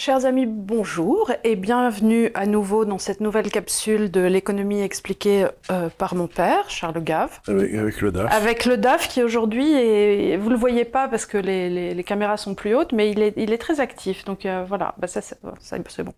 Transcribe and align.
Chers 0.00 0.24
amis, 0.24 0.46
bonjour 0.46 1.30
et 1.44 1.56
bienvenue 1.56 2.30
à 2.32 2.46
nouveau 2.46 2.86
dans 2.86 2.96
cette 2.96 3.20
nouvelle 3.20 3.50
capsule 3.50 4.10
de 4.10 4.22
l'économie 4.22 4.80
expliquée 4.80 5.46
euh, 5.70 5.90
par 5.90 6.14
mon 6.14 6.26
père, 6.26 6.70
Charles 6.70 7.04
Gave. 7.04 7.38
Avec, 7.46 8.00
le 8.00 8.10
DAF. 8.10 8.32
Avec 8.32 8.64
le 8.64 8.78
DAF 8.78 9.08
qui 9.08 9.22
aujourd'hui, 9.22 9.74
est, 9.74 10.38
vous 10.38 10.46
ne 10.46 10.54
le 10.54 10.58
voyez 10.58 10.86
pas 10.86 11.06
parce 11.08 11.26
que 11.26 11.36
les, 11.36 12.02
caméras 12.02 12.38
sont 12.38 12.54
plus 12.54 12.74
hautes, 12.74 12.92
mais 12.92 13.10
il 13.10 13.20
est, 13.20 13.58
très 13.58 13.78
actif. 13.78 14.24
Donc 14.24 14.46
euh, 14.46 14.64
voilà, 14.66 14.94
bah, 14.96 15.06
ça, 15.06 15.20
c'est 15.20 16.02
bon. 16.02 16.14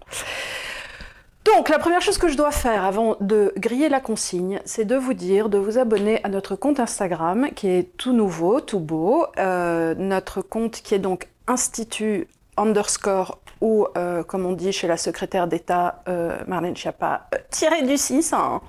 Donc, 1.45 1.69
la 1.69 1.81
première 1.81 2.03
chose 2.03 2.19
que 2.19 2.29
je 2.29 2.37
dois 2.37 2.53
faire 2.53 2.85
avant 2.85 3.17
de 3.19 3.53
griller 3.57 3.89
la 3.89 3.99
consigne, 3.99 4.61
c'est 4.65 4.85
de 4.85 4.95
vous 4.95 5.13
dire 5.13 5.49
de 5.49 5.59
vous 5.59 5.79
abonner 5.79 6.23
à 6.23 6.29
notre 6.29 6.55
compte 6.55 6.79
Instagram 6.79 7.49
qui 7.57 7.67
est 7.67 7.97
tout 7.97 8.13
nouveau, 8.13 8.61
tout 8.61 8.79
beau. 8.79 9.27
Euh, 9.39 9.97
notre 9.99 10.41
compte 10.41 10.83
qui 10.83 10.95
est 10.95 11.01
donc 11.01 11.27
Institut 11.49 12.29
underscore 12.57 13.42
ou, 13.63 13.87
euh, 13.97 14.25
comme 14.25 14.45
on 14.45 14.53
dit 14.53 14.73
chez 14.73 14.89
la 14.89 14.97
secrétaire 14.97 15.47
d'État 15.47 16.03
euh, 16.09 16.37
Marlène 16.49 16.77
Schiappa, 16.77 17.29
euh, 17.33 17.39
tiré 17.49 17.83
du 17.83 17.97
6. 17.97 18.33
Hein. 18.33 18.61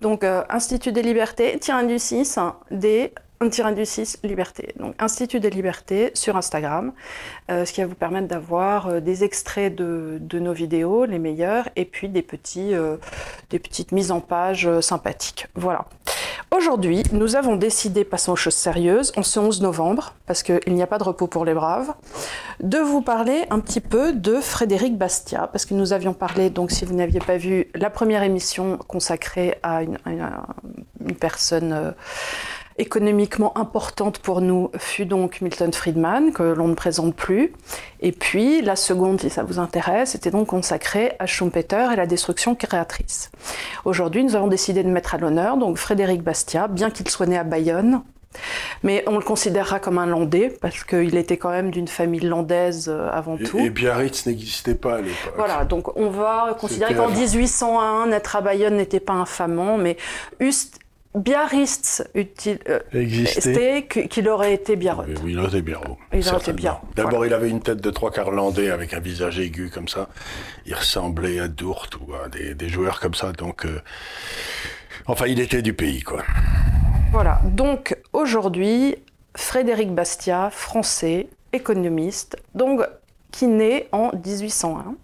Donc, 0.00 0.24
Institut 0.48 0.92
des 0.92 1.02
libertés, 1.02 1.58
tiré 1.58 1.84
du 1.84 1.98
6, 1.98 2.38
des 2.70 3.12
un 3.40 3.48
tiré 3.48 3.74
du 3.74 3.84
6 3.84 4.20
liberté. 4.22 4.74
Donc 4.78 4.94
Institut 4.98 5.40
des 5.40 5.50
libertés 5.50 6.10
sur 6.14 6.36
Instagram, 6.36 6.92
ce 7.48 7.70
qui 7.70 7.80
va 7.80 7.86
vous 7.86 7.94
permettre 7.94 8.28
d'avoir 8.28 9.00
des 9.00 9.24
extraits 9.24 9.74
de, 9.74 10.18
de, 10.20 10.38
nos 10.38 10.52
vidéos, 10.52 11.04
les 11.04 11.18
meilleurs, 11.18 11.68
et 11.76 11.84
puis 11.84 12.08
des, 12.08 12.22
petits, 12.22 12.72
des 13.50 13.58
petites 13.58 13.92
mises 13.92 14.10
en 14.10 14.20
page 14.20 14.68
sympathiques. 14.80 15.48
Voilà. 15.54 15.86
Aujourd'hui, 16.54 17.02
nous 17.12 17.34
avons 17.34 17.56
décidé, 17.56 18.04
passons 18.04 18.32
aux 18.32 18.36
choses 18.36 18.54
sérieuses, 18.54 19.12
en 19.16 19.22
ce 19.22 19.40
11 19.40 19.62
novembre, 19.62 20.14
parce 20.26 20.42
qu'il 20.42 20.72
n'y 20.72 20.82
a 20.82 20.86
pas 20.86 20.98
de 20.98 21.02
repos 21.04 21.26
pour 21.26 21.44
les 21.44 21.54
braves, 21.54 21.92
de 22.60 22.78
vous 22.78 23.02
parler 23.02 23.44
un 23.50 23.58
petit 23.58 23.80
peu 23.80 24.12
de 24.12 24.40
Frédéric 24.40 24.96
Bastia, 24.96 25.48
parce 25.48 25.66
que 25.66 25.74
nous 25.74 25.92
avions 25.92 26.14
parlé, 26.14 26.48
donc 26.48 26.70
si 26.70 26.84
vous 26.84 26.94
n'aviez 26.94 27.20
pas 27.20 27.36
vu, 27.36 27.68
la 27.74 27.90
première 27.90 28.22
émission 28.22 28.78
consacrée 28.78 29.58
à 29.62 29.82
une, 29.82 29.98
une 30.06 31.16
personne 31.16 31.72
euh, 31.72 31.90
économiquement 32.78 33.56
importante 33.56 34.18
pour 34.18 34.40
nous 34.40 34.70
fut 34.78 35.06
donc 35.06 35.40
Milton 35.40 35.72
Friedman, 35.72 36.32
que 36.32 36.42
l'on 36.42 36.68
ne 36.68 36.74
présente 36.74 37.14
plus. 37.14 37.52
Et 38.00 38.12
puis 38.12 38.62
la 38.62 38.76
seconde, 38.76 39.20
si 39.20 39.30
ça 39.30 39.42
vous 39.42 39.58
intéresse, 39.58 40.14
était 40.14 40.30
donc 40.30 40.48
consacrée 40.48 41.12
à 41.18 41.26
Schumpeter 41.26 41.88
et 41.92 41.96
la 41.96 42.06
destruction 42.06 42.54
créatrice. 42.54 43.30
Aujourd'hui, 43.84 44.24
nous 44.24 44.36
avons 44.36 44.48
décidé 44.48 44.82
de 44.82 44.88
mettre 44.88 45.14
à 45.14 45.18
l'honneur 45.18 45.56
donc 45.56 45.78
Frédéric 45.78 46.22
Bastiat, 46.22 46.68
bien 46.68 46.90
qu'il 46.90 47.08
soit 47.08 47.26
né 47.26 47.38
à 47.38 47.44
Bayonne, 47.44 48.02
mais 48.82 49.04
on 49.06 49.16
le 49.16 49.24
considérera 49.24 49.80
comme 49.80 49.98
un 49.98 50.06
Landais, 50.06 50.54
parce 50.60 50.84
qu'il 50.84 51.16
était 51.16 51.36
quand 51.36 51.50
même 51.50 51.70
d'une 51.70 51.88
famille 51.88 52.20
landaise 52.20 52.88
euh, 52.88 53.08
avant 53.10 53.36
tout. 53.36 53.58
Et 53.58 53.70
Biarritz 53.70 54.26
n'existait 54.26 54.74
pas 54.74 54.96
à 54.96 55.00
l'époque. 55.00 55.34
Voilà, 55.36 55.64
donc 55.64 55.96
on 55.96 56.10
va 56.10 56.56
considérer 56.58 56.94
qu'en 56.94 57.08
1801, 57.08 58.08
naître 58.08 58.36
à 58.36 58.40
Bayonne 58.40 58.76
n'était 58.76 59.00
pas 59.00 59.14
infamant, 59.14 59.78
mais 59.78 59.96
Ust 60.40 60.78
Biarritz 61.16 62.02
utile, 62.14 62.58
euh, 62.68 62.80
existait, 62.92 63.86
qu'il 63.86 64.28
aurait 64.28 64.52
été 64.52 64.76
bien 64.76 64.98
Oui, 65.24 65.32
il 65.32 65.38
aurait 65.38 65.48
été 65.48 65.62
bien 65.62 65.80
Il 66.12 66.28
aurait 66.28 66.36
été 66.36 66.52
bien. 66.52 66.78
D'abord, 66.94 67.24
il 67.24 67.32
avait 67.32 67.48
une 67.48 67.62
tête 67.62 67.80
de 67.80 67.90
trois 67.90 68.10
quarts 68.10 68.30
landais 68.30 68.70
avec 68.70 68.92
un 68.92 69.00
visage 69.00 69.38
aigu 69.38 69.70
comme 69.70 69.88
ça. 69.88 70.10
Il 70.66 70.74
ressemblait 70.74 71.40
à 71.40 71.48
Dourt 71.48 71.88
ou 72.06 72.12
à 72.14 72.28
des, 72.28 72.68
joueurs 72.68 73.00
comme 73.00 73.14
ça. 73.14 73.32
Donc, 73.32 73.64
euh, 73.64 73.80
enfin, 75.06 75.26
il 75.26 75.40
était 75.40 75.62
du 75.62 75.72
pays, 75.72 76.02
quoi. 76.02 76.22
Voilà. 77.12 77.40
Donc, 77.44 77.96
aujourd'hui, 78.12 78.96
Frédéric 79.34 79.94
Bastiat, 79.94 80.50
français, 80.50 81.28
économiste, 81.54 82.36
donc, 82.54 82.82
qui 83.30 83.46
naît 83.46 83.88
en 83.92 84.10
1801 84.12 84.96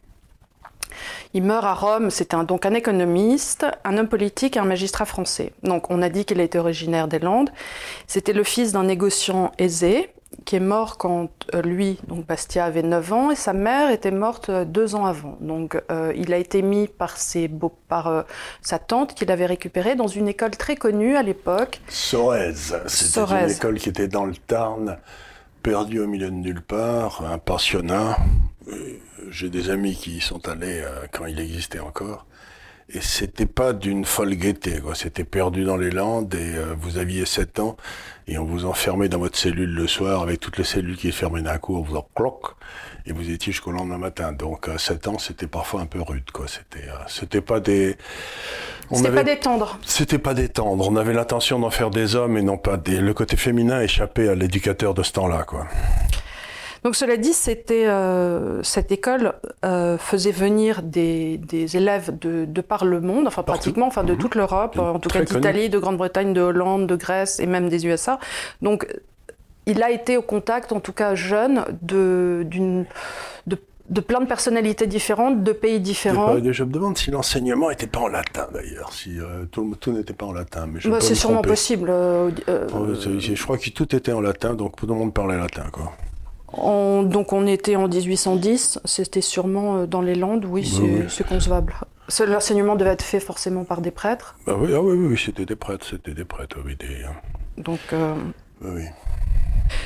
il 1.34 1.42
meurt 1.42 1.64
à 1.64 1.74
Rome, 1.74 2.10
c'est 2.10 2.34
un, 2.34 2.44
donc 2.44 2.66
un 2.66 2.74
économiste, 2.74 3.66
un 3.84 3.98
homme 3.98 4.08
politique 4.08 4.56
et 4.56 4.60
un 4.60 4.64
magistrat 4.64 5.04
français. 5.04 5.52
Donc 5.62 5.90
on 5.90 6.02
a 6.02 6.08
dit 6.08 6.24
qu'il 6.24 6.40
était 6.40 6.58
originaire 6.58 7.08
des 7.08 7.18
Landes. 7.18 7.50
C'était 8.06 8.32
le 8.32 8.44
fils 8.44 8.72
d'un 8.72 8.84
négociant 8.84 9.52
aisé 9.58 10.10
qui 10.44 10.56
est 10.56 10.60
mort 10.60 10.98
quand 10.98 11.28
euh, 11.54 11.62
lui, 11.62 11.98
donc 12.08 12.26
Bastia, 12.26 12.64
avait 12.64 12.82
9 12.82 13.12
ans 13.12 13.30
et 13.30 13.34
sa 13.34 13.52
mère 13.52 13.90
était 13.90 14.10
morte 14.10 14.48
euh, 14.48 14.64
deux 14.64 14.94
ans 14.94 15.06
avant. 15.06 15.36
Donc 15.40 15.80
euh, 15.90 16.12
il 16.16 16.32
a 16.32 16.38
été 16.38 16.62
mis 16.62 16.88
par, 16.88 17.16
ses 17.16 17.48
beaux, 17.48 17.72
par 17.88 18.24
sa 18.60 18.78
tante 18.78 19.14
qu'il 19.14 19.30
avait 19.30 19.46
récupérée 19.46 19.94
dans 19.94 20.06
une 20.06 20.28
école 20.28 20.52
très 20.52 20.76
connue 20.76 21.16
à 21.16 21.22
l'époque. 21.22 21.80
Sorez. 21.88 22.52
C'était 22.86 23.20
une 23.20 23.50
école 23.50 23.78
qui 23.78 23.88
était 23.88 24.08
dans 24.08 24.24
le 24.24 24.34
Tarn, 24.34 24.98
perdue 25.62 26.00
au 26.00 26.06
milieu 26.06 26.30
de 26.30 26.34
nulle 26.34 26.62
part, 26.62 27.24
un 27.24 27.38
pensionnat 27.38 28.16
j'ai 29.30 29.50
des 29.50 29.70
amis 29.70 29.94
qui 29.94 30.16
y 30.16 30.20
sont 30.20 30.48
allés 30.48 30.80
euh, 30.80 31.06
quand 31.10 31.26
il 31.26 31.40
existait 31.40 31.80
encore. 31.80 32.26
Et 32.94 33.00
c'était 33.00 33.46
pas 33.46 33.72
d'une 33.72 34.04
folle 34.04 34.34
gaieté, 34.34 34.80
quoi. 34.80 34.94
C'était 34.94 35.24
perdu 35.24 35.64
dans 35.64 35.76
les 35.76 35.90
Landes 35.90 36.34
et 36.34 36.56
euh, 36.56 36.74
vous 36.78 36.98
aviez 36.98 37.24
7 37.24 37.60
ans 37.60 37.76
et 38.26 38.36
on 38.38 38.44
vous 38.44 38.66
enfermait 38.66 39.08
dans 39.08 39.18
votre 39.18 39.38
cellule 39.38 39.72
le 39.72 39.86
soir 39.86 40.22
avec 40.22 40.40
toutes 40.40 40.58
les 40.58 40.64
cellules 40.64 40.96
qui 40.96 41.10
fermaient 41.10 41.42
d'un 41.42 41.56
coup, 41.58 41.76
on 41.76 41.80
vous 41.80 41.96
en 41.96 42.06
cloc 42.14 42.54
et 43.06 43.12
vous 43.12 43.30
étiez 43.30 43.52
jusqu'au 43.52 43.72
lendemain 43.72 43.98
matin. 43.98 44.32
Donc 44.32 44.68
à 44.68 44.78
7 44.78 45.08
ans, 45.08 45.18
c'était 45.18 45.46
parfois 45.46 45.80
un 45.80 45.86
peu 45.86 46.02
rude, 46.02 46.30
quoi. 46.32 46.46
C'était, 46.48 46.88
euh, 46.88 46.94
c'était 47.08 47.40
pas 47.40 47.60
des. 47.60 47.96
C'était 48.92 49.10
pas 49.10 49.24
des 49.24 49.38
tendres. 49.38 49.78
C'était 49.86 50.18
pas 50.18 50.34
des 50.34 50.48
tendres. 50.50 50.86
On 50.86 50.96
avait 50.96 51.14
l'intention 51.14 51.58
d'en 51.58 51.70
faire 51.70 51.88
des 51.88 52.14
hommes 52.14 52.36
et 52.36 52.42
non 52.42 52.58
pas 52.58 52.76
des. 52.76 52.98
Le 52.98 53.14
côté 53.14 53.36
féminin 53.36 53.80
échappait 53.80 54.28
à 54.28 54.34
l'éducateur 54.34 54.92
de 54.92 55.02
ce 55.02 55.12
temps-là, 55.12 55.44
quoi. 55.44 55.66
Donc 56.84 56.96
cela 56.96 57.16
dit, 57.16 57.32
c'était 57.32 57.86
euh, 57.86 58.62
cette 58.62 58.90
école 58.90 59.34
euh, 59.64 59.96
faisait 59.98 60.32
venir 60.32 60.82
des, 60.82 61.38
élèves 61.74 62.18
de, 62.18 62.60
par 62.60 62.84
le 62.84 63.00
monde, 63.00 63.26
enfin 63.26 63.42
pratiquement, 63.42 63.86
enfin 63.86 64.02
de 64.02 64.12
mhm. 64.14 64.18
toute 64.18 64.34
l'Europe, 64.34 64.78
en 64.78 64.98
tout 64.98 65.08
cas 65.08 65.22
d'Italie, 65.22 65.68
de 65.68 65.78
Grande-Bretagne, 65.78 66.32
de 66.32 66.40
Hollande, 66.40 66.86
de 66.86 66.96
Grèce 66.96 67.38
et 67.38 67.46
même 67.46 67.68
des 67.68 67.86
USA. 67.86 68.18
Donc 68.62 68.86
il 69.66 69.82
a 69.82 69.92
été 69.92 70.16
au 70.16 70.22
contact, 70.22 70.72
en 70.72 70.80
tout 70.80 70.92
cas 70.92 71.14
jeune, 71.14 71.64
de, 71.82 72.44
de, 73.46 74.00
plein 74.00 74.20
de 74.20 74.26
personnalités 74.26 74.88
différentes, 74.88 75.44
de 75.44 75.52
pays 75.52 75.78
différents. 75.78 76.36
je 76.50 76.64
me 76.64 76.72
demande 76.72 76.98
si 76.98 77.12
l'enseignement 77.12 77.68
n'était 77.68 77.86
pas 77.86 78.00
en 78.00 78.08
latin 78.08 78.48
d'ailleurs, 78.52 78.92
si 78.92 79.20
euh, 79.20 79.44
tout, 79.52 79.92
n'était 79.92 80.14
pas 80.14 80.26
en 80.26 80.32
latin. 80.32 80.66
Mais 80.66 80.80
bah, 80.90 80.98
c'est 81.00 81.14
sûrement 81.14 81.42
possible. 81.42 81.92
Oh, 81.92 82.30
je 82.48 83.42
crois 83.42 83.56
que 83.56 83.70
tout 83.70 83.94
était 83.94 84.12
en 84.12 84.20
latin, 84.20 84.54
donc 84.54 84.74
tout 84.74 84.86
le 84.88 84.94
monde 84.94 85.14
parlait 85.14 85.38
latin. 85.38 85.66
Quoi 85.70 85.92
donc 86.56 87.32
on 87.32 87.46
était 87.46 87.76
en 87.76 87.88
1810, 87.88 88.80
c'était 88.84 89.20
sûrement 89.20 89.76
euh, 89.76 89.86
dans 89.86 90.00
les 90.00 90.14
Landes, 90.14 90.44
oui, 90.44 90.70
c'est 91.08 91.26
concevable. 91.26 91.74
L'enseignement 92.26 92.76
devait 92.76 92.90
être 92.90 93.02
fait 93.02 93.20
forcément 93.20 93.64
par 93.64 93.80
des 93.80 93.90
prêtres. 93.90 94.36
Bah 94.46 94.56
oui, 94.58 94.70
ah 94.74 94.80
oui, 94.80 94.96
oui, 94.96 95.20
c'était 95.22 95.46
des 95.46 95.56
prêtres, 95.56 95.86
c'était 95.88 96.12
des 96.12 96.24
prêtres, 96.24 96.58
oui. 96.64 96.76
Hein. 97.06 97.12
Donc. 97.56 97.80
Euh, 97.92 98.14
oui. 98.60 98.82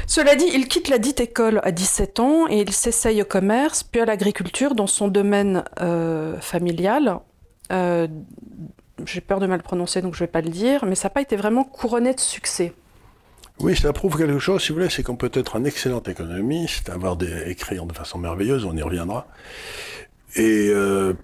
Cela 0.08 0.34
dit, 0.34 0.46
il 0.52 0.66
quitte 0.66 0.88
la 0.88 0.98
dite 0.98 1.20
école 1.20 1.60
à 1.62 1.70
17 1.70 2.18
ans 2.18 2.48
et 2.48 2.60
il 2.60 2.72
s'essaye 2.72 3.22
au 3.22 3.24
commerce, 3.24 3.84
puis 3.84 4.00
à 4.00 4.04
l'agriculture 4.04 4.74
dans 4.74 4.88
son 4.88 5.08
domaine 5.08 5.62
euh, 5.80 6.40
familial. 6.40 7.20
J'ai 9.04 9.20
peur 9.20 9.40
de 9.40 9.46
mal 9.46 9.62
prononcer, 9.62 10.00
donc 10.00 10.14
je 10.14 10.22
ne 10.22 10.26
vais 10.26 10.32
pas 10.32 10.40
le 10.40 10.48
dire, 10.48 10.84
mais 10.86 10.94
ça 10.94 11.06
n'a 11.08 11.10
pas 11.10 11.20
été 11.20 11.36
vraiment 11.36 11.64
couronné 11.64 12.14
de 12.14 12.20
succès. 12.20 12.72
Oui, 13.60 13.74
ça 13.74 13.92
prouve 13.92 14.18
quelque 14.18 14.38
chose, 14.38 14.62
si 14.62 14.68
vous 14.68 14.76
voulez, 14.76 14.90
c'est 14.90 15.02
qu'on 15.02 15.16
peut 15.16 15.30
être 15.32 15.56
un 15.56 15.64
excellent 15.64 16.02
économiste, 16.02 16.90
avoir 16.90 17.16
des, 17.16 17.50
écrire 17.50 17.86
de 17.86 17.94
façon 17.94 18.18
merveilleuse, 18.18 18.66
on 18.66 18.76
y 18.76 18.82
reviendra, 18.82 19.26
et 20.34 20.68
euh, 20.68 21.14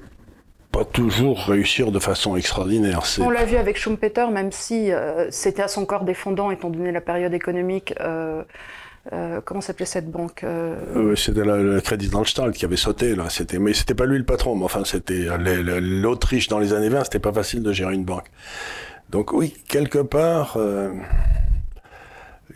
pas 0.71 0.87
toujours 0.87 1.45
réussir 1.45 1.93
de 1.93 1.99
façon 1.99 2.35
extraordinaire. 2.35 3.03
On 3.21 3.29
l'a 3.29 3.45
vu 3.45 3.57
avec 3.57 3.77
Schumpeter, 3.77 4.27
même 4.33 4.51
si 4.51 4.91
euh, 4.91 5.31
c'était 5.31 5.63
à 5.63 5.69
son 5.69 5.85
corps 5.85 6.05
défendant, 6.05 6.51
étant 6.51 6.71
donné 6.71 6.91
la 6.91 7.03
période 7.03 7.35
économique. 7.35 7.95
Euh, 8.01 8.43
comment 9.45 9.61
s'appelait 9.61 9.85
cette 9.85 10.11
banque 10.11 10.45
C'était 11.17 11.45
le 11.45 11.81
Crédit 11.81 12.09
Landstall 12.09 12.53
qui 12.53 12.65
avait 12.65 12.77
sauté 12.77 13.15
là. 13.15 13.29
C'était, 13.29 13.59
mais 13.59 13.75
c'était 13.75 13.95
pas 13.95 14.07
lui 14.07 14.17
le 14.17 14.25
patron. 14.25 14.55
Mais 14.55 14.65
enfin, 14.65 14.85
c'était 14.85 15.27
l'Autriche 15.37 16.49
dans 16.49 16.61
les 16.61 16.73
années 16.73 16.89
20. 16.89 17.05
C'était 17.05 17.19
pas 17.19 17.33
facile 17.33 17.65
de 17.65 17.73
gérer 17.73 17.95
une 17.95 18.05
banque. 18.05 18.31
Donc 19.11 19.33
oui, 19.33 19.55
quelque 19.69 19.99
part, 19.99 20.57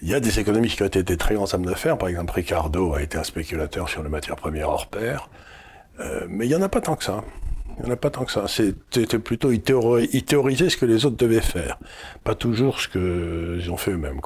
il 0.02 0.08
y 0.08 0.14
a 0.14 0.20
des 0.20 0.38
économistes 0.38 0.76
qui 0.76 0.82
ont 0.82 0.86
été 0.86 1.16
très 1.16 1.34
grands 1.34 1.52
hommes 1.52 1.66
d'affaires. 1.66 1.98
Par 1.98 2.08
exemple, 2.08 2.32
Ricardo 2.34 2.94
a 2.94 3.02
été 3.02 3.18
un 3.18 3.24
spéculateur 3.24 3.88
sur 3.88 4.02
les 4.02 4.08
matières 4.08 4.36
premières 4.36 4.68
hors 4.68 4.86
pair. 4.86 5.28
Euh, 6.00 6.26
mais 6.28 6.46
il 6.46 6.48
n'y 6.48 6.54
en 6.54 6.62
a 6.62 6.68
pas 6.68 6.80
tant 6.80 6.96
que 6.96 7.04
ça. 7.04 7.24
Il 7.78 7.84
n'y 7.84 7.90
en 7.90 7.92
a 7.92 7.96
pas 7.96 8.10
tant 8.10 8.24
que 8.24 8.32
ça. 8.32 8.46
C'était 8.48 9.18
plutôt, 9.18 9.52
ils, 9.52 9.60
théorisaient 9.60 10.70
ce 10.70 10.76
que 10.76 10.86
les 10.86 11.04
autres 11.04 11.16
devaient 11.16 11.40
faire, 11.40 11.78
pas 12.24 12.34
toujours 12.34 12.80
ce 12.80 12.88
qu'ils 12.88 13.70
ont 13.70 13.76
fait 13.76 13.90
eux-mêmes. 13.90 14.20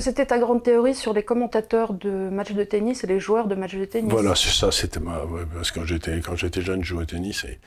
C'était 0.00 0.26
ta 0.26 0.38
grande 0.38 0.62
théorie 0.62 0.94
sur 0.94 1.12
les 1.12 1.22
commentateurs 1.22 1.94
de 1.94 2.28
matchs 2.30 2.52
de 2.52 2.64
tennis 2.64 3.04
et 3.04 3.06
les 3.06 3.20
joueurs 3.20 3.46
de 3.46 3.54
matchs 3.54 3.76
de 3.76 3.84
tennis. 3.84 4.10
Voilà, 4.10 4.34
c'est 4.34 4.50
ça. 4.50 4.72
C'était 4.72 5.00
ma... 5.00 5.22
parce 5.54 5.70
que 5.70 5.80
quand 5.80 5.86
j'étais 5.86 6.20
quand 6.20 6.36
j'étais 6.36 6.62
jeune, 6.62 6.82
je 6.82 6.88
jouais 6.88 7.02
au 7.02 7.06
tennis 7.06 7.44
et 7.44 7.58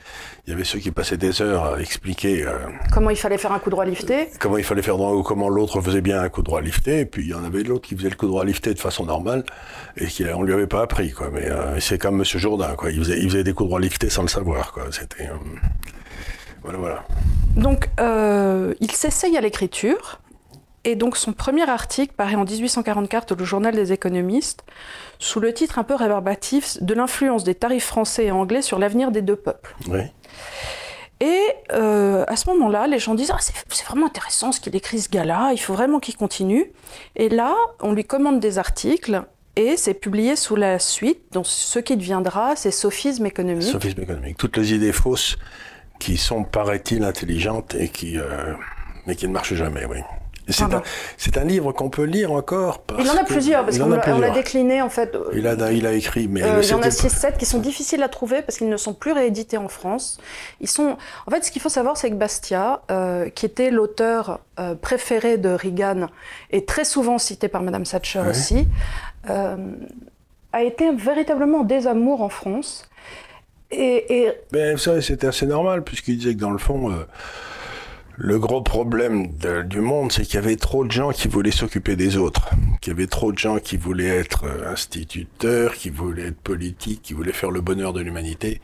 il 0.46 0.50
y 0.50 0.52
avait 0.54 0.64
ceux 0.64 0.78
qui 0.78 0.90
passaient 0.90 1.16
des 1.16 1.40
heures 1.42 1.64
à 1.64 1.80
expliquer 1.80 2.44
euh, 2.44 2.58
comment 2.92 3.10
il 3.10 3.16
fallait 3.16 3.38
faire 3.38 3.52
un 3.52 3.58
coup 3.58 3.70
droit 3.70 3.84
lifté, 3.84 4.28
comment 4.38 4.58
il 4.58 4.64
fallait 4.64 4.82
faire 4.82 4.96
droit 4.96 5.12
ou 5.12 5.22
comment 5.22 5.48
l'autre 5.48 5.80
faisait 5.80 6.00
bien 6.00 6.20
un 6.20 6.28
coup 6.28 6.42
droit 6.42 6.60
lifté. 6.60 7.00
Et 7.00 7.06
puis 7.06 7.22
il 7.22 7.28
y 7.28 7.34
en 7.34 7.44
avait 7.44 7.62
l'autre 7.62 7.88
qui 7.88 7.96
faisait 7.96 8.10
le 8.10 8.16
coup 8.16 8.26
droit 8.26 8.44
lifté 8.44 8.74
de 8.74 8.78
façon 8.78 9.04
normale 9.04 9.44
et 9.96 10.06
qui 10.06 10.24
on 10.26 10.42
lui 10.42 10.52
avait 10.52 10.66
pas 10.66 10.82
appris 10.82 11.12
quoi. 11.12 11.30
Mais 11.32 11.50
euh, 11.50 11.80
c'est 11.80 11.98
comme 11.98 12.16
Monsieur 12.16 12.38
Jourdain 12.38 12.74
quoi. 12.76 12.90
Il 12.90 12.98
faisait, 12.98 13.18
il 13.18 13.30
faisait 13.30 13.44
des 13.44 13.52
coups 13.52 13.68
droits 13.68 13.80
liftés 13.80 14.10
sans 14.10 14.22
le 14.22 14.28
savoir 14.28 14.72
quoi. 14.72 14.84
C'était 14.98 15.28
euh, 15.28 15.36
voilà 16.62 16.78
voilà. 16.78 17.04
Donc 17.56 17.88
euh, 18.00 18.74
il 18.80 18.90
s'essaye 18.90 19.36
à 19.36 19.40
l'écriture. 19.40 20.20
Et 20.84 20.94
donc 20.94 21.16
son 21.16 21.32
premier 21.32 21.68
article 21.68 22.14
paraît 22.14 22.36
en 22.36 22.44
1844 22.44 23.38
au 23.38 23.44
Journal 23.44 23.74
des 23.74 23.92
économistes, 23.92 24.64
sous 25.18 25.38
le 25.38 25.52
titre 25.52 25.78
un 25.78 25.84
peu 25.84 25.94
réverbatif 25.94 26.82
de 26.82 26.94
l'influence 26.94 27.44
des 27.44 27.54
tarifs 27.54 27.84
français 27.84 28.26
et 28.26 28.30
anglais 28.30 28.62
sur 28.62 28.78
l'avenir 28.78 29.10
des 29.10 29.20
deux 29.20 29.36
peuples. 29.36 29.76
Oui. 29.88 30.00
Et 31.20 31.40
à 31.70 32.36
ce 32.36 32.48
moment-là, 32.50 32.86
les 32.86 33.00
gens 33.00 33.14
disent 33.14 33.32
ah, 33.34 33.38
c'est 33.40 33.84
vraiment 33.84 34.06
intéressant 34.06 34.52
ce 34.52 34.60
qu'il 34.60 34.74
écrit 34.76 35.00
ce 35.00 35.10
gars-là, 35.10 35.50
il 35.52 35.58
faut 35.58 35.74
vraiment 35.74 35.98
qu'il 35.98 36.16
continue. 36.16 36.72
Et 37.16 37.28
là, 37.28 37.54
on 37.80 37.92
lui 37.92 38.04
commande 38.04 38.40
des 38.40 38.56
articles 38.56 39.24
et 39.58 39.76
c'est 39.76 39.94
publié 39.94 40.36
sous 40.36 40.54
la 40.54 40.78
suite. 40.78 41.20
Donc 41.32 41.46
ce 41.46 41.80
qui 41.80 41.96
deviendra, 41.96 42.54
c'est 42.54 42.70
sophisme 42.70 43.26
économique. 43.26 43.64
Sophisme 43.64 44.00
économique. 44.00 44.36
Toutes 44.36 44.56
les 44.56 44.72
idées 44.72 44.92
fausses 44.92 45.36
qui 45.98 46.16
sont, 46.16 46.44
paraît-il, 46.44 47.02
intelligentes 47.02 47.74
et 47.74 47.88
qui, 47.88 48.18
euh, 48.18 48.54
mais 49.06 49.16
qui 49.16 49.26
ne 49.26 49.32
marchent 49.32 49.54
jamais, 49.54 49.84
oui. 49.84 49.98
C'est 50.48 51.36
un, 51.36 51.42
un, 51.42 51.44
livre 51.44 51.72
qu'on 51.72 51.90
peut 51.90 52.04
lire 52.04 52.32
encore. 52.32 52.82
il 52.98 53.08
en 53.10 53.16
a 53.16 53.24
plusieurs, 53.24 53.64
parce 53.64 53.78
qu'on 53.78 53.88
l'a 53.88 54.30
décliné 54.30 54.82
en 54.82 54.88
fait. 54.88 55.16
Il 55.34 55.46
a, 55.46 55.72
il 55.72 55.86
a 55.86 55.92
écrit, 55.92 56.28
mais. 56.28 56.42
Euh, 56.42 56.62
il 56.62 56.68
y 56.68 56.74
en 56.74 56.82
a 56.82 56.88
6-7 56.88 57.36
qui 57.36 57.46
sont 57.46 57.58
difficiles 57.58 58.02
à 58.02 58.08
trouver 58.08 58.42
parce 58.42 58.58
qu'ils 58.58 58.68
ne 58.68 58.76
sont 58.76 58.94
plus 58.94 59.12
réédités 59.12 59.58
en 59.58 59.68
France. 59.68 60.18
Ils 60.60 60.68
sont... 60.68 60.96
En 61.26 61.30
fait, 61.30 61.44
ce 61.44 61.50
qu'il 61.50 61.62
faut 61.62 61.68
savoir, 61.68 61.96
c'est 61.96 62.10
que 62.10 62.14
Bastia, 62.14 62.82
euh, 62.90 63.28
qui 63.28 63.46
était 63.46 63.70
l'auteur 63.70 64.40
préféré 64.82 65.38
de 65.38 65.50
Reagan 65.50 66.08
et 66.50 66.64
très 66.64 66.84
souvent 66.84 67.18
cité 67.18 67.46
par 67.46 67.62
Madame 67.62 67.84
Thatcher 67.84 68.22
aussi, 68.28 68.66
euh, 69.30 69.56
a 70.52 70.62
été 70.62 70.94
véritablement 70.94 71.62
désamour 71.62 72.22
en 72.22 72.28
France. 72.28 72.88
Et, 73.70 74.22
et... 74.22 74.32
Ben, 74.50 74.78
c'était 74.78 75.26
assez 75.26 75.46
normal, 75.46 75.84
puisqu'il 75.84 76.16
disait 76.16 76.34
que 76.34 76.40
dans 76.40 76.50
le 76.50 76.58
fond, 76.58 76.90
euh, 76.90 77.06
le 78.20 78.40
gros 78.40 78.62
problème 78.62 79.28
du 79.66 79.80
monde, 79.80 80.10
c'est 80.10 80.24
qu'il 80.24 80.34
y 80.34 80.38
avait 80.38 80.56
trop 80.56 80.84
de 80.84 80.90
gens 80.90 81.12
qui 81.12 81.28
voulaient 81.28 81.52
s'occuper 81.52 81.94
des 81.94 82.16
autres, 82.16 82.50
qu'il 82.80 82.92
y 82.92 82.96
avait 82.96 83.06
trop 83.06 83.30
de 83.30 83.38
gens 83.38 83.60
qui 83.60 83.76
voulaient 83.76 84.08
être 84.08 84.44
euh, 84.44 84.72
instituteurs, 84.72 85.74
qui 85.74 85.90
voulaient 85.90 86.26
être 86.26 86.40
politiques, 86.40 87.00
qui 87.00 87.12
voulaient 87.12 87.32
faire 87.32 87.52
le 87.52 87.60
bonheur 87.60 87.92
de 87.92 88.00
l'humanité. 88.00 88.60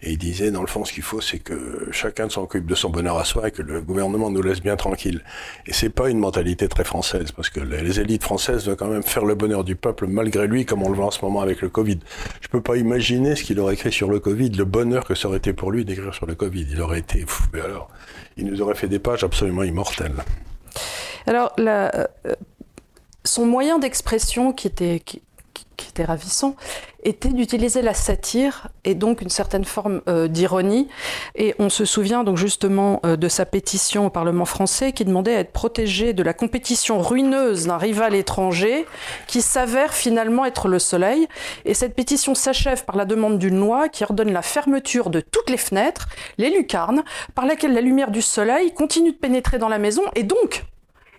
Et 0.00 0.12
il 0.12 0.18
disait, 0.18 0.50
dans 0.50 0.62
le 0.62 0.66
fond, 0.66 0.86
ce 0.86 0.92
qu'il 0.92 1.02
faut, 1.02 1.20
c'est 1.20 1.38
que 1.38 1.88
chacun 1.90 2.30
s'occupe 2.30 2.64
de 2.66 2.74
son 2.74 2.88
bonheur 2.88 3.18
à 3.18 3.24
soi 3.24 3.48
et 3.48 3.50
que 3.50 3.60
le 3.60 3.82
gouvernement 3.82 4.30
nous 4.30 4.40
laisse 4.40 4.62
bien 4.62 4.76
tranquille. 4.76 5.22
Et 5.66 5.74
c'est 5.74 5.90
pas 5.90 6.08
une 6.08 6.18
mentalité 6.18 6.66
très 6.68 6.84
française, 6.84 7.30
parce 7.32 7.50
que 7.50 7.60
les 7.60 8.00
élites 8.00 8.22
françaises 8.22 8.66
veulent 8.66 8.76
quand 8.76 8.88
même 8.88 9.02
faire 9.02 9.26
le 9.26 9.34
bonheur 9.34 9.64
du 9.64 9.76
peuple 9.76 10.06
malgré 10.06 10.46
lui, 10.46 10.64
comme 10.64 10.82
on 10.82 10.88
le 10.88 10.94
voit 10.94 11.06
en 11.06 11.10
ce 11.10 11.22
moment 11.22 11.42
avec 11.42 11.60
le 11.60 11.68
Covid. 11.68 11.98
Je 12.40 12.48
peux 12.48 12.62
pas 12.62 12.76
imaginer 12.76 13.36
ce 13.36 13.44
qu'il 13.44 13.60
aurait 13.60 13.74
écrit 13.74 13.92
sur 13.92 14.10
le 14.10 14.18
Covid, 14.18 14.50
le 14.50 14.64
bonheur 14.64 15.04
que 15.04 15.14
ça 15.14 15.28
aurait 15.28 15.38
été 15.38 15.52
pour 15.52 15.72
lui 15.72 15.84
d'écrire 15.84 16.14
sur 16.14 16.26
le 16.26 16.34
Covid. 16.34 16.66
Il 16.70 16.80
aurait 16.80 17.00
été 17.00 17.24
fou. 17.26 17.44
Alors, 17.54 17.88
il 18.36 18.46
nous 18.46 18.60
aurait 18.60 18.74
fait 18.74 18.88
pages 18.98 19.24
absolument 19.24 19.62
immortelles. 19.62 20.24
Alors, 21.26 21.54
euh, 21.58 22.04
son 23.24 23.46
moyen 23.46 23.78
d'expression 23.78 24.52
qui 24.52 24.66
était, 24.66 25.02
qui 25.76 25.88
était 25.88 26.04
ravissant, 26.04 26.56
était 27.04 27.28
d'utiliser 27.28 27.82
la 27.82 27.94
satire 27.94 28.68
et 28.84 28.94
donc 28.94 29.20
une 29.20 29.28
certaine 29.28 29.64
forme 29.64 30.00
euh, 30.08 30.26
d'ironie. 30.26 30.88
Et 31.34 31.54
on 31.58 31.68
se 31.68 31.84
souvient 31.84 32.24
donc 32.24 32.36
justement 32.36 33.00
euh, 33.04 33.16
de 33.16 33.28
sa 33.28 33.44
pétition 33.46 34.06
au 34.06 34.10
Parlement 34.10 34.44
français 34.44 34.92
qui 34.92 35.04
demandait 35.04 35.36
à 35.36 35.40
être 35.40 35.52
protégé 35.52 36.12
de 36.12 36.22
la 36.22 36.32
compétition 36.32 37.00
ruineuse 37.00 37.66
d'un 37.66 37.78
rival 37.78 38.14
étranger 38.14 38.86
qui 39.26 39.42
s'avère 39.42 39.92
finalement 39.92 40.44
être 40.44 40.68
le 40.68 40.78
soleil. 40.78 41.28
Et 41.64 41.74
cette 41.74 41.94
pétition 41.94 42.34
s'achève 42.34 42.84
par 42.84 42.96
la 42.96 43.04
demande 43.04 43.38
d'une 43.38 43.58
loi 43.58 43.88
qui 43.88 44.04
ordonne 44.04 44.32
la 44.32 44.42
fermeture 44.42 45.10
de 45.10 45.20
toutes 45.20 45.50
les 45.50 45.56
fenêtres, 45.56 46.08
les 46.38 46.50
lucarnes, 46.50 47.04
par 47.34 47.46
laquelle 47.46 47.74
la 47.74 47.80
lumière 47.80 48.10
du 48.10 48.22
soleil 48.22 48.72
continue 48.72 49.12
de 49.12 49.16
pénétrer 49.16 49.58
dans 49.58 49.68
la 49.68 49.78
maison 49.78 50.02
et 50.14 50.22
donc 50.22 50.64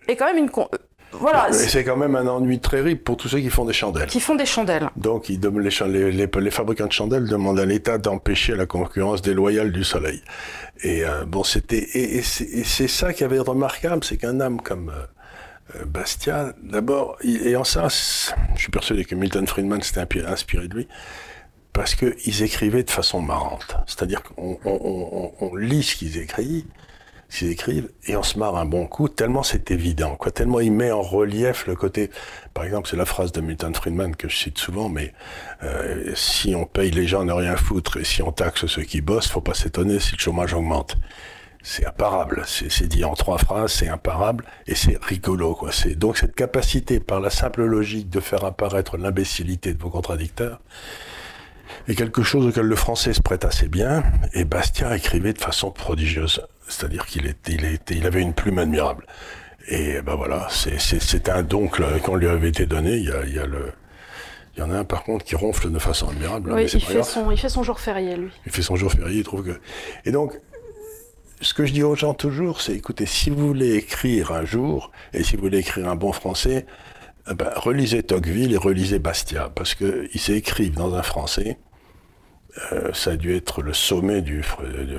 est 0.07 0.15
quand 0.15 0.25
même 0.25 0.37
une, 0.37 0.49
voilà. 1.19 1.51
c'est 1.51 1.83
quand 1.83 1.97
même 1.97 2.15
un 2.15 2.27
ennui 2.27 2.59
terrible 2.59 3.01
pour 3.01 3.17
tous 3.17 3.27
ceux 3.27 3.39
qui 3.39 3.49
font 3.49 3.65
des 3.65 3.73
chandelles. 3.73 4.07
Qui 4.07 4.19
font 4.19 4.35
des 4.35 4.45
chandelles. 4.45 4.89
Donc, 4.95 5.29
ils 5.29 5.39
les, 5.39 6.11
les, 6.11 6.27
les, 6.27 6.51
fabricants 6.51 6.87
de 6.87 6.91
chandelles 6.91 7.27
demandent 7.27 7.59
à 7.59 7.65
l'État 7.65 7.97
d'empêcher 7.97 8.55
la 8.55 8.65
concurrence 8.65 9.21
déloyale 9.21 9.71
du 9.71 9.83
soleil. 9.83 10.21
Et 10.83 11.05
euh, 11.05 11.25
bon, 11.25 11.43
c'était 11.43 11.87
et, 11.93 12.21
c'est 12.21 12.87
ça 12.87 13.13
qui 13.13 13.23
avait 13.23 13.39
remarquable, 13.39 14.03
c'est 14.03 14.17
qu'un 14.17 14.39
homme 14.39 14.61
comme 14.61 14.89
euh, 14.89 15.77
euh, 15.77 15.85
Bastia, 15.85 16.53
d'abord, 16.61 17.17
et 17.23 17.55
en 17.55 17.63
ça, 17.63 17.87
je 17.89 18.61
suis 18.61 18.71
persuadé 18.71 19.05
que 19.05 19.15
Milton 19.15 19.47
Friedman 19.47 19.81
s'était 19.81 20.23
inspiré 20.25 20.67
de 20.67 20.75
lui 20.75 20.87
parce 21.75 21.93
qu'ils 21.93 22.41
écrivaient 22.41 22.83
de 22.83 22.91
façon 22.91 23.21
marrante. 23.21 23.75
C'est-à-dire 23.85 24.23
qu'on 24.23 24.57
on, 24.63 25.31
on, 25.41 25.55
lit 25.55 25.83
ce 25.83 25.97
qu'ils 25.97 26.17
écrivent, 26.17 26.63
s'ils 27.29 27.51
écrivent, 27.51 27.89
et 28.07 28.15
on 28.15 28.23
se 28.23 28.37
marre 28.39 28.55
un 28.55 28.65
bon 28.65 28.87
coup, 28.87 29.09
tellement 29.09 29.43
c'est 29.43 29.71
évident, 29.71 30.15
quoi, 30.15 30.31
tellement 30.31 30.59
il 30.59 30.71
met 30.71 30.91
en 30.91 31.01
relief 31.01 31.67
le 31.67 31.75
côté, 31.75 32.09
par 32.53 32.63
exemple, 32.63 32.87
c'est 32.89 32.97
la 32.97 33.05
phrase 33.05 33.31
de 33.31 33.41
Milton 33.41 33.73
Friedman 33.73 34.15
que 34.15 34.29
je 34.29 34.35
cite 34.35 34.57
souvent, 34.57 34.89
mais 34.89 35.13
euh, 35.63 36.11
si 36.15 36.55
on 36.55 36.65
paye 36.65 36.91
les 36.91 37.07
gens 37.07 37.25
ne 37.25 37.33
rien 37.33 37.55
foutre 37.55 37.97
et 37.97 38.03
si 38.03 38.21
on 38.21 38.31
taxe 38.31 38.65
ceux 38.67 38.83
qui 38.83 39.01
bossent, 39.01 39.27
faut 39.27 39.41
pas 39.41 39.53
s'étonner 39.53 39.99
si 39.99 40.13
le 40.13 40.19
chômage 40.19 40.53
augmente. 40.53 40.97
C'est 41.67 41.87
imparable, 41.87 42.43
c'est 42.45 42.87
dit 42.87 43.03
en 43.03 43.15
trois 43.15 43.39
phrases, 43.39 43.73
c'est 43.73 43.89
imparable 43.89 44.45
et 44.67 44.75
c'est 44.75 45.03
rigolo, 45.03 45.55
quoi. 45.55 45.71
C'est 45.71 45.95
donc 45.95 46.15
cette 46.15 46.35
capacité, 46.35 46.99
par 46.99 47.19
la 47.19 47.31
simple 47.31 47.63
logique, 47.65 48.07
de 48.07 48.19
faire 48.19 48.45
apparaître 48.45 48.97
l'imbécilité 48.97 49.73
de 49.73 49.81
vos 49.81 49.89
contradicteurs, 49.89 50.61
est 51.87 51.95
quelque 51.95 52.21
chose 52.21 52.45
auquel 52.45 52.67
le 52.67 52.75
français 52.75 53.13
se 53.13 53.21
prête 53.21 53.45
assez 53.45 53.67
bien, 53.67 54.03
et 54.33 54.45
Bastien 54.45 54.93
écrivait 54.93 55.33
de 55.33 55.41
façon 55.41 55.71
prodigieuse. 55.71 56.41
C'est-à-dire 56.67 57.05
qu'il 57.05 57.27
était, 57.27 57.53
il 57.53 57.65
était, 57.65 57.95
il 57.95 58.05
avait 58.05 58.21
une 58.21 58.33
plume 58.33 58.59
admirable. 58.59 59.05
Et 59.67 60.01
ben 60.01 60.15
voilà, 60.15 60.47
c'est 60.49 61.29
un 61.29 61.43
don 61.43 61.67
qu'on 61.67 62.15
lui 62.15 62.27
avait 62.27 62.49
été 62.49 62.65
donné. 62.65 62.97
Il 62.97 63.05
y 63.05 63.11
a, 63.11 63.25
il 63.25 63.33
y 63.33 63.39
a 63.39 63.45
le, 63.45 63.71
il 64.55 64.59
y 64.59 64.63
en 64.63 64.71
a 64.71 64.77
un 64.77 64.83
par 64.83 65.03
contre 65.03 65.25
qui 65.25 65.35
ronfle 65.35 65.71
de 65.71 65.79
façon 65.79 66.09
admirable. 66.09 66.51
Oui, 66.53 66.63
il, 66.71 66.81
fait 66.81 67.03
son, 67.03 67.31
il 67.31 67.37
fait 67.37 67.49
son 67.49 67.63
jour 67.63 67.79
férié, 67.79 68.15
lui. 68.15 68.29
Il 68.45 68.51
fait 68.51 68.61
son 68.61 68.75
jour 68.75 68.91
férié, 68.91 69.19
il 69.19 69.23
trouve 69.23 69.43
que. 69.43 69.59
Et 70.05 70.11
donc, 70.11 70.39
ce 71.41 71.53
que 71.53 71.65
je 71.65 71.73
dis 71.73 71.83
aux 71.83 71.95
gens 71.95 72.13
toujours, 72.13 72.61
c'est 72.61 72.73
écoutez, 72.73 73.05
si 73.05 73.29
vous 73.29 73.47
voulez 73.47 73.75
écrire 73.75 74.31
un 74.31 74.45
jour, 74.45 74.91
et 75.13 75.23
si 75.23 75.35
vous 75.35 75.43
voulez 75.43 75.59
écrire 75.59 75.89
un 75.89 75.95
bon 75.95 76.11
français, 76.11 76.65
eh 77.29 77.33
ben, 77.33 77.49
relisez 77.55 78.03
Tocqueville 78.03 78.53
et 78.53 78.57
relisez 78.57 78.99
Bastia, 78.99 79.51
parce 79.53 79.75
qu'ils 79.75 80.19
s'écrivent 80.19 80.75
dans 80.75 80.95
un 80.95 81.03
français 81.03 81.57
euh, 82.71 82.93
ça 82.93 83.11
a 83.11 83.15
dû 83.17 83.35
être 83.35 83.61
le 83.61 83.73
sommet 83.73 84.21
du, 84.21 84.41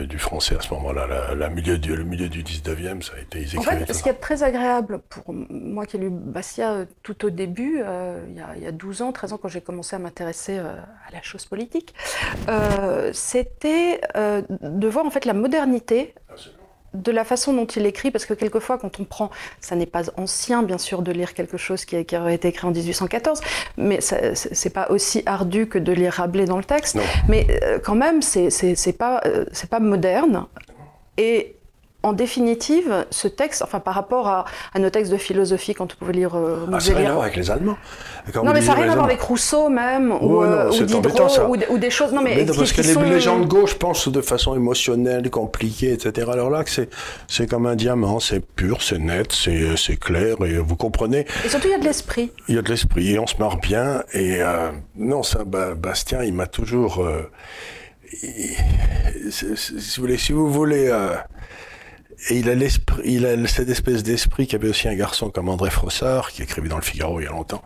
du 0.07 0.19
français 0.19 0.57
à 0.57 0.61
ce 0.61 0.73
moment-là. 0.75 1.35
La, 1.35 1.49
milieu 1.49 1.79
du, 1.79 1.97
le 1.97 2.05
milieu 2.05 2.29
du 2.29 2.43
19e, 2.43 3.03
ça 3.03 3.15
a 3.17 3.21
été 3.21 3.47
En 3.59 3.63
fait, 3.63 3.93
ce 3.93 4.03
qui 4.03 4.09
est 4.09 4.15
très 4.15 4.43
agréable 4.43 5.01
pour 5.09 5.33
moi 5.33 5.87
qui 5.87 5.97
ai 5.97 6.01
lu 6.01 6.11
Bastia 6.11 6.73
euh, 6.73 6.85
tout 7.03 7.25
au 7.25 7.31
début, 7.31 7.81
euh, 7.83 8.25
il, 8.29 8.37
y 8.37 8.41
a, 8.41 8.57
il, 8.57 8.63
y 8.63 8.67
a, 8.67 8.73
12 8.73 9.03
ans, 9.03 9.13
13 9.13 9.33
ans, 9.33 9.39
quand 9.39 9.49
j'ai 9.49 9.63
commencé 9.63 9.97
à 9.97 9.99
m'intéresser 9.99 10.59
à 10.59 10.87
la 11.13 11.23
chose 11.23 11.47
politique, 11.47 11.95
c'était 13.13 14.01
de 14.15 14.89
voir 14.89 15.07
en 15.07 15.11
fait 15.11 15.25
la 15.25 15.35
modernité 15.35 16.15
de 17.03 17.13
la 17.13 17.25
façon 17.25 17.53
dont 17.53 17.67
il 17.67 17.87
écrit, 17.87 18.11
parce 18.11 18.27
que 18.27 18.35
quelquefois, 18.35 18.79
quand 18.79 19.01
on 19.01 19.05
prend, 19.05 19.31
ça 19.61 19.77
n'est 19.77 19.87
pas 19.87 20.03
ancien, 20.17 20.63
bien 20.63 20.79
sûr, 20.79 21.03
de 21.03 21.13
lire 21.13 21.35
quelque 21.35 21.57
chose 21.57 21.85
qui, 21.85 22.05
qui 22.05 22.17
aurait 22.17 22.35
été 22.35 22.49
écrit 22.49 22.67
en 22.67 22.73
1814, 22.73 23.41
mais 23.77 24.01
c'est 24.01 24.71
pas 24.71 24.89
aussi 24.91 25.23
ardu 25.27 25.69
que 25.69 25.79
de 25.79 25.93
lire 25.93 26.15
Rabelais 26.15 26.47
dans 26.47 26.59
le 26.59 26.65
texte. 26.65 26.99
Mais 27.29 27.47
euh, 27.63 27.79
quand 27.79 27.95
même, 27.95 28.23
c'est 28.23 28.99
pas, 28.99 29.21
euh, 29.27 29.45
c'est 29.53 29.71
pas 29.71 29.81
moderne. 29.81 30.47
Et 31.19 31.56
en 32.07 32.13
définitive, 32.13 33.05
ce 33.11 33.27
texte, 33.27 33.63
enfin 33.63 33.81
par 33.81 33.95
rapport 33.95 34.29
à, 34.29 34.45
nos 34.79 34.91
textes 34.91 35.11
de 35.11 35.17
philosophie, 35.17 35.75
quand 35.75 35.91
vous 35.91 35.99
pouvez 35.99 36.13
lire 36.13 36.37
euh, 36.37 36.65
ah, 36.73 36.79
Ça 36.79 36.93
n'a 36.93 36.99
rien 36.99 37.09
à 37.09 37.13
voir 37.15 37.25
avec 37.25 37.37
les 37.37 37.51
Allemands. 37.51 37.77
non, 38.33 38.53
mais 38.53 38.61
ça 38.61 38.69
n'a 38.69 38.83
rien 38.83 38.93
à 38.93 38.95
voir 38.95 39.07
avec 39.07 39.21
Rousseau 39.21 39.69
même, 39.69 40.13
ou, 40.13 40.41
euh, 40.43 40.71
Diderot, 40.71 41.57
ou, 41.69 41.79
des 41.79 41.91
choses. 41.91 42.13
Non, 42.13 42.23
mais, 42.23 42.47
parce 42.47 42.73
que 42.73 42.83
les, 42.83 43.21
gens 43.21 43.41
de 43.41 43.47
gauche 43.47 43.75
pensent 43.75 44.09
de 44.09 44.21
façon 44.21 44.55
émotionnelle, 44.55 45.29
compliquée, 45.31 45.93
etc. 45.93 46.31
Alors 46.33 46.49
là, 46.49 46.63
c'est 47.27 47.51
comme 47.51 47.67
un 47.67 47.75
diamant, 47.75 48.21
c'est 48.21 48.39
pur, 48.39 48.83
c'est 48.83 48.99
net, 48.99 49.33
c'est 49.33 49.97
clair, 49.99 50.37
et 50.45 50.59
vous 50.59 50.77
comprenez. 50.77 51.27
Et 51.45 51.49
surtout, 51.49 51.67
il 51.67 51.73
y 51.73 51.75
a 51.75 51.79
de 51.79 51.85
l'esprit. 51.85 52.31
Il 52.47 52.55
y 52.55 52.59
a 52.59 52.63
de 52.63 52.69
l'esprit, 52.69 53.15
et 53.15 53.19
on 53.19 53.27
se 53.27 53.37
marre 53.39 53.57
bien. 53.57 54.05
Et 54.13 54.41
euh, 54.43 54.71
non, 54.95 55.25
ça, 55.25 55.43
Bastien, 55.45 56.23
il 56.23 56.35
m'a 56.35 56.47
toujours. 56.47 57.05
si 58.13 58.57
vous 59.97 60.03
voulez, 60.03 60.19
si 60.19 60.33
vous 60.33 60.49
voulez 60.49 60.93
et 62.31 62.39
il 62.39 62.49
a, 62.49 62.55
il 63.05 63.27
a 63.27 63.47
cette 63.47 63.69
espèce 63.69 64.03
d'esprit 64.03 64.47
qu'avait 64.47 64.69
aussi 64.69 64.89
un 64.89 64.95
garçon 64.95 65.31
comme 65.31 65.49
André 65.49 65.71
Frossard, 65.71 66.31
qui 66.33 66.43
écrivait 66.43 66.69
dans 66.69 66.77
le 66.77 66.83
Figaro 66.83 67.21
il 67.21 67.25
y 67.25 67.27
a 67.27 67.31
longtemps. 67.31 67.63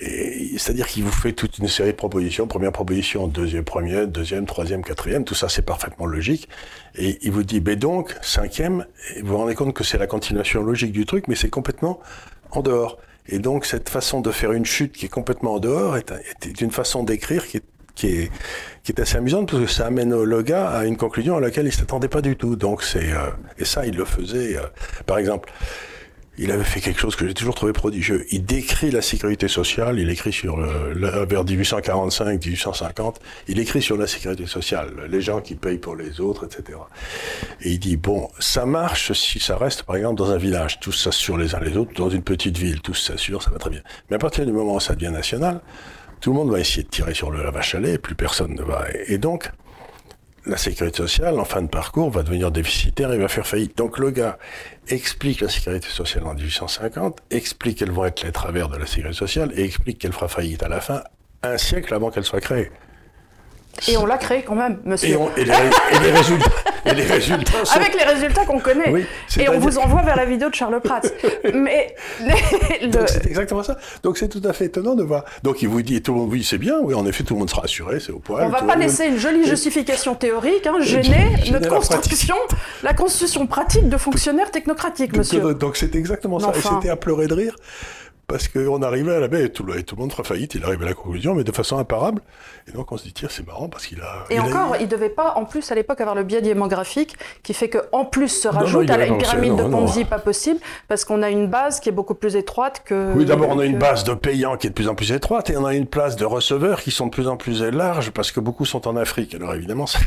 c'est-à-dire 0.00 0.86
qu'il 0.86 1.04
vous 1.04 1.12
fait 1.12 1.32
toute 1.32 1.58
une 1.58 1.68
série 1.68 1.90
de 1.90 1.96
propositions, 1.96 2.46
première 2.46 2.72
proposition, 2.72 3.28
deuxième, 3.28 3.64
première, 3.64 4.08
deuxième, 4.08 4.46
troisième, 4.46 4.82
quatrième, 4.82 5.24
tout 5.24 5.34
ça 5.34 5.48
c'est 5.48 5.62
parfaitement 5.62 6.06
logique. 6.06 6.48
Et 6.96 7.18
il 7.22 7.30
vous 7.30 7.42
dit, 7.42 7.60
ben 7.60 7.78
donc, 7.78 8.16
cinquième, 8.22 8.86
vous 9.20 9.28
vous 9.28 9.36
rendez 9.36 9.54
compte 9.54 9.74
que 9.74 9.84
c'est 9.84 9.98
la 9.98 10.06
continuation 10.06 10.62
logique 10.62 10.92
du 10.92 11.04
truc, 11.04 11.28
mais 11.28 11.34
c'est 11.34 11.50
complètement 11.50 12.00
en 12.50 12.62
dehors. 12.62 12.98
Et 13.26 13.38
donc 13.38 13.66
cette 13.66 13.88
façon 13.88 14.20
de 14.20 14.30
faire 14.30 14.52
une 14.52 14.66
chute 14.66 14.92
qui 14.92 15.06
est 15.06 15.10
complètement 15.10 15.54
en 15.54 15.58
dehors 15.58 15.96
est, 15.96 16.12
est 16.42 16.60
une 16.60 16.70
façon 16.70 17.04
d'écrire 17.04 17.46
qui 17.46 17.58
est 17.58 17.64
qui 17.94 18.06
est, 18.08 18.30
qui 18.82 18.92
est 18.92 19.00
assez 19.00 19.16
amusante 19.16 19.50
parce 19.50 19.62
que 19.62 19.70
ça 19.70 19.86
amène 19.86 20.22
le 20.22 20.42
gars 20.42 20.68
à 20.68 20.84
une 20.84 20.96
conclusion 20.96 21.36
à 21.36 21.40
laquelle 21.40 21.66
il 21.66 21.72
s'attendait 21.72 22.08
pas 22.08 22.22
du 22.22 22.36
tout. 22.36 22.56
Donc 22.56 22.82
c'est 22.82 23.12
euh, 23.12 23.30
et 23.58 23.64
ça 23.64 23.86
il 23.86 23.96
le 23.96 24.04
faisait. 24.04 24.56
Euh, 24.56 24.62
par 25.06 25.18
exemple, 25.18 25.52
il 26.36 26.50
avait 26.50 26.64
fait 26.64 26.80
quelque 26.80 27.00
chose 27.00 27.14
que 27.14 27.26
j'ai 27.28 27.34
toujours 27.34 27.54
trouvé 27.54 27.72
prodigieux. 27.72 28.26
Il 28.30 28.44
décrit 28.44 28.90
la 28.90 29.02
sécurité 29.02 29.46
sociale. 29.46 30.00
Il 30.00 30.10
écrit 30.10 30.32
sur 30.32 30.56
le, 30.56 31.24
vers 31.26 31.44
1845, 31.44 32.44
1850. 32.44 33.20
Il 33.46 33.60
écrit 33.60 33.80
sur 33.80 33.96
la 33.96 34.08
sécurité 34.08 34.46
sociale, 34.46 34.90
les 35.08 35.20
gens 35.20 35.40
qui 35.40 35.54
payent 35.54 35.78
pour 35.78 35.94
les 35.94 36.20
autres, 36.20 36.46
etc. 36.46 36.78
Et 37.60 37.70
il 37.70 37.78
dit 37.78 37.96
bon, 37.96 38.28
ça 38.40 38.66
marche 38.66 39.12
si 39.12 39.38
ça 39.38 39.56
reste 39.56 39.84
par 39.84 39.96
exemple 39.96 40.16
dans 40.16 40.30
un 40.30 40.38
village, 40.38 40.80
tous 40.80 40.92
s'assurent 40.92 41.38
les 41.38 41.54
uns 41.54 41.60
les 41.60 41.76
autres, 41.76 41.92
dans 41.94 42.10
une 42.10 42.22
petite 42.22 42.58
ville, 42.58 42.80
tous 42.80 42.94
s'assurent, 42.94 43.42
ça 43.42 43.50
va 43.50 43.58
très 43.58 43.70
bien. 43.70 43.82
Mais 44.10 44.16
à 44.16 44.18
partir 44.18 44.44
du 44.44 44.52
moment 44.52 44.74
où 44.74 44.80
ça 44.80 44.94
devient 44.94 45.12
national, 45.12 45.60
tout 46.24 46.32
le 46.32 46.38
monde 46.38 46.50
va 46.50 46.58
essayer 46.58 46.82
de 46.82 46.88
tirer 46.88 47.12
sur 47.12 47.30
le 47.30 47.42
la 47.42 47.50
vache 47.50 47.74
à 47.74 47.80
lait, 47.80 47.98
plus 47.98 48.14
personne 48.14 48.54
ne 48.54 48.62
va. 48.62 48.86
Et 49.08 49.18
donc, 49.18 49.50
la 50.46 50.56
sécurité 50.56 50.96
sociale, 50.96 51.38
en 51.38 51.44
fin 51.44 51.60
de 51.60 51.68
parcours, 51.68 52.10
va 52.10 52.22
devenir 52.22 52.50
déficitaire 52.50 53.12
et 53.12 53.18
va 53.18 53.28
faire 53.28 53.46
faillite. 53.46 53.76
Donc 53.76 53.98
le 53.98 54.10
gars 54.10 54.38
explique 54.88 55.42
la 55.42 55.50
sécurité 55.50 55.86
sociale 55.86 56.24
en 56.24 56.32
1850, 56.32 57.18
explique 57.30 57.76
quels 57.76 57.90
vont 57.90 58.06
être 58.06 58.22
les 58.22 58.32
travers 58.32 58.70
de 58.70 58.78
la 58.78 58.86
sécurité 58.86 59.18
sociale 59.18 59.52
et 59.54 59.64
explique 59.64 59.98
qu'elle 59.98 60.14
fera 60.14 60.28
faillite 60.28 60.62
à 60.62 60.68
la 60.68 60.80
fin, 60.80 61.02
un 61.42 61.58
siècle 61.58 61.92
avant 61.92 62.10
qu'elle 62.10 62.24
soit 62.24 62.40
créée. 62.40 62.70
Et 63.88 63.96
on 63.96 64.06
l'a 64.06 64.18
créé 64.18 64.42
quand 64.42 64.54
même, 64.54 64.78
monsieur. 64.84 65.18
Et, 65.36 65.44
les, 65.44 65.52
résultats. 65.52 66.50
Et 66.86 66.94
les 66.94 67.04
résultats 67.04 67.52
Avec 67.74 67.94
les 67.94 68.04
résultats 68.04 68.44
qu'on 68.44 68.60
connaît. 68.60 69.06
et 69.38 69.48
on 69.48 69.58
vous 69.58 69.78
envoie 69.78 70.02
vers 70.02 70.16
la 70.16 70.24
vidéo 70.24 70.48
de 70.48 70.54
Charles 70.54 70.80
Pratt. 70.80 71.12
Mais. 71.54 71.94
C'est 73.06 73.26
exactement 73.26 73.62
ça. 73.62 73.76
Donc 74.02 74.18
c'est 74.18 74.28
tout 74.28 74.42
à 74.44 74.52
fait 74.52 74.66
étonnant 74.66 74.94
de 74.94 75.02
voir. 75.02 75.24
Donc 75.42 75.62
il 75.62 75.68
vous 75.68 75.82
dit, 75.82 76.02
tout 76.02 76.12
le 76.12 76.20
monde, 76.20 76.30
oui, 76.30 76.44
c'est 76.44 76.58
bien, 76.58 76.78
oui, 76.82 76.94
en 76.94 77.06
effet, 77.06 77.24
tout 77.24 77.34
le 77.34 77.40
monde 77.40 77.50
sera 77.50 77.64
assuré, 77.64 78.00
c'est 78.00 78.12
au 78.12 78.18
poil. 78.18 78.46
On 78.46 78.50
va 78.50 78.62
pas 78.62 78.76
laisser 78.76 79.06
une 79.06 79.18
jolie 79.18 79.46
justification 79.46 80.14
théorique, 80.14 80.66
hein, 80.66 80.76
gêner 80.80 81.34
notre 81.50 81.68
construction, 81.68 82.36
la 82.82 82.94
constitution 82.94 83.46
pratique 83.46 83.88
de 83.88 83.96
fonctionnaires 83.96 84.50
technocratiques, 84.50 85.16
monsieur. 85.16 85.54
Donc 85.54 85.76
c'est 85.76 85.94
exactement 85.94 86.38
ça. 86.38 86.52
Et 86.56 86.60
c'était 86.60 86.90
à 86.90 86.96
pleurer 86.96 87.26
de 87.26 87.34
rire 87.34 87.56
parce 88.26 88.48
qu'on 88.48 88.82
arrivait 88.82 89.14
à 89.14 89.20
la 89.20 89.28
baie 89.28 89.44
et 89.44 89.48
tout, 89.50 89.64
tout, 89.64 89.96
le 89.96 90.00
monde 90.00 90.12
fera 90.12 90.24
faillite, 90.24 90.54
il 90.54 90.64
arrive 90.64 90.82
à 90.82 90.86
la 90.86 90.94
conclusion, 90.94 91.34
mais 91.34 91.44
de 91.44 91.52
façon 91.52 91.78
imparable. 91.78 92.22
Et 92.68 92.72
donc 92.72 92.90
on 92.92 92.96
se 92.96 93.04
dit, 93.04 93.12
tiens, 93.12 93.28
c'est 93.30 93.46
marrant 93.46 93.68
parce 93.68 93.86
qu'il 93.86 94.00
a. 94.00 94.24
Et 94.30 94.40
encore, 94.40 94.76
il 94.78 94.86
ne 94.86 94.90
devait 94.90 95.10
pas, 95.10 95.34
en 95.36 95.44
plus, 95.44 95.70
à 95.70 95.74
l'époque, 95.74 96.00
avoir 96.00 96.16
le 96.16 96.22
biais 96.22 96.40
démographique 96.40 97.16
qui 97.42 97.52
fait 97.52 97.68
qu'en 97.68 98.04
plus 98.04 98.28
se 98.28 98.48
rajoute 98.48 98.88
à 98.90 98.96
la, 98.96 99.06
une 99.06 99.18
pyramide 99.18 99.56
de 99.56 99.64
Ponzi 99.64 100.04
pas 100.04 100.18
possible, 100.18 100.60
parce 100.88 101.04
qu'on 101.04 101.22
a 101.22 101.30
une 101.30 101.48
base 101.48 101.80
qui 101.80 101.88
est 101.88 101.92
beaucoup 101.92 102.14
plus 102.14 102.36
étroite 102.36 102.82
que. 102.84 103.12
Oui, 103.14 103.24
d'abord, 103.24 103.50
on 103.50 103.58
a 103.58 103.64
une 103.64 103.78
base 103.78 104.04
de 104.04 104.14
payants 104.14 104.56
qui 104.56 104.66
est 104.66 104.70
de 104.70 104.74
plus 104.74 104.88
en 104.88 104.94
plus 104.94 105.12
étroite 105.12 105.50
et 105.50 105.56
on 105.56 105.64
a 105.64 105.74
une 105.74 105.86
place 105.86 106.16
de 106.16 106.24
receveurs 106.24 106.80
qui 106.82 106.90
sont 106.90 107.06
de 107.06 107.10
plus 107.10 107.28
en 107.28 107.36
plus 107.36 107.62
larges 107.62 108.10
parce 108.10 108.32
que 108.32 108.40
beaucoup 108.40 108.64
sont 108.64 108.88
en 108.88 108.96
Afrique. 108.96 109.34
Alors 109.34 109.54
évidemment, 109.54 109.86
ça, 109.86 109.98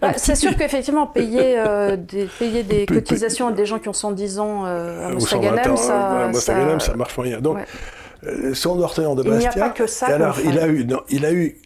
bah, 0.00 0.12
C'est 0.16 0.36
sûr 0.36 0.56
qu'effectivement, 0.56 1.06
payer, 1.06 1.58
euh, 1.58 1.96
des, 1.96 2.26
payer 2.26 2.62
des 2.62 2.86
cotisations 2.86 3.48
à 3.48 3.52
des 3.52 3.66
gens 3.66 3.78
qui 3.78 3.88
ont 3.88 3.92
110 3.92 4.38
ans 4.38 4.64
euh, 4.66 5.08
à 5.08 5.10
Mostaganem, 5.10 5.76
ça, 5.76 6.30
ça, 6.32 6.78
ça 6.78 6.94
marche 6.94 7.15
donc, 7.40 7.58
son 8.54 8.80
orteillon 8.80 9.14
de 9.14 9.22
Bastia. 9.22 9.50
Il 9.54 9.56
n'y 9.56 9.62
a 9.62 9.68
pas 9.68 9.74
que 9.74 9.86
ça. 9.86 10.06
alors, 10.06 10.38
il 10.40 10.58
a, 10.58 10.68
eu, 10.68 10.86
il 11.08 11.24
a 11.24 11.32
eu 11.32 11.56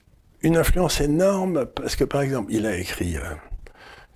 une 0.42 0.56
influence 0.56 1.00
énorme 1.00 1.66
parce 1.66 1.96
que, 1.96 2.04
par 2.04 2.22
exemple, 2.22 2.52
il 2.52 2.66
a 2.66 2.76
écrit 2.76 3.16
euh, 3.16 3.20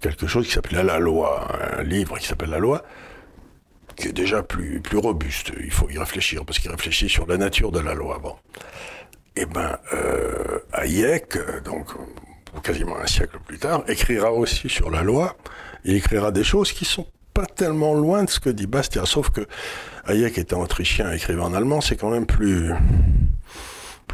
quelque 0.00 0.26
chose 0.26 0.46
qui 0.46 0.52
s'appelait 0.52 0.82
La 0.82 0.98
Loi, 0.98 1.46
un 1.78 1.82
livre 1.82 2.18
qui 2.18 2.26
s'appelle 2.26 2.50
La 2.50 2.58
Loi, 2.58 2.82
qui 3.96 4.08
est 4.08 4.12
déjà 4.12 4.42
plus, 4.42 4.80
plus 4.80 4.98
robuste. 4.98 5.52
Il 5.62 5.70
faut 5.70 5.88
y 5.90 5.98
réfléchir 5.98 6.44
parce 6.44 6.58
qu'il 6.58 6.70
réfléchit 6.70 7.08
sur 7.08 7.26
la 7.26 7.36
nature 7.36 7.72
de 7.72 7.80
la 7.80 7.94
loi. 7.94 8.18
Bon. 8.22 8.34
Eh 9.36 9.46
ben, 9.46 9.78
euh, 9.92 10.60
Hayek, 10.72 11.38
donc 11.64 11.88
quasiment 12.62 12.96
un 12.98 13.06
siècle 13.06 13.38
plus 13.44 13.58
tard, 13.58 13.82
écrira 13.88 14.32
aussi 14.32 14.68
sur 14.68 14.90
la 14.90 15.02
loi. 15.02 15.36
Il 15.84 15.96
écrira 15.96 16.30
des 16.30 16.44
choses 16.44 16.72
qui 16.72 16.84
sont 16.84 17.06
pas 17.32 17.46
tellement 17.46 17.94
loin 17.94 18.24
de 18.24 18.30
ce 18.30 18.38
que 18.38 18.50
dit 18.50 18.66
Bastia, 18.66 19.04
sauf 19.06 19.30
que 19.30 19.46
Hayek 20.06 20.38
était 20.38 20.54
autrichien, 20.54 21.12
écrivait 21.12 21.40
en 21.40 21.54
allemand, 21.54 21.80
c'est 21.80 21.96
quand 21.96 22.10
même 22.10 22.26
plus 22.26 22.72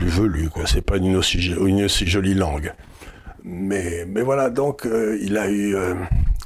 plus 0.00 0.08
velu, 0.08 0.48
quoi. 0.48 0.66
C'est 0.66 0.82
pas 0.82 0.96
une 0.96 1.16
aussi, 1.16 1.40
jolie 1.40 2.34
langue. 2.34 2.72
Mais, 3.44 4.04
mais 4.06 4.22
voilà, 4.22 4.50
donc 4.50 4.86
euh, 4.86 5.18
il 5.20 5.36
a 5.36 5.48
eu, 5.48 5.74
euh, 5.74 5.94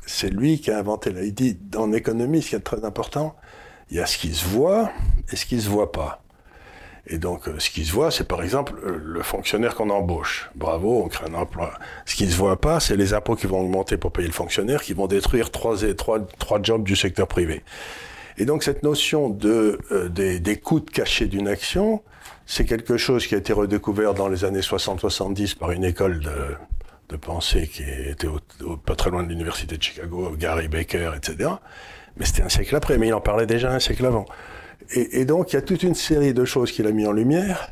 c'est 0.06 0.30
lui 0.30 0.60
qui 0.60 0.70
a 0.70 0.78
inventé 0.78 1.12
la 1.12 1.22
idée 1.22 1.56
dans 1.60 1.86
l'économie, 1.86 2.42
ce 2.42 2.50
qui 2.50 2.54
est 2.56 2.60
très 2.60 2.84
important, 2.84 3.36
il 3.90 3.96
y 3.96 4.00
a 4.00 4.06
ce 4.06 4.18
qui 4.18 4.34
se 4.34 4.44
voit 4.46 4.90
et 5.30 5.36
ce 5.36 5.46
qui 5.46 5.60
se 5.60 5.68
voit 5.68 5.92
pas. 5.92 6.22
Et 7.06 7.18
donc, 7.18 7.48
euh, 7.48 7.58
ce 7.58 7.68
qui 7.68 7.84
se 7.84 7.92
voit, 7.92 8.10
c'est 8.10 8.26
par 8.26 8.42
exemple 8.42 8.74
le 8.82 9.22
fonctionnaire 9.22 9.74
qu'on 9.74 9.90
embauche. 9.90 10.50
Bravo, 10.54 11.02
on 11.04 11.08
crée 11.08 11.26
un 11.28 11.34
emploi. 11.34 11.74
Ce 12.06 12.14
qui 12.14 12.26
se 12.30 12.36
voit 12.36 12.60
pas, 12.60 12.80
c'est 12.80 12.96
les 12.96 13.12
impôts 13.12 13.36
qui 13.36 13.46
vont 13.46 13.60
augmenter 13.60 13.98
pour 13.98 14.10
payer 14.10 14.28
le 14.28 14.34
fonctionnaire, 14.34 14.82
qui 14.82 14.94
vont 14.94 15.06
détruire 15.06 15.50
trois, 15.50 15.76
trois, 15.94 16.20
trois 16.38 16.62
jobs 16.62 16.82
du 16.82 16.96
secteur 16.96 17.28
privé. 17.28 17.62
Et 18.38 18.44
donc, 18.44 18.62
cette 18.62 18.82
notion 18.82 19.28
de, 19.28 19.78
euh, 19.92 20.08
des, 20.08 20.40
des 20.40 20.56
coûts 20.56 20.80
cachés 20.80 21.26
d'une 21.26 21.48
action, 21.48 22.02
c'est 22.46 22.64
quelque 22.64 22.96
chose 22.96 23.26
qui 23.26 23.34
a 23.34 23.38
été 23.38 23.52
redécouvert 23.52 24.14
dans 24.14 24.28
les 24.28 24.44
années 24.44 24.60
60-70 24.60 25.56
par 25.56 25.70
une 25.70 25.84
école 25.84 26.20
de, 26.20 26.56
de 27.08 27.16
pensée 27.16 27.68
qui 27.68 27.82
était 27.82 28.28
pas 28.84 28.96
très 28.96 29.10
loin 29.10 29.22
de 29.22 29.28
l'université 29.28 29.76
de 29.76 29.82
Chicago, 29.82 30.34
Gary 30.36 30.68
Baker, 30.68 31.12
etc. 31.16 31.50
Mais 32.16 32.26
c'était 32.26 32.42
un 32.42 32.48
siècle 32.48 32.74
après, 32.76 32.98
mais 32.98 33.08
il 33.08 33.14
en 33.14 33.20
parlait 33.20 33.46
déjà 33.46 33.72
un 33.72 33.80
siècle 33.80 34.06
avant. 34.06 34.26
Et, 34.90 35.24
donc, 35.24 35.52
il 35.52 35.56
y 35.56 35.58
a 35.58 35.62
toute 35.62 35.82
une 35.82 35.94
série 35.94 36.34
de 36.34 36.44
choses 36.44 36.70
qu'il 36.70 36.86
a 36.86 36.92
mis 36.92 37.06
en 37.06 37.12
lumière. 37.12 37.70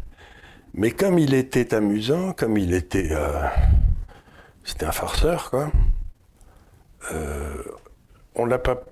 Mais 0.75 0.90
comme 0.90 1.19
il 1.19 1.35
était 1.35 1.75
amusant, 1.75 2.33
comme 2.33 2.57
il 2.57 2.73
était. 2.73 3.12
Euh, 3.12 3.42
c'était 4.64 4.87
un 4.87 4.92
farceur, 4.92 5.50
quoi. 5.50 5.71
Euh, 7.12 7.62
on 8.35 8.47
l'a 8.47 8.59
pas 8.59 8.83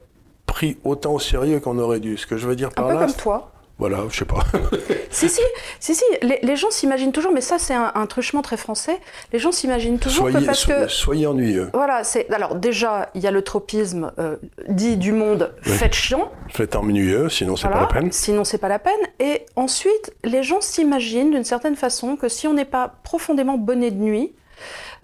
pris 0.51 0.77
autant 0.85 1.15
au 1.15 1.21
sérieux 1.21 1.61
qu'on 1.61 1.79
aurait 1.79 2.01
dû. 2.01 2.17
Ce 2.17 2.27
que 2.27 2.37
je 2.37 2.47
veux 2.47 2.57
dire 2.57 2.71
par 2.71 2.89
un 2.89 2.95
là. 2.95 3.01
Peu 3.01 3.07
comme 3.07 3.15
toi. 3.15 3.53
Voilà, 3.79 4.01
je 4.11 4.19
sais 4.19 4.25
pas. 4.27 4.41
si, 5.11 5.31
si, 5.31 5.41
si, 5.79 5.95
si, 5.95 6.05
les, 6.21 6.57
gens 6.57 6.71
s'imaginent 6.71 7.13
toujours, 7.13 7.33
mais 7.33 7.41
ça 7.41 7.59
c'est 7.59 7.73
un, 7.73 8.07
truchement 8.07 8.43
très 8.43 8.59
français, 8.59 8.99
les 9.33 9.39
gens 9.39 9.53
s'imaginent 9.53 9.99
toujours 9.99 10.27
que 10.27 10.45
parce 10.45 10.67
que... 10.67 10.87
Soyez 10.87 11.27
ennuyeux. 11.27 11.71
Voilà, 11.73 12.05
c'est... 12.05 12.31
Alors 12.31 12.57
déjà, 12.57 13.09
il 13.15 13.23
y 13.23 13.27
a 13.27 13.31
le 13.31 13.41
tropisme 13.41 14.13
euh, 14.19 14.37
dit 14.69 14.99
du 14.99 15.13
monde, 15.13 15.55
faites 15.63 15.95
chiant. 15.95 16.31
Faites 16.49 16.77
ennuyeux, 16.77 17.31
sinon 17.31 17.57
c'est 17.57 17.69
pas 17.69 17.81
la 17.81 17.87
peine. 17.87 18.13
Sinon 18.13 18.45
c'est 18.45 18.59
pas 18.59 18.69
la 18.69 18.79
peine. 18.79 19.01
Et 19.19 19.47
ensuite, 19.57 20.13
les 20.25 20.43
gens 20.43 20.61
s'imaginent 20.61 21.31
d'une 21.31 21.45
certaine 21.45 21.77
façon 21.77 22.17
que 22.17 22.29
si 22.29 22.47
on 22.47 22.53
n'est 22.53 22.67
pas 22.67 22.97
profondément 23.03 23.57
bonnet 23.57 23.91
de 23.91 24.03
nuit, 24.03 24.35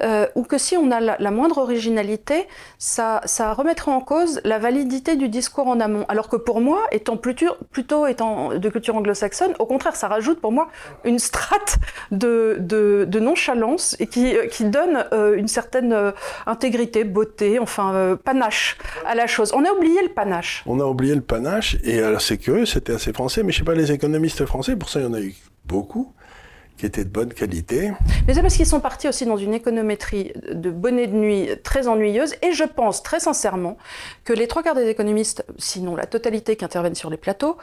euh, 0.02 0.26
ou 0.34 0.42
que 0.42 0.58
si 0.58 0.76
on 0.76 0.90
a 0.90 1.00
la, 1.00 1.30
moindre 1.30 1.58
originalité, 1.58 2.46
ça, 2.78 3.20
ça 3.24 3.52
remettrait 3.52 3.92
en 3.92 4.00
cause 4.00 4.40
la 4.44 4.58
validité 4.58 5.16
du 5.16 5.28
discours 5.28 5.66
en 5.66 5.80
amont. 5.80 6.04
Alors 6.08 6.28
que 6.28 6.36
pour 6.36 6.60
moi, 6.60 6.86
étant 6.92 7.16
plutôt, 7.16 7.54
plutôt 7.70 8.06
étant 8.06 8.54
de 8.54 8.68
culture 8.68 8.96
anglo-saxonne, 8.96 9.54
au 9.58 9.66
contraire, 9.66 9.96
ça 9.96 10.08
rajoute 10.08 10.40
pour 10.40 10.52
moi 10.52 10.68
une 11.04 11.18
strate 11.18 11.78
de, 12.10 12.56
de, 12.60 13.20
nonchalance 13.20 13.96
et 13.98 14.06
qui, 14.06 14.34
qui 14.50 14.64
donne 14.64 15.06
euh, 15.12 15.36
une 15.36 15.48
certaine 15.48 15.92
euh, 15.92 16.12
intégrité, 16.46 17.04
beauté, 17.04 17.58
enfin 17.58 18.18
panache 18.24 18.76
à 19.06 19.14
la 19.14 19.26
chose. 19.26 19.52
On 19.54 19.64
a 19.64 19.70
oublié 19.70 20.02
le 20.02 20.10
panache. 20.10 20.62
On 20.66 20.80
a 20.80 20.84
oublié 20.84 21.14
le 21.14 21.22
panache 21.22 21.76
et 21.82 22.02
alors 22.02 22.20
c'est 22.20 22.36
curieux, 22.36 22.66
c'était 22.66 22.92
assez 22.92 23.12
français, 23.12 23.42
mais 23.42 23.52
je 23.52 23.58
sais 23.58 23.64
pas 23.64 23.74
les 23.74 23.92
économistes 23.92 24.44
français, 24.44 24.76
pour 24.76 24.90
ça 24.90 25.00
il 25.00 25.04
y 25.04 25.08
en 25.08 25.14
a 25.14 25.20
eu 25.20 25.34
beaucoup 25.64 26.12
qui 26.76 26.86
étaient 26.86 27.04
de 27.04 27.10
bonne 27.10 27.32
qualité. 27.32 27.92
Mais 28.26 28.34
c'est 28.34 28.42
parce 28.42 28.56
qu'ils 28.56 28.66
sont 28.66 28.80
partis 28.80 29.08
aussi 29.08 29.24
dans 29.26 29.36
une 29.36 29.54
économétrie 29.54 30.32
de 30.52 30.70
bonnet 30.70 31.06
de 31.06 31.14
nuit 31.14 31.48
très 31.62 31.88
ennuyeuse. 31.88 32.34
Et 32.42 32.52
je 32.52 32.64
pense 32.64 33.02
très 33.02 33.20
sincèrement 33.20 33.76
que 34.24 34.32
les 34.32 34.46
trois 34.46 34.62
quarts 34.62 34.74
des 34.74 34.88
économistes, 34.88 35.44
sinon 35.58 35.96
la 35.96 36.06
totalité 36.06 36.56
qui 36.56 36.64
interviennent 36.64 36.94
sur 36.94 37.10
les 37.10 37.16
plateaux, 37.16 37.56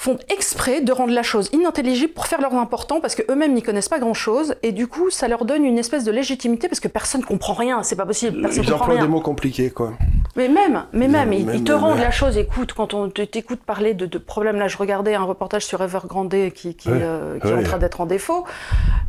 font 0.00 0.16
exprès 0.30 0.80
de 0.80 0.92
rendre 0.92 1.12
la 1.12 1.22
chose 1.22 1.50
inintelligible 1.52 2.14
pour 2.14 2.26
faire 2.26 2.40
leurs 2.40 2.54
importants 2.54 3.02
parce 3.02 3.14
qu'eux-mêmes 3.14 3.52
n'y 3.52 3.62
connaissent 3.62 3.90
pas 3.90 3.98
grand-chose 3.98 4.54
et 4.62 4.72
du 4.72 4.86
coup 4.86 5.10
ça 5.10 5.28
leur 5.28 5.44
donne 5.44 5.62
une 5.62 5.76
espèce 5.76 6.04
de 6.04 6.10
légitimité 6.10 6.68
parce 6.68 6.80
que 6.80 6.88
personne 6.88 7.22
comprend 7.22 7.52
rien, 7.52 7.82
c'est 7.82 7.96
pas 7.96 8.06
possible. 8.06 8.40
Personne 8.40 8.64
ils 8.64 8.72
emploient 8.72 8.96
des 8.96 9.06
mots 9.06 9.20
compliqués 9.20 9.68
quoi. 9.68 9.92
Mais 10.36 10.48
même, 10.48 10.84
mais 10.92 11.08
même, 11.08 11.32
ils, 11.32 11.64
te 11.64 11.72
rendent 11.72 11.98
la 11.98 12.12
chose. 12.12 12.38
Écoute, 12.38 12.72
quand 12.72 12.94
on 12.94 13.10
t'écoute 13.10 13.60
parler 13.66 13.92
de, 13.92 14.06
problèmes, 14.16 14.56
là 14.56 14.68
je 14.68 14.78
regardais 14.78 15.14
un 15.14 15.24
reportage 15.24 15.66
sur 15.66 15.82
Evergrande 15.82 16.34
qui, 16.54 16.76
qui, 16.76 16.88
euh, 16.88 17.38
qui 17.38 17.48
est 17.48 17.52
en 17.52 17.62
train 17.62 17.78
d'être 17.78 18.00
en 18.00 18.06
défaut, 18.06 18.46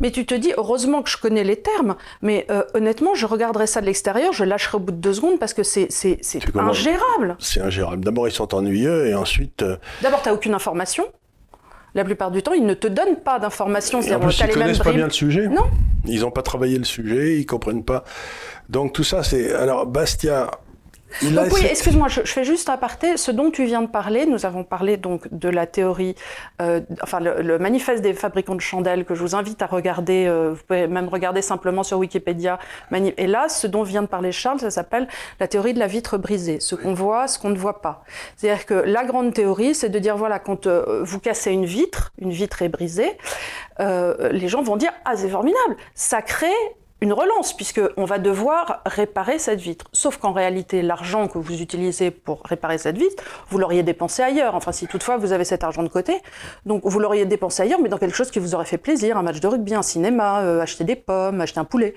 mais 0.00 0.10
tu 0.10 0.26
te 0.26 0.34
dis 0.34 0.52
heureusement 0.58 1.00
que 1.00 1.08
je 1.08 1.16
connais 1.16 1.44
les 1.44 1.56
termes, 1.56 1.94
mais 2.20 2.44
euh, 2.50 2.64
honnêtement 2.74 3.14
je 3.14 3.24
regarderais 3.24 3.66
ça 3.66 3.80
de 3.80 3.86
l'extérieur, 3.86 4.34
je 4.34 4.44
lâcherais 4.44 4.76
au 4.76 4.80
bout 4.80 4.92
de 4.92 4.98
deux 4.98 5.14
secondes 5.14 5.38
parce 5.38 5.54
que 5.54 5.62
c'est 5.62 5.88
ingérable. 6.54 7.36
C'est 7.38 7.62
ingérable. 7.62 8.04
D'abord 8.04 8.28
ils 8.28 8.32
sont 8.32 8.54
ennuyeux 8.54 9.06
et 9.06 9.14
ensuite. 9.14 9.62
Euh, 9.62 9.76
D'abord 10.02 10.20
t'as 10.20 10.34
aucune 10.34 10.52
information 10.52 10.81
la 11.94 12.04
plupart 12.04 12.30
du 12.30 12.42
temps, 12.42 12.52
ils 12.52 12.64
ne 12.64 12.74
te 12.74 12.86
donnent 12.86 13.16
pas 13.16 13.38
d'informations. 13.38 14.00
Ils 14.00 14.12
ne 14.12 14.52
connaissent 14.52 14.78
pas 14.78 14.92
bien 14.92 15.06
le 15.06 15.12
sujet. 15.12 15.48
Non. 15.48 15.64
Ils 16.06 16.20
n'ont 16.20 16.30
pas 16.30 16.42
travaillé 16.42 16.78
le 16.78 16.84
sujet, 16.84 17.38
ils 17.38 17.46
comprennent 17.46 17.84
pas. 17.84 18.04
Donc 18.68 18.92
tout 18.92 19.04
ça, 19.04 19.22
c'est 19.22 19.52
alors 19.52 19.86
Bastia 19.86 20.50
donc 21.22 21.52
oui, 21.52 21.64
excuse-moi, 21.68 22.08
je, 22.08 22.22
fais 22.22 22.44
juste 22.44 22.68
un 22.68 22.74
aparté. 22.74 23.16
Ce 23.16 23.30
dont 23.30 23.50
tu 23.50 23.64
viens 23.64 23.82
de 23.82 23.86
parler, 23.86 24.26
nous 24.26 24.46
avons 24.46 24.64
parlé 24.64 24.96
donc 24.96 25.28
de 25.32 25.48
la 25.48 25.66
théorie, 25.66 26.14
euh, 26.60 26.80
enfin 27.02 27.20
le, 27.20 27.58
manifeste 27.58 28.02
des 28.02 28.14
fabricants 28.14 28.54
de 28.54 28.60
chandelles 28.60 29.04
que 29.04 29.14
je 29.14 29.20
vous 29.20 29.34
invite 29.34 29.62
à 29.62 29.66
regarder. 29.66 30.26
Euh, 30.26 30.52
vous 30.54 30.62
pouvez 30.66 30.86
même 30.86 31.08
regarder 31.08 31.42
simplement 31.42 31.82
sur 31.82 31.98
Wikipédia. 31.98 32.58
Et 33.16 33.26
là, 33.26 33.48
ce 33.48 33.66
dont 33.66 33.82
vient 33.82 34.02
de 34.02 34.06
parler 34.06 34.32
Charles, 34.32 34.60
ça 34.60 34.70
s'appelle 34.70 35.08
la 35.40 35.48
théorie 35.48 35.74
de 35.74 35.78
la 35.78 35.86
vitre 35.86 36.18
brisée. 36.18 36.60
Ce 36.60 36.74
qu'on 36.74 36.94
voit, 36.94 37.28
ce 37.28 37.38
qu'on 37.38 37.50
ne 37.50 37.58
voit 37.58 37.82
pas. 37.82 38.04
C'est-à-dire 38.36 38.66
que 38.66 38.74
la 38.74 39.04
grande 39.04 39.32
théorie, 39.34 39.74
c'est 39.74 39.88
de 39.88 39.98
dire 39.98 40.16
voilà, 40.16 40.38
quand 40.38 40.66
euh, 40.66 41.02
vous 41.04 41.20
cassez 41.20 41.52
une 41.52 41.66
vitre, 41.66 42.12
une 42.18 42.30
vitre 42.30 42.62
est 42.62 42.68
brisée, 42.68 43.16
les 43.78 44.48
gens 44.48 44.62
vont 44.62 44.76
dire 44.76 44.92
ah 45.04 45.16
c'est 45.16 45.28
formidable, 45.28 45.76
ça 45.94 46.22
crée 46.22 46.48
une 47.02 47.12
relance, 47.12 47.52
puisqu'on 47.52 48.04
va 48.04 48.18
devoir 48.18 48.80
réparer 48.86 49.40
cette 49.40 49.60
vitre. 49.60 49.86
Sauf 49.92 50.18
qu'en 50.18 50.32
réalité, 50.32 50.82
l'argent 50.82 51.26
que 51.26 51.36
vous 51.36 51.60
utilisez 51.60 52.12
pour 52.12 52.42
réparer 52.44 52.78
cette 52.78 52.96
vitre, 52.96 53.24
vous 53.50 53.58
l'auriez 53.58 53.82
dépensé 53.82 54.22
ailleurs. 54.22 54.54
Enfin, 54.54 54.70
si 54.70 54.86
toutefois 54.86 55.16
vous 55.16 55.32
avez 55.32 55.44
cet 55.44 55.64
argent 55.64 55.82
de 55.82 55.88
côté, 55.88 56.22
donc 56.64 56.82
vous 56.84 57.00
l'auriez 57.00 57.24
dépensé 57.24 57.64
ailleurs, 57.64 57.80
mais 57.82 57.88
dans 57.88 57.98
quelque 57.98 58.14
chose 58.14 58.30
qui 58.30 58.38
vous 58.38 58.54
aurait 58.54 58.66
fait 58.66 58.78
plaisir, 58.78 59.18
un 59.18 59.22
match 59.22 59.40
de 59.40 59.48
rugby, 59.48 59.74
un 59.74 59.82
cinéma, 59.82 60.42
euh, 60.42 60.60
acheter 60.60 60.84
des 60.84 60.94
pommes, 60.94 61.40
acheter 61.40 61.58
un 61.58 61.64
poulet. 61.64 61.94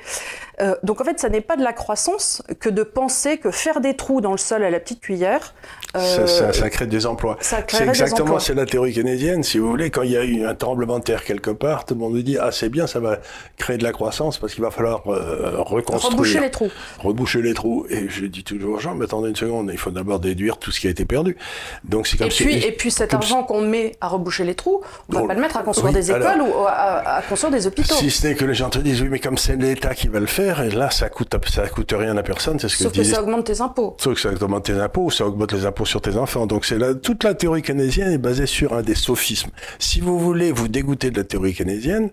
Euh, 0.59 0.75
donc 0.81 1.01
en 1.01 1.03
fait, 1.03 1.19
ça 1.19 1.29
n'est 1.29 1.41
pas 1.41 1.55
de 1.55 1.63
la 1.63 1.74
croissance 1.74 2.41
que 2.59 2.69
de 2.69 2.81
penser 2.81 3.38
que 3.38 3.51
faire 3.51 3.81
des 3.81 3.95
trous 3.95 4.21
dans 4.21 4.31
le 4.31 4.39
sol 4.39 4.63
à 4.63 4.71
la 4.71 4.79
petite 4.79 5.01
cuillère. 5.01 5.53
Euh, 5.95 6.25
ça, 6.25 6.69
crée 6.71 6.88
des 6.88 7.05
emplois. 7.05 7.38
C'est 7.41 7.88
exactement, 7.88 8.39
c'est 8.39 8.55
la 8.55 8.65
théorie 8.65 8.93
keynésienne, 8.93 9.43
si 9.43 9.59
vous 9.59 9.69
voulez. 9.69 9.91
Quand 9.91 10.01
il 10.01 10.12
y 10.12 10.17
a 10.17 10.24
eu 10.24 10.45
un 10.45 10.55
tremblement 10.55 10.97
de 10.97 11.03
terre 11.03 11.24
quelque 11.24 11.51
part, 11.51 11.85
tout 11.85 11.93
le 11.93 12.00
monde 12.00 12.13
nous 12.13 12.24
dit 12.24 12.38
ah 12.39 12.51
c'est 12.51 12.69
bien, 12.69 12.88
ça 12.88 13.00
va 13.00 13.19
créer 13.57 13.77
de 13.77 13.83
la 13.83 13.91
croissance 13.91 14.39
parce 14.39 14.53
qu'il 14.53 14.63
va 14.63 14.71
falloir 14.71 14.94
euh, 15.07 15.55
reconstruire. 15.57 16.13
Reboucher 16.13 16.39
les 16.39 16.51
trous. 16.51 16.71
Reboucher 16.99 17.41
les 17.41 17.53
trous. 17.53 17.85
Et 17.89 18.07
je 18.09 18.25
dis 18.25 18.43
toujours 18.43 18.75
aux 18.75 18.79
gens, 18.79 18.95
mais 18.95 19.05
attendez 19.05 19.29
une 19.29 19.35
seconde, 19.35 19.69
il 19.71 19.77
faut 19.77 19.91
d'abord 19.91 20.19
déduire 20.19 20.57
tout 20.57 20.71
ce 20.71 20.79
qui 20.79 20.87
a 20.87 20.89
été 20.89 21.05
perdu. 21.05 21.37
Donc 21.83 22.07
c'est 22.07 22.17
comme 22.17 22.27
et 22.27 22.29
puis, 22.29 22.55
et 22.55 22.71
puis 22.71 22.91
cet 22.91 23.13
argent 23.13 23.43
qu'on 23.43 23.61
met 23.61 23.93
à 24.01 24.07
reboucher 24.07 24.43
les 24.43 24.55
trous, 24.55 24.81
on 25.09 25.15
ne 25.15 25.21
va 25.21 25.27
pas 25.27 25.33
le 25.33 25.41
mettre 25.41 25.57
à 25.57 25.63
construire 25.63 25.93
des 25.93 26.11
écoles 26.11 26.41
ou 26.41 26.65
à, 26.67 27.21
construire 27.27 27.51
des 27.51 27.67
hôpitaux. 27.67 27.95
Si 27.95 28.11
ce 28.11 28.27
n'est 28.27 28.35
que 28.35 28.45
les 28.45 28.53
gens 28.53 28.69
te 28.69 28.79
disent, 28.79 29.01
oui, 29.01 29.09
mais 29.09 29.19
comme 29.19 29.37
c'est 29.37 29.55
l'État 29.55 29.93
qui 29.93 30.07
va 30.07 30.19
le 30.19 30.25
faire, 30.25 30.61
et 30.61 30.69
là, 30.69 30.89
ça 30.89 31.09
coûte, 31.09 31.35
ça 31.47 31.67
coûte 31.67 31.93
rien 31.97 32.17
à 32.17 32.23
personne, 32.23 32.59
c'est 32.59 32.69
ce 32.69 32.77
que 32.77 32.83
Sauf 32.83 32.93
que 32.93 33.03
ça 33.03 33.21
augmente 33.21 33.45
tes 33.45 33.61
impôts. 33.61 33.95
Sauf 33.99 34.15
que 34.15 34.21
ça 34.21 34.29
augmente 34.29 34.65
tes 34.65 34.73
impôts, 34.73 35.09
ça 35.09 35.25
augmente 35.25 35.53
les 35.53 35.65
impôts 35.65 35.85
sur 35.85 36.01
tes 36.01 36.15
enfants. 36.15 36.45
Donc 36.45 36.65
c'est 36.65 37.01
toute 37.01 37.23
la 37.23 37.33
théorie 37.33 37.61
keynésienne 37.61 38.11
est 38.11 38.17
basée 38.17 38.45
sur 38.45 38.73
un 38.73 38.81
des 38.81 38.95
sophismes. 38.95 39.49
Si 39.79 39.99
vous 39.99 40.19
voulez 40.19 40.51
vous 40.51 40.67
dégoûter 40.67 41.11
de 41.11 41.17
la 41.17 41.23
théorie 41.23 41.53
keynésienne, 41.53 42.09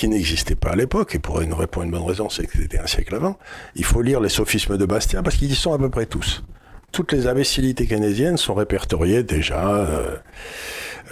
qui 0.00 0.08
n'existait 0.08 0.54
pas 0.54 0.70
à 0.70 0.76
l'époque, 0.76 1.14
et 1.14 1.18
pour 1.18 1.42
une, 1.42 1.50
bonne 1.50 2.02
raison, 2.02 2.30
c'est 2.30 2.46
que 2.46 2.56
c'était 2.56 2.78
un 2.78 2.86
siècle 2.86 3.14
avant, 3.14 3.38
il 3.74 3.84
faut 3.84 4.00
lire 4.00 4.18
les 4.18 4.30
sophismes 4.30 4.78
de 4.78 4.86
Bastien, 4.86 5.22
parce 5.22 5.36
qu'ils 5.36 5.52
y 5.52 5.54
sont 5.54 5.74
à 5.74 5.78
peu 5.78 5.90
près 5.90 6.06
tous. 6.06 6.42
Toutes 6.90 7.12
les 7.12 7.26
imbécilités 7.26 7.86
keynésiennes 7.86 8.38
sont 8.38 8.54
répertoriées 8.54 9.22
déjà. 9.24 9.62
Euh, 9.68 10.16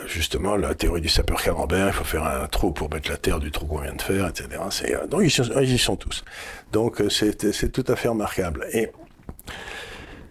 justement, 0.07 0.57
la 0.57 0.75
théorie 0.75 1.03
du 1.03 1.11
sapeur 1.11 1.43
camembert, 1.43 1.89
il 1.89 1.93
faut 1.93 2.05
faire 2.05 2.25
un 2.25 2.47
trou 2.47 2.73
pour 2.73 2.91
mettre 2.91 3.11
la 3.11 3.19
terre 3.19 3.41
du 3.41 3.51
trou 3.51 3.67
qu'on 3.67 3.83
vient 3.83 3.93
de 3.93 4.01
faire, 4.01 4.27
etc. 4.27 4.49
Euh, 4.85 5.07
donc 5.07 5.21
ils, 5.21 5.75
y 5.75 5.79
sont 5.79 5.97
tous. 5.97 6.25
Donc 6.73 7.03
euh, 7.03 7.11
c'est 7.11 7.71
tout 7.71 7.85
à 7.89 7.95
fait 7.95 8.09
remarquable. 8.09 8.69
Et, 8.73 8.91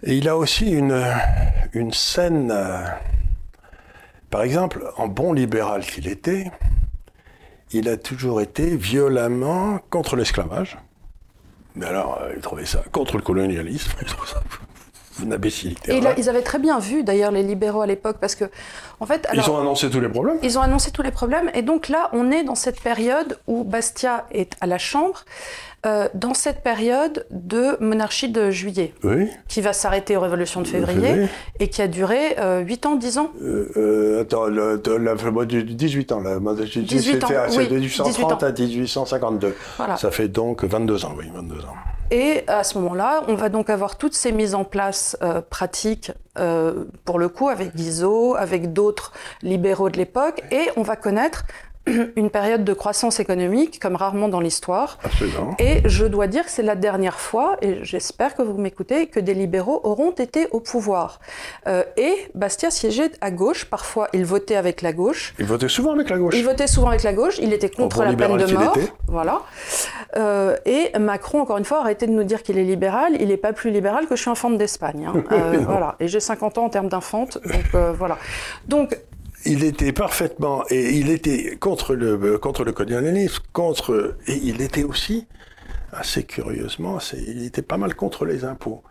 il 0.01 0.27
a 0.29 0.35
aussi 0.35 0.71
une 0.71 1.93
scène, 1.93 2.53
par 4.31 4.41
exemple, 4.41 4.83
en 4.95 5.07
bon 5.07 5.33
libéral 5.33 5.81
qu'il 5.85 6.07
était, 6.07 6.51
il 7.71 7.89
a 7.89 7.97
toujours 7.97 8.41
été 8.41 8.75
violemment 8.75 9.79
contre 9.89 10.15
l'esclavage. 10.15 10.77
Mais 11.75 11.85
alors, 11.85 12.19
euh, 12.21 12.33
il 12.35 12.41
trouvait 12.41 12.65
ça 12.65 12.83
contre 12.91 13.17
le 13.17 13.21
colonialisme. 13.21 13.91
une 15.23 15.33
imbécilité. 15.33 15.95
Et 15.95 16.01
là, 16.01 16.13
ils 16.17 16.29
avaient 16.29 16.41
très 16.41 16.59
bien 16.59 16.79
vu, 16.79 17.03
d'ailleurs, 17.03 17.31
les 17.31 17.43
libéraux 17.43 17.81
à 17.81 17.87
l'époque, 17.87 18.17
parce 18.19 18.35
que, 18.35 18.45
en 18.99 19.05
fait, 19.05 19.27
ils 19.33 19.49
ont 19.49 19.59
annoncé 19.59 19.89
tous 19.89 19.99
les 19.99 20.09
problèmes. 20.09 20.37
Ils 20.41 20.57
ont 20.57 20.61
annoncé 20.61 20.91
tous 20.91 21.01
les 21.03 21.11
problèmes, 21.11 21.51
et 21.53 21.61
donc 21.61 21.87
là, 21.87 22.09
on 22.13 22.31
est 22.31 22.43
dans 22.43 22.55
cette 22.55 22.81
période 22.81 23.37
où 23.47 23.63
Bastia 23.63 24.25
est 24.31 24.53
à 24.61 24.67
la 24.67 24.77
Chambre. 24.77 25.23
Euh, 25.85 26.09
dans 26.15 26.33
cette 26.33 26.63
période 26.63 27.27
de 27.29 27.77
monarchie 27.79 28.29
de 28.29 28.49
juillet, 28.49 28.93
qui 29.47 29.61
va 29.61 29.73
s'arrêter 29.73 30.17
aux 30.17 30.19
révolutions 30.21 30.61
de 30.61 30.67
février, 30.67 31.27
et 31.59 31.69
qui 31.69 31.83
a 31.83 31.87
duré 31.87 32.29
8 32.29 32.39
euh, 32.39 32.89
ans, 32.89 32.95
10 32.95 33.17
ans 33.19 33.31
euh, 33.43 34.21
Attends, 34.21 34.47
le, 34.47 34.81
la, 34.97 35.15
18 35.15 36.11
ans. 36.11 36.19
La, 36.19 36.39
18 36.39 37.23
ans, 37.23 37.29
oui, 37.55 37.67
de 37.67 37.77
1830 37.77 38.43
à 38.43 38.51
1852. 38.51 39.55
Ça 39.97 40.11
fait 40.11 40.27
donc 40.27 40.63
22 40.63 41.05
ans, 41.05 41.13
oui, 41.15 41.25
22 41.33 41.55
ans. 41.61 41.75
Et 42.09 42.43
à 42.47 42.63
ce 42.63 42.77
moment-là, 42.79 43.21
on 43.27 43.35
va 43.35 43.49
donc 43.49 43.69
avoir 43.69 43.97
toutes 43.97 44.15
ces 44.15 44.31
mises 44.31 44.55
en 44.55 44.63
place 44.63 45.15
pratiques, 45.51 46.11
pour 47.05 47.19
le 47.19 47.29
coup, 47.29 47.49
avec 47.49 47.75
Guizot, 47.75 48.35
avec 48.35 48.73
d'autres 48.73 49.11
libéraux 49.41 49.89
de 49.89 49.97
l'époque, 49.97 50.43
et 50.51 50.69
on 50.75 50.83
va 50.83 50.95
connaître 50.95 51.45
une 52.15 52.29
période 52.29 52.63
de 52.63 52.73
croissance 52.73 53.19
économique 53.19 53.79
comme 53.79 53.95
rarement 53.95 54.27
dans 54.27 54.39
l'histoire. 54.39 54.97
Et 55.59 55.81
je 55.85 56.05
dois 56.05 56.27
dire 56.27 56.45
que 56.45 56.51
c'est 56.51 56.63
la 56.63 56.75
dernière 56.75 57.19
fois, 57.19 57.57
et 57.61 57.83
j'espère 57.83 58.35
que 58.35 58.41
vous 58.41 58.57
m'écoutez, 58.57 59.07
que 59.07 59.19
des 59.19 59.33
libéraux 59.33 59.81
auront 59.83 60.11
été 60.11 60.47
au 60.51 60.59
pouvoir. 60.59 61.19
Euh, 61.67 61.83
et 61.95 62.13
Bastia 62.35 62.71
siégeait 62.71 63.11
à 63.21 63.31
gauche, 63.31 63.65
parfois 63.65 64.07
il 64.13 64.25
votait 64.25 64.55
avec 64.55 64.81
la 64.81 64.93
gauche. 64.93 65.33
Il 65.39 65.45
votait 65.45 65.69
souvent 65.69 65.93
avec 65.93 66.09
la 66.09 66.17
gauche. 66.17 66.33
Il 66.35 66.43
votait 66.43 66.67
souvent 66.67 66.89
avec 66.89 67.03
la 67.03 67.13
gauche, 67.13 67.37
il 67.39 67.53
était 67.53 67.69
contre 67.69 68.03
la 68.03 68.13
peine 68.13 68.37
de 68.37 68.53
mort. 68.53 68.77
Voilà. 69.07 69.41
Euh, 70.15 70.57
et 70.65 70.97
Macron, 70.99 71.41
encore 71.41 71.57
une 71.57 71.65
fois, 71.65 71.79
arrêtez 71.81 72.07
de 72.07 72.11
nous 72.11 72.23
dire 72.23 72.43
qu'il 72.43 72.57
est 72.57 72.63
libéral, 72.63 73.13
il 73.19 73.29
n'est 73.29 73.37
pas 73.37 73.53
plus 73.53 73.71
libéral 73.71 74.07
que 74.07 74.15
je 74.15 74.21
suis 74.21 74.31
infante 74.31 74.57
d'Espagne. 74.57 75.07
Hein. 75.07 75.23
Euh, 75.37 75.59
voilà. 75.67 75.95
Et 75.99 76.07
j'ai 76.07 76.19
50 76.19 76.57
ans 76.57 76.65
en 76.65 76.69
termes 76.69 76.87
d'infante, 76.87 77.37
donc 77.43 77.95
voilà. 77.95 78.17
Donc 78.67 78.97
il 79.47 79.63
était 79.63 79.93
parfaitement 79.93 80.63
et 80.69 80.91
il 80.97 81.09
était 81.09 81.57
contre 81.57 81.95
le 81.95 82.37
contre 82.37 82.63
le 82.63 82.71
colonialisme, 82.71 83.43
contre 83.53 84.17
et 84.27 84.35
il 84.43 84.61
était 84.61 84.83
aussi 84.83 85.27
assez 85.91 86.23
curieusement, 86.23 86.99
il 87.13 87.45
était 87.45 87.61
pas 87.61 87.77
mal 87.77 87.95
contre 87.95 88.25
les 88.25 88.43
impôts. 88.43 88.83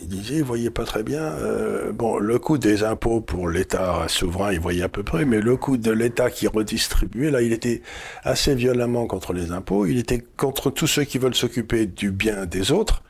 Il 0.00 0.08
disait, 0.08 0.36
il 0.36 0.44
voyait 0.44 0.70
pas 0.70 0.84
très 0.84 1.02
bien. 1.02 1.22
Euh, 1.22 1.92
bon, 1.92 2.18
le 2.18 2.38
coût 2.38 2.56
des 2.56 2.84
impôts 2.84 3.20
pour 3.20 3.48
l'État 3.48 4.04
souverain, 4.06 4.52
il 4.52 4.60
voyait 4.60 4.84
à 4.84 4.88
peu 4.88 5.02
près, 5.02 5.24
mais 5.24 5.40
le 5.40 5.56
coût 5.56 5.76
de 5.76 5.90
l'État 5.90 6.30
qui 6.30 6.46
redistribuait, 6.46 7.30
là, 7.30 7.42
il 7.42 7.52
était 7.52 7.82
assez 8.22 8.54
violemment 8.54 9.06
contre 9.06 9.32
les 9.32 9.50
impôts. 9.50 9.86
Il 9.86 9.98
était 9.98 10.22
contre 10.36 10.70
tous 10.70 10.86
ceux 10.86 11.04
qui 11.04 11.18
veulent 11.18 11.34
s'occuper 11.34 11.86
du 11.86 12.12
bien 12.12 12.46
des 12.46 12.70
autres. 12.70 13.02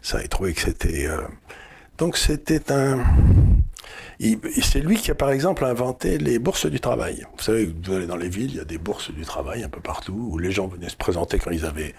Ça, 0.00 0.22
il 0.22 0.28
trouvait 0.28 0.54
que 0.54 0.62
c'était. 0.62 1.06
Euh, 1.06 1.20
donc, 1.98 2.16
c'était 2.16 2.72
un 2.72 3.04
c'est 4.60 4.80
lui 4.80 4.96
qui 4.96 5.10
a 5.10 5.14
par 5.14 5.30
exemple 5.30 5.64
inventé 5.64 6.18
les 6.18 6.38
bourses 6.38 6.66
du 6.66 6.78
travail. 6.78 7.26
Vous 7.38 7.42
savez, 7.42 7.72
vous 7.82 7.94
allez 7.94 8.06
dans 8.06 8.16
les 8.16 8.28
villes, 8.28 8.50
il 8.50 8.56
y 8.56 8.60
a 8.60 8.64
des 8.64 8.76
bourses 8.76 9.10
du 9.10 9.22
travail 9.22 9.62
un 9.62 9.70
peu 9.70 9.80
partout 9.80 10.28
où 10.32 10.38
les 10.38 10.52
gens 10.52 10.66
venaient 10.66 10.90
se 10.90 10.96
présenter 10.96 11.38
quand 11.38 11.50
ils 11.50 11.64
avaient, 11.64 11.94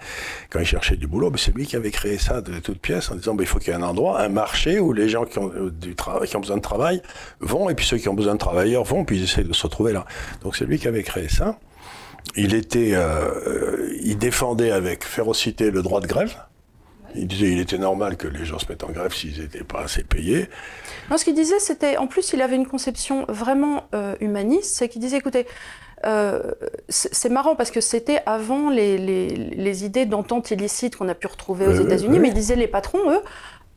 quand 0.48 0.60
ils 0.60 0.66
cherchaient 0.66 0.96
du 0.96 1.08
boulot. 1.08 1.30
Mais 1.30 1.38
c'est 1.38 1.52
lui 1.52 1.66
qui 1.66 1.74
avait 1.74 1.90
créé 1.90 2.18
ça 2.18 2.40
de 2.40 2.60
toutes 2.60 2.78
pièces 2.78 3.10
en 3.10 3.16
disant, 3.16 3.34
bah, 3.34 3.42
il 3.42 3.48
faut 3.48 3.58
qu'il 3.58 3.68
y 3.68 3.76
ait 3.76 3.80
un 3.80 3.82
endroit, 3.82 4.20
un 4.20 4.28
marché 4.28 4.78
où 4.78 4.92
les 4.92 5.08
gens 5.08 5.24
qui 5.24 5.38
ont 5.40 5.50
euh, 5.52 5.70
du 5.72 5.96
travail, 5.96 6.28
qui 6.28 6.36
ont 6.36 6.40
besoin 6.40 6.58
de 6.58 6.62
travail 6.62 7.02
vont 7.40 7.68
et 7.68 7.74
puis 7.74 7.86
ceux 7.86 7.98
qui 7.98 8.08
ont 8.08 8.14
besoin 8.14 8.34
de 8.34 8.38
travailleurs 8.38 8.84
vont 8.84 9.04
puis 9.04 9.16
ils 9.16 9.24
essaient 9.24 9.42
de 9.42 9.52
se 9.52 9.64
retrouver 9.64 9.92
là. 9.92 10.04
Donc 10.42 10.54
c'est 10.54 10.64
lui 10.64 10.78
qui 10.78 10.86
avait 10.86 11.02
créé 11.02 11.28
ça. 11.28 11.58
Il 12.36 12.54
était, 12.54 12.94
euh, 12.94 13.30
euh 13.46 13.98
il 14.04 14.16
défendait 14.16 14.70
avec 14.70 15.02
férocité 15.04 15.72
le 15.72 15.82
droit 15.82 16.00
de 16.00 16.06
grève. 16.06 16.36
Il 17.14 17.26
disait 17.26 17.46
qu'il 17.48 17.60
était 17.60 17.78
normal 17.78 18.16
que 18.16 18.28
les 18.28 18.44
gens 18.44 18.58
se 18.58 18.66
mettent 18.68 18.84
en 18.84 18.90
grève 18.90 19.14
s'ils 19.14 19.40
n'étaient 19.40 19.64
pas 19.64 19.82
assez 19.82 20.02
payés. 20.02 20.48
Non, 21.10 21.16
ce 21.16 21.24
qu'il 21.24 21.34
disait, 21.34 21.58
c'était. 21.58 21.96
En 21.96 22.06
plus, 22.06 22.32
il 22.32 22.42
avait 22.42 22.56
une 22.56 22.66
conception 22.66 23.24
vraiment 23.28 23.84
euh, 23.94 24.14
humaniste. 24.20 24.76
C'est 24.76 24.88
qu'il 24.88 25.00
disait 25.00 25.18
écoutez, 25.18 25.46
euh, 26.04 26.40
c'est 26.88 27.28
marrant 27.28 27.54
parce 27.54 27.70
que 27.70 27.80
c'était 27.80 28.20
avant 28.26 28.70
les, 28.70 28.98
les, 28.98 29.84
idées 29.84 30.04
d'entente 30.04 30.50
illicite 30.50 30.96
qu'on 30.96 31.08
a 31.08 31.14
pu 31.14 31.28
retrouver 31.28 31.66
aux 31.66 31.74
États-Unis, 31.74 32.18
mais 32.18 32.28
il 32.28 32.34
disait 32.34 32.56
les 32.56 32.66
patrons, 32.66 33.10
eux, 33.10 33.20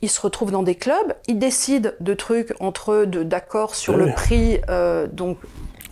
ils 0.01 0.09
se 0.09 0.19
retrouvent 0.19 0.51
dans 0.51 0.63
des 0.63 0.75
clubs, 0.75 1.13
ils 1.27 1.37
décident 1.37 1.91
de 1.99 2.13
trucs 2.13 2.53
entre 2.59 2.93
eux, 2.93 3.05
d'accords 3.05 3.75
sur 3.75 3.95
le 3.95 4.11
prix, 4.11 4.59
euh, 4.69 5.07
donc 5.07 5.37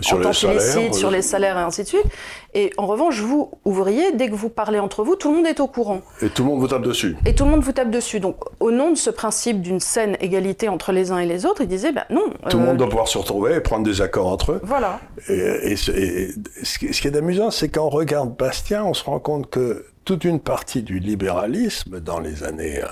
sur 0.04 0.20
les 0.20 0.34
salaires, 0.34 0.96
sur 0.96 1.12
les 1.12 1.22
salaires 1.22 1.58
et 1.58 1.62
ainsi 1.62 1.84
de 1.84 1.88
suite. 1.88 2.06
Et 2.54 2.72
en 2.78 2.86
revanche, 2.86 3.20
vous, 3.20 3.52
ouvriers, 3.66 4.12
dès 4.12 4.30
que 4.30 4.36
vous 4.36 4.50
parlez 4.50 4.80
entre 4.80 5.04
vous, 5.04 5.16
tout 5.16 5.32
le 5.32 5.38
monde 5.38 5.48
est 5.48 5.60
au 5.60 5.68
courant. 5.68 6.02
Et 6.22 6.30
tout 6.30 6.44
le 6.44 6.50
monde 6.50 6.60
vous 6.60 6.68
tape 6.68 6.84
dessus. 6.84 7.16
Et 7.26 7.34
tout 7.34 7.46
le 7.46 7.52
monde 7.52 7.64
vous 7.64 7.72
tape 7.72 7.90
dessus. 7.90 8.20
Donc, 8.20 8.38
au 8.60 8.72
nom 8.72 8.92
de 8.92 8.98
ce 8.98 9.10
principe 9.10 9.62
d'une 9.62 9.80
saine 9.80 10.18
égalité 10.20 10.70
entre 10.70 10.92
les 10.92 11.12
uns 11.12 11.18
et 11.18 11.26
les 11.26 11.46
autres, 11.46 11.62
il 11.62 11.68
disait, 11.68 11.92
ben 11.92 12.06
non. 12.10 12.26
Tout 12.50 12.60
le 12.60 12.66
monde 12.66 12.78
doit 12.78 12.90
pouvoir 12.90 13.08
se 13.08 13.18
retrouver 13.18 13.56
et 13.56 13.60
prendre 13.60 13.84
des 13.84 14.02
accords 14.02 14.28
entre 14.28 14.54
eux. 14.54 14.62
Voilà. 14.64 15.00
Et, 15.30 15.76
ce 15.76 16.78
qui 16.78 17.08
est 17.08 17.16
amusant, 17.16 17.50
c'est 17.50 17.70
quand 17.70 17.86
on 17.86 17.90
regarde 17.90 18.36
Bastien, 18.38 18.84
on 18.84 18.94
se 18.94 19.04
rend 19.04 19.20
compte 19.20 19.50
que 19.50 19.86
toute 20.06 20.24
une 20.24 20.40
partie 20.40 20.84
du 20.84 21.00
libéralisme 21.00 22.00
dans 22.00 22.20
les 22.20 22.44
années, 22.44 22.82
euh, 22.84 22.88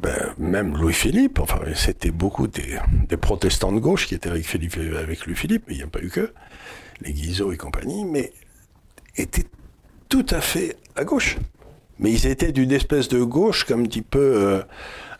ben, 0.00 0.34
même 0.38 0.76
Louis-Philippe, 0.76 1.38
enfin 1.38 1.58
c'était 1.74 2.10
beaucoup 2.10 2.46
des, 2.46 2.78
protestants 3.16 3.72
de 3.72 3.78
gauche 3.78 4.06
qui 4.06 4.14
étaient 4.14 4.30
avec, 4.30 4.46
Philippe, 4.46 4.78
avec 4.98 5.26
Louis-Philippe, 5.26 5.64
mais 5.68 5.74
il 5.74 5.78
n'y 5.78 5.84
a 5.84 5.88
pas 5.88 6.00
eu 6.00 6.08
que, 6.08 6.32
les 7.02 7.12
Guizot 7.12 7.52
et 7.52 7.56
compagnie, 7.56 8.04
mais 8.04 8.32
étaient 9.16 9.46
tout 10.08 10.26
à 10.30 10.40
fait 10.40 10.76
à 10.96 11.04
gauche. 11.04 11.36
Mais 11.98 12.10
ils 12.10 12.26
étaient 12.26 12.50
d'une 12.50 12.72
espèce 12.72 13.08
de 13.08 13.22
gauche 13.22 13.64
comme 13.64 13.82
un 13.82 13.84
petit 13.84 14.00
peu, 14.00 14.18
euh, 14.18 14.62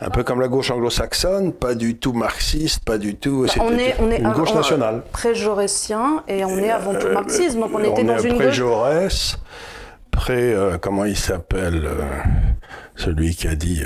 un 0.00 0.08
peu 0.08 0.24
comme 0.24 0.40
la 0.40 0.48
gauche 0.48 0.70
anglo-saxonne, 0.70 1.52
pas 1.52 1.74
du 1.74 1.96
tout 1.96 2.14
marxiste, 2.14 2.82
pas 2.84 2.96
du 2.96 3.16
tout. 3.16 3.46
Bah, 3.46 3.62
on 3.62 3.76
est, 3.76 3.96
on 3.98 4.10
est 4.10 4.18
une 4.18 4.32
gauche 4.32 4.54
nationale. 4.54 5.02
Pré-jaurétien 5.12 6.24
et 6.26 6.42
on 6.42 6.56
est 6.56 6.70
avant 6.70 6.94
tout 6.94 7.06
euh, 7.06 7.12
marxisme, 7.12 7.60
donc 7.60 7.70
on 7.74 7.84
était 7.84 8.02
dans 8.02 8.18
une 8.18 8.36
pré-jaurès, 8.36 9.36
pré, 10.10 10.52
euh, 10.52 10.78
comment 10.78 11.04
il 11.04 11.16
s'appelle, 11.16 11.88
celui 12.96 13.34
qui 13.34 13.48
a 13.48 13.54
dit 13.54 13.82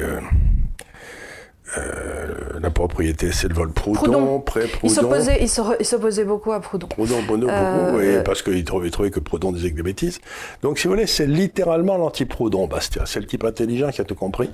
euh, 1.77 2.61
la 2.61 2.71
propriété, 2.71 3.33
c'est 3.33 3.49
le 3.49 3.55
vol 3.55 3.73
Proudhon, 3.73 4.41
Pré-Proudhon. 4.41 5.11
Il 5.41 5.85
s'opposait 5.85 6.25
beaucoup 6.25 6.53
à 6.53 6.61
Proudhon. 6.61 6.87
Proudhon, 6.87 7.23
beaucoup, 7.23 7.49
euh, 7.49 8.23
parce 8.23 8.43
qu'il 8.43 8.63
trouvait, 8.65 8.91
trouvait, 8.91 9.11
que 9.11 9.21
Proudhon 9.21 9.51
disait 9.51 9.71
que 9.71 9.77
des 9.77 9.83
bêtises. 9.83 10.21
Donc, 10.63 10.79
si 10.79 10.87
vous 10.87 10.95
voulez, 10.95 11.07
c'est 11.07 11.27
littéralement 11.27 11.97
l'anti-Proudhon, 11.97 12.67
Bastia. 12.67 13.07
C'est 13.07 13.21
le 13.21 13.27
type 13.27 13.45
intelligent 13.45 13.91
qui 13.91 14.01
a 14.01 14.05
tout 14.05 14.15
compris 14.15 14.51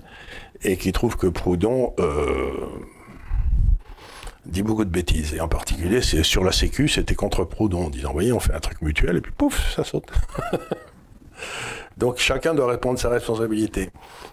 et 0.62 0.76
qui 0.76 0.92
trouve 0.92 1.16
que 1.16 1.26
Proudhon 1.26 1.92
euh, 1.98 2.50
dit 4.46 4.62
beaucoup 4.62 4.84
de 4.84 4.90
bêtises. 4.90 5.34
Et 5.34 5.40
en 5.40 5.48
particulier, 5.48 6.00
c'est 6.02 6.22
sur 6.22 6.42
la 6.42 6.52
Sécu, 6.52 6.88
c'était 6.88 7.14
contre 7.14 7.44
Proudhon, 7.44 7.86
en 7.86 7.90
disant, 7.90 8.12
voyez, 8.12 8.32
on 8.32 8.40
fait 8.40 8.54
un 8.54 8.60
truc 8.60 8.80
mutuel 8.82 9.16
et 9.16 9.20
puis 9.20 9.32
pouf, 9.36 9.74
ça 9.74 9.84
saute. 9.84 10.06
Donc, 11.96 12.18
chacun 12.18 12.54
doit 12.54 12.70
répondre 12.70 12.98
sa 12.98 13.08
responsabilité. 13.08 13.90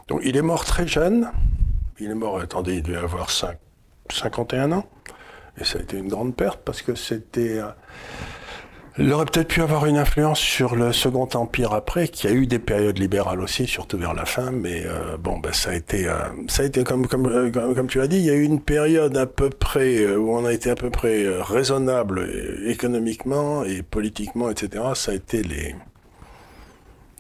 Donc, 0.07 0.21
il 0.23 0.37
est 0.37 0.41
mort 0.41 0.63
très 0.63 0.87
jeune. 0.87 1.29
Il 1.99 2.11
est 2.11 2.15
mort, 2.15 2.39
attendez, 2.39 2.75
il 2.75 2.83
devait 2.83 2.97
avoir 2.97 3.29
51 3.29 4.71
ans. 4.71 4.85
Et 5.59 5.63
ça 5.63 5.79
a 5.79 5.81
été 5.81 5.97
une 5.97 6.07
grande 6.07 6.35
perte 6.35 6.61
parce 6.63 6.81
que 6.81 6.95
c'était. 6.95 7.59
Euh, 7.59 7.69
il 8.99 9.13
aurait 9.13 9.25
peut-être 9.25 9.49
pu 9.49 9.61
avoir 9.61 9.85
une 9.85 9.97
influence 9.97 10.39
sur 10.39 10.75
le 10.75 10.91
Second 10.91 11.29
Empire 11.35 11.73
après, 11.73 12.07
qui 12.07 12.25
a 12.25 12.31
eu 12.31 12.47
des 12.47 12.57
périodes 12.57 12.97
libérales 12.97 13.41
aussi, 13.41 13.67
surtout 13.67 13.97
vers 13.97 14.15
la 14.15 14.25
fin. 14.25 14.49
Mais 14.49 14.83
euh, 14.85 15.17
bon, 15.17 15.37
ben 15.37 15.53
ça 15.53 15.69
a 15.71 15.73
été, 15.75 16.07
euh, 16.07 16.15
ça 16.47 16.63
a 16.63 16.65
été 16.65 16.83
comme, 16.83 17.05
comme, 17.05 17.51
comme, 17.51 17.87
tu 17.87 18.01
as 18.01 18.07
dit, 18.07 18.17
il 18.17 18.25
y 18.25 18.31
a 18.31 18.33
eu 18.33 18.43
une 18.43 18.61
période 18.61 19.15
à 19.17 19.27
peu 19.27 19.49
près 19.49 20.15
où 20.15 20.35
on 20.35 20.45
a 20.45 20.53
été 20.53 20.71
à 20.71 20.75
peu 20.75 20.89
près 20.89 21.25
raisonnable 21.41 22.27
économiquement 22.65 23.63
et 23.63 23.83
politiquement, 23.83 24.49
etc. 24.49 24.83
Ça 24.95 25.11
a 25.11 25.15
été 25.15 25.43
les 25.43 25.75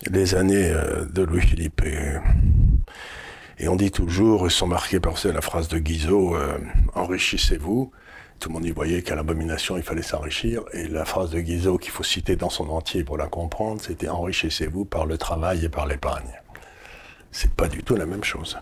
les 0.05 0.35
années 0.35 0.71
de 1.11 1.21
Louis-Philippe. 1.23 1.81
Et 3.59 3.67
on 3.67 3.75
dit 3.75 3.89
toujours, 3.89 4.45
ils 4.45 4.51
sont 4.51 4.67
marqués 4.67 4.99
par 4.99 5.15
la 5.25 5.41
phrase 5.41 5.67
de 5.67 5.79
Guizot, 5.79 6.35
euh, 6.35 6.59
enrichissez-vous. 6.93 7.91
Tout 8.39 8.49
le 8.49 8.53
monde 8.53 8.65
y 8.65 8.71
voyait 8.71 9.01
qu'à 9.01 9.15
l'abomination, 9.15 9.77
il 9.77 9.83
fallait 9.83 10.03
s'enrichir. 10.03 10.61
Et 10.73 10.87
la 10.87 11.05
phrase 11.05 11.31
de 11.31 11.39
Guizot 11.39 11.79
qu'il 11.79 11.89
faut 11.89 12.03
citer 12.03 12.35
dans 12.35 12.51
son 12.51 12.69
entier 12.69 13.03
pour 13.03 13.17
la 13.17 13.25
comprendre, 13.25 13.81
c'était 13.81 14.09
enrichissez-vous 14.09 14.85
par 14.85 15.07
le 15.07 15.17
travail 15.17 15.65
et 15.65 15.69
par 15.69 15.87
l'épargne. 15.87 16.39
C'est 17.31 17.51
pas 17.51 17.67
du 17.67 17.81
tout 17.81 17.95
la 17.95 18.05
même 18.05 18.23
chose. 18.23 18.59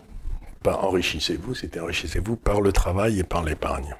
Pas 0.62 0.78
enrichissez-vous, 0.78 1.54
c'était 1.54 1.80
enrichissez-vous 1.80 2.36
par 2.36 2.62
le 2.62 2.72
travail 2.72 3.20
et 3.20 3.24
par 3.24 3.44
l'épargne. 3.44 3.94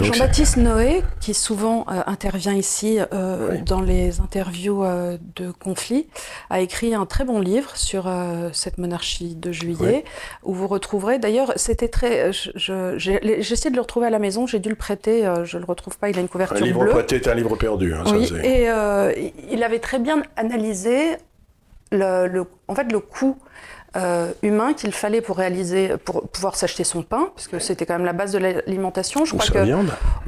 Jean-Baptiste 0.00 0.58
Noé, 0.58 1.02
qui 1.20 1.34
souvent 1.34 1.86
euh, 1.88 2.02
intervient 2.06 2.54
ici 2.54 2.98
euh, 3.12 3.56
dans 3.64 3.80
les 3.80 4.20
interviews 4.20 4.84
euh, 4.84 5.16
de 5.36 5.50
conflit, 5.50 6.06
a 6.50 6.60
écrit 6.60 6.94
un 6.94 7.06
très 7.06 7.24
bon 7.24 7.40
livre 7.40 7.76
sur 7.76 8.12
cette 8.52 8.78
monarchie 8.78 9.34
de 9.34 9.52
juillet, 9.52 10.04
où 10.42 10.54
vous 10.54 10.66
retrouverez, 10.66 11.18
d'ailleurs, 11.18 11.52
c'était 11.56 11.88
très... 11.88 12.30
J'ai 12.32 13.20
essayé 13.38 13.70
de 13.70 13.76
le 13.76 13.80
retrouver 13.80 14.06
à 14.06 14.10
la 14.10 14.18
maison, 14.18 14.46
j'ai 14.46 14.58
dû 14.58 14.68
le 14.68 14.74
prêter, 14.74 15.22
je 15.44 15.56
ne 15.56 15.62
le 15.62 15.66
retrouve 15.66 15.98
pas, 15.98 16.10
il 16.10 16.18
a 16.18 16.20
une 16.20 16.28
couverture 16.28 16.60
bleue. 16.60 16.66
Un 16.66 16.84
livre 16.84 16.86
prêté 16.86 17.16
est 17.16 17.28
un 17.28 17.34
livre 17.34 17.56
perdu. 17.56 17.94
Hein, 17.94 18.04
oui, 18.12 18.32
et 18.42 18.68
il 19.50 19.62
avait 19.62 19.80
très 19.80 19.98
bien 19.98 20.22
analysé 20.36 21.16
le, 21.92 22.26
le 22.26 22.44
en 22.68 22.74
fait, 22.74 22.90
le 22.90 23.00
coût 23.00 23.38
euh, 23.96 24.32
humain 24.42 24.74
qu'il 24.74 24.92
fallait 24.92 25.22
pour 25.22 25.38
réaliser, 25.38 25.96
pour 26.04 26.28
pouvoir 26.28 26.54
s'acheter 26.56 26.84
son 26.84 27.02
pain, 27.02 27.30
parce 27.34 27.48
que 27.48 27.58
c'était 27.58 27.86
quand 27.86 27.94
même 27.94 28.04
la 28.04 28.12
base 28.12 28.32
de 28.32 28.38
l'alimentation. 28.38 29.24
Je 29.24 29.34
crois 29.34 29.46
que 29.46 29.74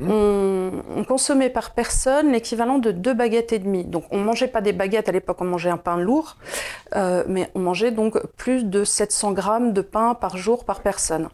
on, 0.02 1.04
consommait 1.04 1.50
par 1.50 1.72
personne 1.72 2.32
l'équivalent 2.32 2.78
de 2.78 2.92
deux 2.92 3.14
baguettes 3.14 3.52
et 3.52 3.58
demie. 3.58 3.84
Donc 3.84 4.04
on 4.10 4.18
mangeait 4.18 4.48
pas 4.48 4.60
des 4.60 4.72
baguettes 4.72 5.08
à 5.08 5.12
l'époque, 5.12 5.38
on 5.40 5.44
mangeait 5.44 5.70
un 5.70 5.76
pain 5.76 5.98
lourd, 5.98 6.36
euh, 6.96 7.24
mais 7.28 7.50
on 7.54 7.60
mangeait 7.60 7.90
donc 7.90 8.18
plus 8.36 8.64
de 8.64 8.84
700 8.84 9.32
grammes 9.32 9.72
de 9.72 9.82
pain 9.82 10.14
par 10.14 10.36
jour 10.36 10.64
par 10.64 10.80
personne. 10.80 11.28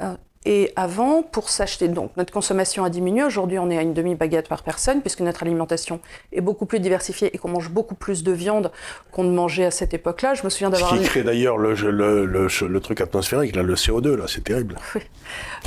Euh, 0.00 0.14
et 0.44 0.72
avant, 0.74 1.22
pour 1.22 1.48
s'acheter, 1.48 1.86
donc 1.86 2.10
notre 2.16 2.32
consommation 2.32 2.82
a 2.82 2.90
diminué. 2.90 3.22
Aujourd'hui, 3.22 3.60
on 3.60 3.70
est 3.70 3.78
à 3.78 3.82
une 3.82 3.94
demi-baguette 3.94 4.48
par 4.48 4.64
personne, 4.64 5.00
puisque 5.00 5.20
notre 5.20 5.44
alimentation 5.44 6.00
est 6.32 6.40
beaucoup 6.40 6.66
plus 6.66 6.80
diversifiée 6.80 7.30
et 7.32 7.38
qu'on 7.38 7.48
mange 7.48 7.70
beaucoup 7.70 7.94
plus 7.94 8.24
de 8.24 8.32
viande 8.32 8.72
qu'on 9.12 9.22
ne 9.22 9.32
mangeait 9.32 9.66
à 9.66 9.70
cette 9.70 9.94
époque-là. 9.94 10.34
Je 10.34 10.42
me 10.42 10.50
souviens 10.50 10.70
d'avoir. 10.70 10.90
Ce 10.90 10.96
qui 10.96 11.04
crée 11.04 11.22
d'ailleurs 11.22 11.58
le, 11.58 11.74
le, 11.74 12.26
le, 12.26 12.80
truc 12.80 13.00
atmosphérique, 13.00 13.54
là, 13.54 13.62
le 13.62 13.74
CO2, 13.74 14.14
là, 14.14 14.24
c'est 14.26 14.44
terrible. 14.44 14.76
Oui. 14.94 15.00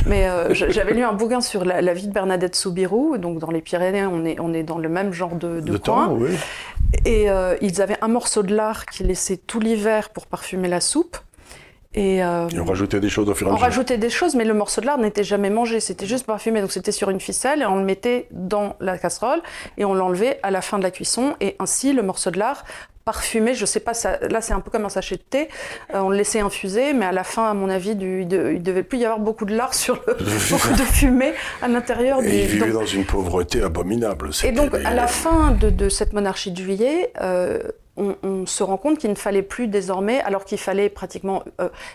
Mais 0.06 0.28
euh, 0.28 0.54
j'avais 0.54 0.94
lu 0.94 1.04
un 1.04 1.14
bouquin 1.14 1.42
sur 1.42 1.66
la, 1.66 1.94
vie 1.94 2.08
de 2.08 2.14
Bernadette 2.14 2.56
Soubirou. 2.56 3.18
Donc, 3.18 3.40
dans 3.40 3.50
les 3.50 3.62
Pyrénées, 3.62 4.06
on 4.06 4.24
est, 4.26 4.40
on 4.40 4.54
est 4.54 4.64
dans 4.64 4.78
le 4.78 4.90
même 4.90 5.14
genre 5.14 5.36
de, 5.36 5.62
de, 5.62 5.78
coin. 5.78 6.08
Temps, 6.08 6.14
oui. 6.14 6.36
Et 7.06 7.30
euh, 7.30 7.56
ils 7.62 7.82
avaient 7.82 7.98
un 8.02 8.08
morceau 8.08 8.44
de 8.44 8.54
lard 8.54 8.86
qui 8.86 9.04
laissait 9.04 9.38
tout 9.38 9.60
l'hiver 9.60 10.10
pour 10.10 10.28
parfumer 10.28 10.68
la 10.68 10.82
soupe. 10.82 11.18
Euh, 11.98 12.50
et, 12.50 12.60
on 12.60 12.66
rajoutait 12.66 13.00
des 13.00 13.10
choses 13.10 13.30
au 13.30 13.36
fur 13.36 13.48
et 13.48 13.50
à 13.50 13.54
mesure. 13.54 13.62
On 13.62 13.66
rajoutait 13.66 13.98
des 13.98 14.10
choses, 14.10 14.36
mais 14.36 14.46
le 14.46 14.54
morceau 14.54 14.82
de 14.82 14.86
lard 14.86 14.98
n'était 14.98 15.24
jamais 15.24 15.50
mangé. 15.50 15.80
C'était 15.80 16.06
juste 16.06 16.26
parfumé. 16.26 16.62
Donc 16.62 16.72
c'était 16.72 16.92
sur 16.92 17.10
une 17.10 17.20
ficelle 17.20 17.62
et 17.62 17.66
on 17.66 17.78
le 17.78 17.86
mettait 17.86 18.28
dans 18.32 18.76
la 18.80 18.98
casserole 18.98 19.42
et 19.78 19.86
on 19.86 19.94
l'enlevait 19.94 20.40
à 20.44 20.52
la 20.52 20.62
fin 20.62 20.78
de 20.78 20.84
la 20.84 20.92
cuisson. 20.92 21.36
Et 21.42 21.56
ainsi, 21.60 21.94
le 21.94 22.04
morceau 22.04 22.32
de 22.32 22.40
lard 22.40 22.64
parfumé, 23.06 23.54
je 23.54 23.68
sais 23.68 23.80
pas, 23.80 23.94
ça, 23.94 24.18
là 24.30 24.42
c'est 24.42 24.54
un 24.54 24.60
peu 24.60 24.72
comme 24.72 24.84
un 24.84 24.90
sachet 24.90 25.18
de 25.18 25.22
thé, 25.22 25.48
euh, 25.94 26.00
on 26.00 26.10
le 26.10 26.18
laissait 26.18 26.40
infuser, 26.40 26.92
mais 26.94 27.06
à 27.06 27.12
la 27.12 27.24
fin, 27.24 27.48
à 27.48 27.54
mon 27.54 27.70
avis, 27.70 27.96
du, 27.96 28.22
il, 28.24 28.64
devait 28.64 28.82
plus 28.82 28.98
y 28.98 29.06
avoir 29.06 29.20
beaucoup 29.20 29.46
de 29.46 29.56
lard 29.56 29.74
sur 29.76 30.02
le, 30.08 30.14
beaucoup 30.50 30.74
de 30.74 30.82
fumée 30.82 31.34
à 31.62 31.68
l'intérieur 31.68 32.22
du... 32.22 32.28
il 32.28 32.48
vivait 32.48 32.72
dans 32.72 32.86
une 32.86 33.06
pauvreté 33.06 33.62
abominable. 33.62 34.32
Et 34.44 34.52
donc, 34.52 34.74
à 34.74 34.94
la 34.94 35.06
fin 35.06 35.52
de, 35.52 35.70
de 35.70 35.88
cette 35.88 36.14
monarchie 36.14 36.50
de 36.50 36.58
juillet, 36.58 37.12
euh, 37.22 37.62
on, 37.98 38.46
se 38.46 38.64
rend 38.64 38.78
compte 38.78 38.98
qu'il 38.98 39.10
ne 39.10 39.16
fallait 39.16 39.42
plus 39.42 39.68
désormais, 39.68 40.20
alors 40.22 40.46
qu'il 40.46 40.58
fallait 40.58 40.90
pratiquement 40.90 41.44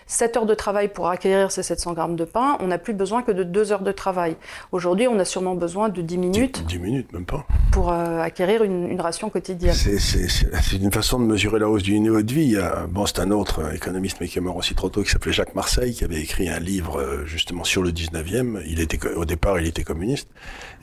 7 0.07 0.35
euh, 0.35 0.39
heures 0.39 0.45
de 0.45 0.53
travail 0.53 0.87
pour 0.87 1.07
acquérir 1.09 1.51
ces 1.51 1.63
700 1.63 1.93
grammes 1.93 2.15
de 2.15 2.25
pain, 2.25 2.57
on 2.59 2.67
n'a 2.67 2.77
plus 2.77 2.93
besoin 2.93 3.21
que 3.21 3.31
de 3.31 3.43
2 3.43 3.71
heures 3.71 3.81
de 3.81 3.91
travail. 3.91 4.35
Aujourd'hui, 4.71 5.07
on 5.07 5.19
a 5.19 5.25
sûrement 5.25 5.55
besoin 5.55 5.89
de 5.89 6.01
10 6.01 6.17
minutes. 6.17 6.65
10, 6.65 6.79
minutes, 6.79 7.13
même 7.13 7.25
pas. 7.25 7.45
Pour 7.71 7.91
euh, 7.91 8.19
acquérir 8.19 8.63
une, 8.63 8.99
ration 9.01 9.29
quotidienne. 9.29 9.73
C'est 9.73 10.77
une 10.77 10.91
façon 10.91 11.19
de 11.19 11.25
mesurer 11.25 11.59
la 11.59 11.67
hausse 11.67 11.81
du 11.81 11.99
niveau 11.99 12.21
de 12.21 12.31
vie. 12.31 12.57
Bon, 12.89 13.05
c'est 13.05 13.19
un 13.19 13.31
autre 13.31 13.73
économiste, 13.73 14.17
mais 14.21 14.27
qui 14.27 14.37
est 14.37 14.41
mort 14.41 14.57
aussi 14.57 14.75
trop 14.75 14.89
tôt, 14.89 15.01
qui 15.01 15.09
s'appelait 15.09 15.33
Jacques 15.33 15.55
Marseille, 15.55 15.93
qui 15.93 16.03
avait 16.03 16.21
écrit 16.21 16.49
un 16.49 16.59
livre 16.59 16.99
euh, 16.99 17.25
justement 17.25 17.63
sur 17.63 17.81
le 17.81 17.91
19e. 17.91 18.61
Il 18.67 18.79
était, 18.79 18.99
au 19.07 19.25
départ, 19.25 19.59
il 19.59 19.67
était 19.67 19.83
communiste. 19.83 20.29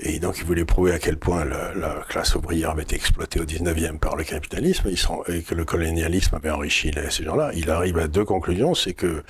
Et 0.00 0.18
donc, 0.18 0.38
il 0.38 0.44
voulait 0.44 0.64
prouver 0.64 0.92
à 0.92 0.98
quel 0.98 1.16
point 1.16 1.44
la, 1.44 1.74
la 1.74 2.04
classe 2.08 2.34
ouvrière 2.34 2.70
avait 2.70 2.82
été 2.82 2.96
exploitée 2.96 3.40
au 3.40 3.44
19e 3.44 3.98
par 3.98 4.16
le 4.16 4.24
capitalisme. 4.24 4.88
Ils 4.90 4.98
et 5.28 5.42
que 5.42 5.54
le 5.54 5.64
colonialisme 5.64 6.34
avait 6.34 6.50
enrichi 6.50 6.90
ces 7.10 7.24
gens-là, 7.24 7.50
il 7.54 7.70
arrive 7.70 7.98
à 7.98 8.08
deux 8.08 8.24
conclusions. 8.24 8.74
C'est 8.74 8.94
que 8.94 9.22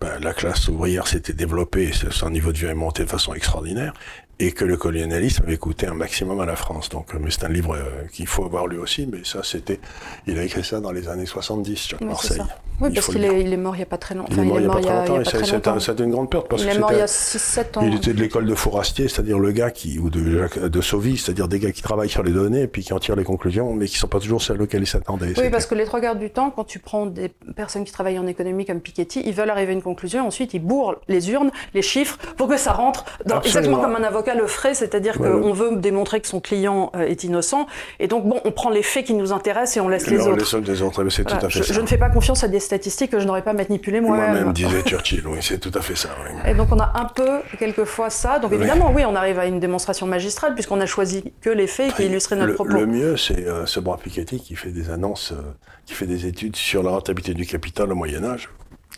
ben, 0.00 0.18
la 0.20 0.32
classe 0.32 0.68
ouvrière 0.68 1.06
s'était 1.06 1.32
développée, 1.32 1.90
son 2.10 2.30
niveau 2.30 2.52
de 2.52 2.58
vie 2.58 2.66
est 2.66 2.74
monté 2.74 3.04
de 3.04 3.08
façon 3.08 3.34
extraordinaire, 3.34 3.92
et 4.38 4.52
que 4.52 4.64
le 4.64 4.76
colonialisme 4.76 5.44
avait 5.46 5.56
coûté 5.56 5.86
un 5.86 5.94
maximum 5.94 6.40
à 6.40 6.46
la 6.46 6.56
France. 6.56 6.88
Donc, 6.88 7.14
euh, 7.14 7.18
c'est 7.28 7.44
un 7.44 7.48
livre 7.48 7.76
euh, 7.76 8.06
qu'il 8.12 8.26
faut 8.26 8.44
avoir 8.44 8.66
lu 8.66 8.78
aussi, 8.78 9.06
mais 9.10 9.18
ça, 9.24 9.42
c'était, 9.42 9.78
il 10.26 10.38
a 10.38 10.42
écrit 10.42 10.64
ça 10.64 10.80
dans 10.80 10.90
les 10.90 11.08
années 11.08 11.26
70, 11.26 11.88
Jacques 11.88 12.00
Marseille. 12.00 12.42
Oui, 12.80 12.90
parce 12.92 13.06
qu'il 13.06 13.24
est, 13.24 13.40
il 13.42 13.52
est 13.52 13.56
mort 13.56 13.76
il 13.76 13.78
n'y 13.78 13.84
a 13.84 13.86
pas 13.86 13.98
très 13.98 14.14
longtemps. 14.14 14.32
Il 14.32 14.40
est 14.40 14.44
mort 14.44 14.58
il 14.58 14.62
n'y 14.62 14.66
a, 14.88 15.02
pas 15.02 15.22
très 15.22 15.52
longtemps, 15.52 15.78
c'était 15.78 16.02
une 16.02 16.10
grande 16.10 16.30
perte. 16.30 16.48
Parce 16.48 16.62
il 16.62 16.70
est 16.70 16.78
mort 16.78 16.90
il 16.92 16.98
y 16.98 17.02
a 17.02 17.06
6-7 17.06 17.78
ans. 17.78 17.82
Il 17.84 17.94
était 17.94 18.12
de 18.12 18.20
l'école 18.20 18.46
de 18.46 18.54
Fourastier, 18.54 19.06
c'est-à-dire 19.06 19.38
le 19.38 19.52
gars 19.52 19.70
qui, 19.70 19.98
ou 20.00 20.10
de, 20.10 20.48
de 20.68 20.80
Sauvy, 20.80 21.16
c'est-à-dire 21.16 21.46
des 21.46 21.60
gars 21.60 21.70
qui 21.70 21.82
travaillent 21.82 22.08
sur 22.08 22.24
les 22.24 22.32
données, 22.32 22.62
et 22.62 22.66
puis 22.66 22.82
qui 22.82 22.92
en 22.92 22.98
tirent 22.98 23.14
les 23.14 23.24
conclusions, 23.24 23.72
mais 23.74 23.86
qui 23.86 23.94
ne 23.94 23.98
sont 23.98 24.08
pas 24.08 24.18
toujours 24.18 24.42
celles 24.42 24.60
auxquelles 24.60 24.82
ils 24.82 24.86
s'attendaient. 24.86 25.34
Oui, 25.38 25.50
parce 25.50 25.66
que 25.66 25.76
les 25.76 25.84
trois 25.84 26.00
quarts 26.00 26.16
du 26.16 26.30
temps, 26.30 26.50
quand 26.50 26.64
tu 26.64 26.80
prends 26.80 27.06
des 27.06 27.28
personnes 27.54 27.84
qui 27.84 27.92
travaillent 27.92 28.18
en 28.18 28.26
économie 28.26 28.64
comme 28.66 28.80
Piketty, 28.80 29.22
ils 29.24 29.34
veulent 29.34 29.50
arriver 29.50 29.70
à 29.70 29.74
une 29.74 29.82
conclusion, 29.82 30.26
ensuite 30.26 30.54
ils 30.54 30.62
bourrent 30.62 30.96
les 31.06 31.30
urnes, 31.30 31.52
les 31.74 31.82
chiffres, 31.82 32.18
pour 32.36 32.48
que 32.48 32.56
ça 32.56 32.72
rentre, 32.72 33.04
dans, 33.26 33.40
exactement 33.40 33.80
comme 33.80 33.94
un 33.94 34.02
avocat 34.02 34.21
avocat 34.22 34.34
le 34.34 34.46
ferait, 34.46 34.74
c'est-à-dire 34.74 35.18
qu'on 35.18 35.52
veut 35.52 35.76
démontrer 35.76 36.20
que 36.20 36.28
son 36.28 36.40
client 36.40 36.90
euh, 36.94 37.06
est 37.06 37.24
innocent, 37.24 37.66
et 37.98 38.08
donc 38.08 38.26
bon, 38.26 38.40
on 38.44 38.52
prend 38.52 38.70
les 38.70 38.82
faits 38.82 39.04
qui 39.04 39.14
nous 39.14 39.32
intéressent 39.32 39.76
et 39.76 39.80
on 39.80 39.88
laisse 39.88 40.08
les 40.08 40.20
autres. 40.20 40.30
On 40.30 40.36
laisse 40.36 40.54
les 40.54 40.82
autres, 40.82 41.08
c'est 41.10 41.24
tout 41.24 41.34
à 41.34 41.48
fait 41.48 41.58
je, 41.58 41.62
ça. 41.62 41.74
Je 41.74 41.80
ne 41.80 41.86
fais 41.86 41.98
pas 41.98 42.10
confiance 42.10 42.44
à 42.44 42.48
des 42.48 42.60
statistiques 42.60 43.10
que 43.10 43.20
je 43.20 43.26
n'aurais 43.26 43.42
pas 43.42 43.52
manipulées 43.52 44.00
moi-même. 44.00 44.32
Moi-même, 44.32 44.52
disait 44.52 44.82
Churchill, 44.82 45.26
oui, 45.26 45.38
c'est 45.40 45.58
tout 45.58 45.76
à 45.76 45.80
fait 45.80 45.96
ça. 45.96 46.10
Et 46.46 46.54
donc 46.54 46.68
on 46.70 46.78
a 46.78 46.92
un 46.94 47.06
peu, 47.06 47.40
quelquefois, 47.58 48.10
ça. 48.10 48.38
Donc 48.38 48.52
évidemment, 48.52 48.92
oui, 48.94 49.04
on 49.04 49.14
arrive 49.14 49.38
à 49.38 49.46
une 49.46 49.60
démonstration 49.60 50.06
magistrale, 50.06 50.54
puisqu'on 50.54 50.80
a 50.80 50.86
choisi 50.86 51.24
que 51.40 51.50
les 51.50 51.66
faits 51.66 51.94
qui 51.94 52.06
illustraient 52.06 52.36
notre 52.36 52.54
propos. 52.54 52.72
Le 52.72 52.86
mieux, 52.86 53.16
c'est 53.16 53.46
euh, 53.46 53.66
ce 53.66 53.80
bras 53.80 53.98
Piketty 53.98 54.40
qui 54.40 54.56
fait 54.56 54.70
des 54.70 54.90
annonces, 54.90 55.32
euh, 55.32 55.42
qui 55.86 55.94
fait 55.94 56.06
des 56.06 56.26
études 56.26 56.56
sur 56.56 56.82
la 56.82 56.90
rentabilité 56.90 57.34
du 57.34 57.46
capital 57.46 57.90
au 57.92 57.94
Moyen-Âge. 57.94 58.48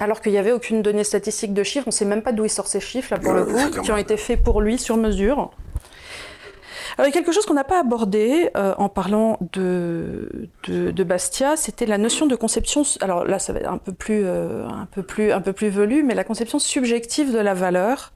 Alors 0.00 0.20
qu'il 0.20 0.33
n'y 0.33 0.38
avait 0.38 0.52
aucune 0.52 0.83
donnée 0.83 1.04
statistique 1.04 1.54
de 1.54 1.62
chiffres, 1.62 1.87
on 1.87 1.90
ne 1.90 1.94
sait 1.94 2.04
même 2.04 2.22
pas 2.22 2.33
d'où 2.33 2.44
il 2.44 2.50
sort 2.50 2.66
ces 2.66 2.80
chiffres, 2.80 3.12
là, 3.12 3.20
pour 3.20 3.33
le 3.33 3.44
coup, 3.44 3.80
qui 3.83 3.92
ont 3.92 3.96
été 3.96 4.16
faits 4.16 4.42
pour 4.42 4.61
lui 4.61 4.78
sur 4.78 4.96
mesure. 4.96 5.52
Alors, 6.96 7.09
il 7.09 7.11
y 7.11 7.12
a 7.12 7.18
quelque 7.18 7.33
chose 7.33 7.44
qu'on 7.44 7.54
n'a 7.54 7.64
pas 7.64 7.80
abordé 7.80 8.50
euh, 8.57 8.72
en 8.78 8.88
parlant 8.88 9.38
de, 9.52 10.48
de, 10.68 11.04
Bastia, 11.04 11.57
c'était 11.57 11.87
la 11.87 11.98
notion 11.98 12.26
de 12.26 12.37
conception. 12.37 12.83
Alors 13.00 13.24
là, 13.24 13.38
ça 13.38 13.52
va 13.52 13.61
être 13.61 13.70
un 13.70 13.78
peu 13.78 13.92
plus, 13.92 14.22
euh, 14.24 14.66
un 14.68 14.87
peu 14.87 15.02
plus, 15.02 15.33
un 15.33 15.40
peu 15.40 15.52
plus 15.52 15.70
velu, 15.70 16.04
mais 16.04 16.14
la 16.14 16.22
conception 16.22 16.59
subjective 16.61 17.33
de 17.33 17.38
la 17.38 17.54
valeur. 17.54 18.12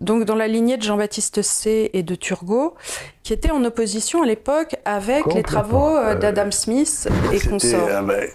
Donc, 0.00 0.24
dans 0.24 0.34
la 0.34 0.48
lignée 0.48 0.78
de 0.78 0.82
Jean-Baptiste 0.82 1.42
C 1.42 1.90
et 1.92 2.02
de 2.02 2.14
Turgot, 2.14 2.74
qui 3.22 3.34
était 3.34 3.50
en 3.50 3.62
opposition 3.64 4.22
à 4.22 4.26
l'époque 4.26 4.76
avec 4.86 5.26
les 5.34 5.42
travaux 5.42 5.96
euh, 5.96 6.14
d'Adam 6.14 6.50
Smith 6.50 7.08
et 7.32 7.40
consorts. 7.40 7.88
Ah 7.90 8.02
ben, 8.02 8.28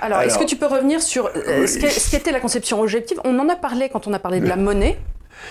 alors, 0.00 0.20
est-ce 0.22 0.38
que 0.38 0.44
tu 0.44 0.56
peux 0.56 0.66
revenir 0.66 1.02
sur 1.02 1.30
ce 1.34 2.10
qu'était 2.10 2.32
la 2.32 2.40
conception 2.40 2.80
objective? 2.80 3.20
On 3.24 3.38
en 3.38 3.48
a 3.48 3.56
parlé 3.56 3.88
quand 3.88 4.06
on 4.06 4.12
a 4.12 4.18
parlé 4.18 4.40
de 4.40 4.48
la 4.48 4.56
monnaie. 4.56 4.98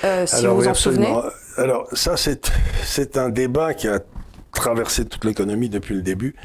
Euh, 0.04 0.26
si 0.26 0.46
vous 0.46 0.56
vous 0.56 0.68
en 0.68 0.74
souvenez. 0.74 1.14
Alors 1.58 1.88
ça, 1.94 2.16
c'est 2.18 3.18
un 3.18 3.30
débat 3.30 3.74
qui 3.74 3.88
a 3.88 4.00
traversé 4.54 5.06
toute 5.06 5.26
l'économie 5.26 5.70
depuis 5.70 5.96
le 5.96 6.02
début. 6.02 6.36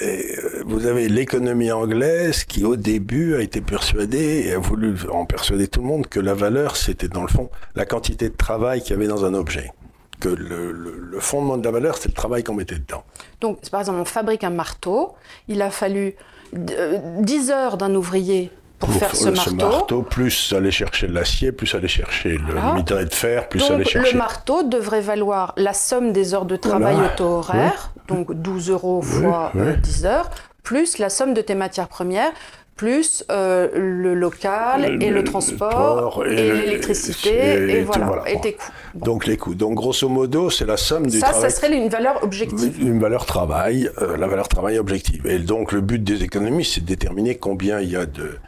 Et 0.00 0.36
euh, 0.38 0.62
vous 0.64 0.86
avez 0.86 1.08
l'économie 1.08 1.72
anglaise 1.72 2.44
qui, 2.44 2.64
au 2.64 2.76
début, 2.76 3.34
a 3.34 3.40
été 3.40 3.60
persuadée 3.60 4.44
et 4.46 4.52
a 4.52 4.58
voulu 4.58 4.94
en 5.12 5.26
persuader 5.26 5.66
tout 5.66 5.80
le 5.80 5.86
monde 5.86 6.06
que 6.06 6.20
la 6.20 6.34
valeur, 6.34 6.76
c'était 6.76 7.08
dans 7.08 7.22
le 7.22 7.28
fond 7.28 7.50
la 7.74 7.84
quantité 7.84 8.28
de 8.28 8.36
travail 8.36 8.80
qu'il 8.80 8.92
y 8.92 8.94
avait 8.94 9.08
dans 9.08 9.24
un 9.24 9.34
objet. 9.34 9.72
Que 10.20 10.28
le, 10.28 10.72
le 10.72 11.20
fondement 11.20 11.56
de 11.56 11.64
la 11.64 11.72
valeur, 11.72 11.96
c'est 11.96 12.08
le 12.08 12.14
travail 12.14 12.44
qu'on 12.44 12.54
mettait 12.54 12.78
dedans. 12.78 13.02
Donc, 13.40 13.68
par 13.70 13.80
exemple, 13.80 13.98
on 14.00 14.04
fabrique 14.04 14.44
un 14.44 14.50
marteau. 14.50 15.14
Il 15.48 15.62
a 15.62 15.70
fallu 15.70 16.14
10 16.52 17.50
euh, 17.50 17.52
heures 17.52 17.76
d'un 17.76 17.94
ouvrier 17.94 18.50
pour, 18.78 18.90
faire 18.92 19.14
ce, 19.14 19.28
marteau. 19.28 20.02
Plus 20.02 20.52
aller 20.56 20.70
chercher 20.70 21.08
l'acier, 21.08 21.52
plus 21.52 21.74
aller 21.74 21.88
chercher 21.88 22.38
le 22.38 22.54
minerai 22.76 23.04
de 23.06 23.14
fer, 23.14 23.48
plus 23.48 23.62
aller 23.70 23.84
chercher. 23.84 24.12
Le 24.12 24.18
marteau 24.18 24.62
devrait 24.62 25.00
valoir 25.00 25.52
la 25.56 25.72
somme 25.72 26.12
des 26.12 26.34
heures 26.34 26.44
de 26.44 26.56
travail 26.56 26.96
auto-horaire, 26.96 27.92
donc 28.06 28.32
12 28.32 28.70
euros 28.70 29.02
fois 29.02 29.52
10 29.54 30.04
euh, 30.04 30.08
heures, 30.08 30.30
plus 30.62 30.98
la 30.98 31.10
somme 31.10 31.34
de 31.34 31.40
tes 31.40 31.54
matières 31.54 31.88
premières, 31.88 32.30
plus 32.78 33.24
euh, 33.30 33.68
le 33.74 34.14
local 34.14 35.02
et 35.02 35.10
le, 35.10 35.24
transport 35.24 36.24
et, 36.24 36.52
l'électricité 36.52 37.78
et, 37.78 37.82
voilà, 37.82 38.22
et 38.26 38.40
tes 38.40 38.52
coûts. 38.54 38.70
Donc 38.94 39.26
les 39.26 39.36
coûts. 39.36 39.56
Donc 39.56 39.74
grosso 39.74 40.08
modo, 40.08 40.48
c'est 40.48 40.64
la 40.64 40.76
somme 40.76 41.08
du 41.08 41.18
ça, 41.18 41.26
travail. 41.26 41.42
Ça, 41.42 41.50
ça 41.50 41.56
serait 41.56 41.76
une 41.76 41.88
valeur 41.88 42.22
objective. 42.22 42.80
Une 42.80 43.00
valeur 43.00 43.26
travail, 43.26 43.90
euh, 44.00 44.16
la 44.16 44.28
valeur 44.28 44.48
travail 44.48 44.78
objective. 44.78 45.26
Et 45.26 45.40
donc 45.40 45.72
le 45.72 45.80
but 45.80 46.02
des 46.02 46.22
économies, 46.22 46.64
c'est 46.64 46.80
de 46.80 46.86
déterminer 46.86 47.34
combien 47.34 47.80
il 47.80 47.90
y 47.90 47.96
a 47.96 48.06
de 48.06 48.38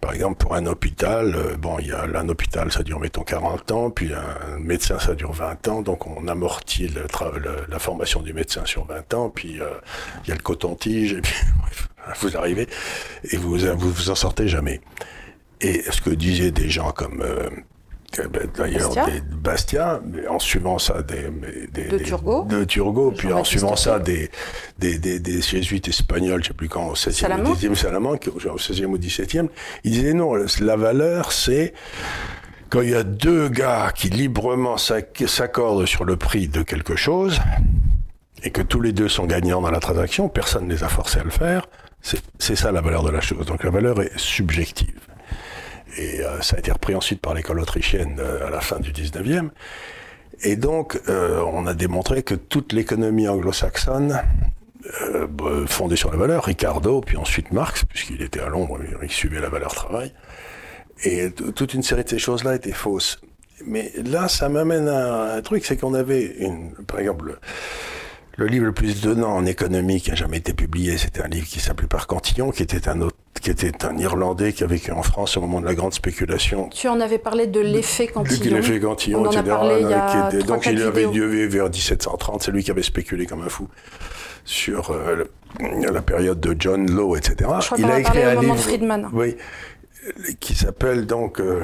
par 0.00 0.12
exemple, 0.12 0.36
pour 0.36 0.54
un 0.54 0.66
hôpital, 0.66 1.34
euh, 1.34 1.56
bon, 1.56 1.78
il 1.78 1.88
y 1.88 1.92
a 1.92 2.02
un 2.02 2.28
hôpital, 2.28 2.70
ça 2.72 2.82
dure 2.82 3.00
mettons 3.00 3.22
40 3.22 3.72
ans, 3.72 3.90
puis 3.90 4.12
un 4.12 4.58
médecin, 4.58 4.98
ça 4.98 5.14
dure 5.14 5.32
20 5.32 5.68
ans, 5.68 5.82
donc 5.82 6.06
on 6.06 6.28
amortit 6.28 6.90
la 7.68 7.78
formation 7.78 8.22
du 8.22 8.32
médecin 8.32 8.64
sur 8.64 8.86
20 8.86 9.14
ans, 9.14 9.30
puis 9.30 9.60
euh, 9.60 9.68
il 10.24 10.28
y 10.28 10.32
a 10.32 10.34
le 10.34 10.42
coton-tige, 10.42 11.12
et 11.14 11.20
puis 11.20 11.34
vous 12.20 12.36
arrivez 12.36 12.68
et 13.30 13.36
vous, 13.36 13.56
vous 13.56 13.90
vous 13.90 14.10
en 14.10 14.14
sortez 14.14 14.48
jamais. 14.48 14.80
Et 15.60 15.82
ce 15.90 16.00
que 16.02 16.10
disaient 16.10 16.50
des 16.50 16.68
gens 16.68 16.92
comme 16.92 17.24
euh, 18.18 18.28
ben, 18.28 18.48
d'ailleurs 18.56 18.90
des 18.92 19.20
Bastia, 19.20 20.00
mais 20.04 20.26
en 20.26 20.38
suivant 20.38 20.78
ça 20.78 21.02
des, 21.02 21.30
des 21.72 21.88
de 21.88 21.98
Turgot, 21.98 22.44
de 22.44 22.64
Turgot 22.64 23.12
puis 23.12 23.32
en 23.32 23.44
suivant 23.44 23.76
ça 23.76 23.98
des, 23.98 24.30
des, 24.78 24.98
des, 24.98 25.18
des, 25.18 25.42
jésuites 25.42 25.88
espagnols, 25.88 26.42
je 26.42 26.48
sais 26.48 26.54
plus 26.54 26.68
quand, 26.68 26.88
au 26.88 26.94
16e 26.94 27.44
ou 27.44 27.54
10e 27.54 27.74
Salamanque, 27.74 28.28
au 28.34 28.38
16e 28.38 28.86
ou 28.86 28.98
17e, 28.98 29.48
ils 29.84 29.90
disaient 29.90 30.14
non, 30.14 30.34
la 30.34 30.76
valeur 30.76 31.32
c'est 31.32 31.74
quand 32.70 32.80
il 32.80 32.90
y 32.90 32.94
a 32.94 33.04
deux 33.04 33.48
gars 33.48 33.92
qui 33.94 34.08
librement 34.08 34.76
s'accordent 34.76 35.86
sur 35.86 36.04
le 36.04 36.16
prix 36.16 36.48
de 36.48 36.62
quelque 36.62 36.96
chose 36.96 37.40
et 38.42 38.50
que 38.50 38.62
tous 38.62 38.80
les 38.80 38.92
deux 38.92 39.08
sont 39.08 39.26
gagnants 39.26 39.60
dans 39.60 39.70
la 39.70 39.80
transaction, 39.80 40.28
personne 40.28 40.66
ne 40.66 40.74
les 40.74 40.82
a 40.82 40.88
forcés 40.88 41.20
à 41.20 41.24
le 41.24 41.30
faire, 41.30 41.66
c'est 42.02 42.56
ça 42.56 42.70
la 42.72 42.80
valeur 42.80 43.02
de 43.02 43.10
la 43.10 43.20
chose. 43.20 43.46
Donc 43.46 43.64
la 43.64 43.70
valeur 43.70 44.00
est 44.00 44.16
subjective 44.16 45.00
et 45.96 46.20
euh, 46.20 46.40
ça 46.42 46.56
a 46.56 46.58
été 46.58 46.72
repris 46.72 46.94
ensuite 46.94 47.20
par 47.20 47.34
l'école 47.34 47.60
autrichienne 47.60 48.16
euh, 48.18 48.46
à 48.46 48.50
la 48.50 48.60
fin 48.60 48.78
du 48.78 48.92
19e. 48.92 49.50
Et 50.42 50.56
donc, 50.56 51.00
euh, 51.08 51.42
on 51.52 51.66
a 51.66 51.74
démontré 51.74 52.22
que 52.22 52.34
toute 52.34 52.72
l'économie 52.72 53.28
anglo-saxonne, 53.28 54.20
fondée 55.66 55.96
sur 55.96 56.12
la 56.12 56.16
valeur, 56.16 56.44
Ricardo, 56.44 57.00
puis 57.00 57.16
ensuite 57.16 57.50
Marx, 57.50 57.84
puisqu'il 57.84 58.22
était 58.22 58.38
à 58.38 58.48
Londres, 58.48 58.78
il 59.02 59.10
suivait 59.10 59.40
la 59.40 59.48
valeur 59.48 59.74
travail, 59.74 60.12
et 61.02 61.32
toute 61.32 61.74
une 61.74 61.82
série 61.82 62.04
de 62.04 62.08
ces 62.08 62.20
choses-là 62.20 62.54
étaient 62.54 62.70
fausses. 62.70 63.20
Mais 63.66 63.90
là, 64.04 64.28
ça 64.28 64.48
m'amène 64.48 64.86
à 64.86 65.34
un 65.34 65.42
truc, 65.42 65.64
c'est 65.64 65.76
qu'on 65.76 65.94
avait, 65.94 66.36
une, 66.38 66.70
par 66.86 67.00
exemple, 67.00 67.40
le 68.36 68.46
livre 68.46 68.66
le 68.66 68.72
plus 68.72 69.00
donnant 69.00 69.34
en 69.34 69.46
économie 69.46 70.00
qui 70.00 70.10
a 70.10 70.14
jamais 70.14 70.38
été 70.38 70.52
publié, 70.52 70.98
c'était 70.98 71.22
un 71.22 71.28
livre 71.28 71.46
qui 71.46 71.58
s'appelait 71.58 71.86
Par 71.86 72.06
Cantillon, 72.06 72.50
qui 72.50 72.62
était 72.62 72.88
un 72.88 73.00
autre, 73.00 73.16
qui 73.40 73.50
était 73.50 73.84
un 73.84 73.96
Irlandais 73.96 74.52
qui 74.52 74.62
a 74.62 74.66
vécu 74.66 74.92
en 74.92 75.02
France 75.02 75.36
au 75.36 75.40
moment 75.40 75.60
de 75.60 75.66
la 75.66 75.74
grande 75.74 75.94
spéculation. 75.94 76.68
Tu 76.68 76.88
en 76.88 77.00
avais 77.00 77.18
parlé 77.18 77.46
de 77.46 77.60
l'effet 77.60 78.06
Cantillon. 78.08 78.56
L'effet 78.56 78.78
Cantillon, 78.78 79.20
On 79.22 79.26
en 79.26 79.30
etc. 79.30 79.40
A 79.40 79.54
parlé 79.54 79.80
il 79.80 79.88
y 79.88 79.94
a 79.94 80.28
était, 80.28 80.42
donc 80.42 80.66
il 80.66 80.82
avait 80.82 81.06
lieu 81.06 81.46
vers 81.46 81.70
1730. 81.70 82.42
C'est 82.42 82.50
lui 82.50 82.62
qui 82.62 82.70
avait 82.70 82.82
spéculé 82.82 83.26
comme 83.26 83.42
un 83.42 83.48
fou 83.48 83.68
sur 84.44 84.90
euh, 84.90 85.24
la 85.60 86.02
période 86.02 86.38
de 86.38 86.54
John 86.58 86.90
Law, 86.90 87.16
etc. 87.16 87.50
Je 87.60 87.66
crois 87.66 87.78
il 87.78 87.84
a 87.86 88.00
écrit 88.00 88.22
un 88.22 88.40
livre, 88.40 88.54
de 88.54 88.60
Friedman. 88.60 89.08
Oui, 89.12 89.36
qui 90.40 90.54
s'appelle 90.54 91.06
donc 91.06 91.40
euh, 91.40 91.62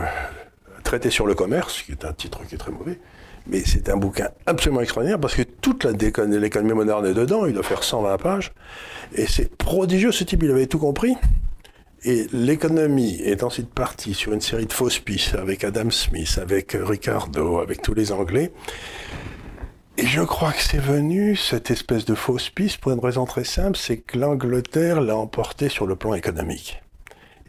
Traité 0.85 1.11
sur 1.11 1.27
le 1.27 1.35
commerce, 1.35 1.83
qui 1.83 1.93
est 1.93 2.05
un 2.05 2.13
titre 2.13 2.41
qui 2.49 2.55
est 2.55 2.59
très 2.59 2.73
mauvais. 2.73 2.99
Mais 3.47 3.63
c'est 3.65 3.89
un 3.89 3.97
bouquin 3.97 4.29
absolument 4.47 4.81
extraordinaire 4.81 5.19
parce 5.19 5.35
que 5.35 5.43
toute 5.43 5.85
l'économie 5.85 6.73
moderne 6.73 7.07
est 7.07 7.15
dedans, 7.15 7.47
il 7.47 7.55
doit 7.55 7.63
faire 7.63 7.83
120 7.83 8.17
pages. 8.19 8.53
Et 9.15 9.27
c'est 9.27 9.57
prodigieux, 9.57 10.13
ce 10.13 10.25
type, 10.25 10.43
il 10.43 10.51
avait 10.51 10.67
tout 10.67 10.79
compris. 10.79 11.17
Et 12.05 12.27
l'économie 12.33 13.21
est 13.23 13.43
ensuite 13.43 13.73
partie 13.73 14.15
sur 14.15 14.33
une 14.33 14.41
série 14.41 14.67
de 14.67 14.73
fausses 14.73 14.99
pistes 14.99 15.35
avec 15.35 15.63
Adam 15.65 15.91
Smith, 15.91 16.39
avec 16.41 16.77
Ricardo, 16.81 17.59
avec 17.59 17.83
tous 17.83 17.95
les 17.95 18.11
Anglais. 18.13 18.53
Et 19.99 20.07
je 20.07 20.23
crois 20.23 20.53
que 20.53 20.63
c'est 20.63 20.81
venu, 20.81 21.37
cette 21.37 21.71
espèce 21.71 22.05
de 22.05 22.15
fausse 22.15 22.49
piste, 22.49 22.79
pour 22.79 22.93
une 22.93 23.01
raison 23.01 23.25
très 23.25 23.45
simple, 23.45 23.77
c'est 23.77 23.99
que 23.99 24.19
l'Angleterre 24.19 25.01
l'a 25.01 25.17
emporté 25.17 25.69
sur 25.69 25.87
le 25.87 25.97
plan 25.97 26.15
économique 26.15 26.83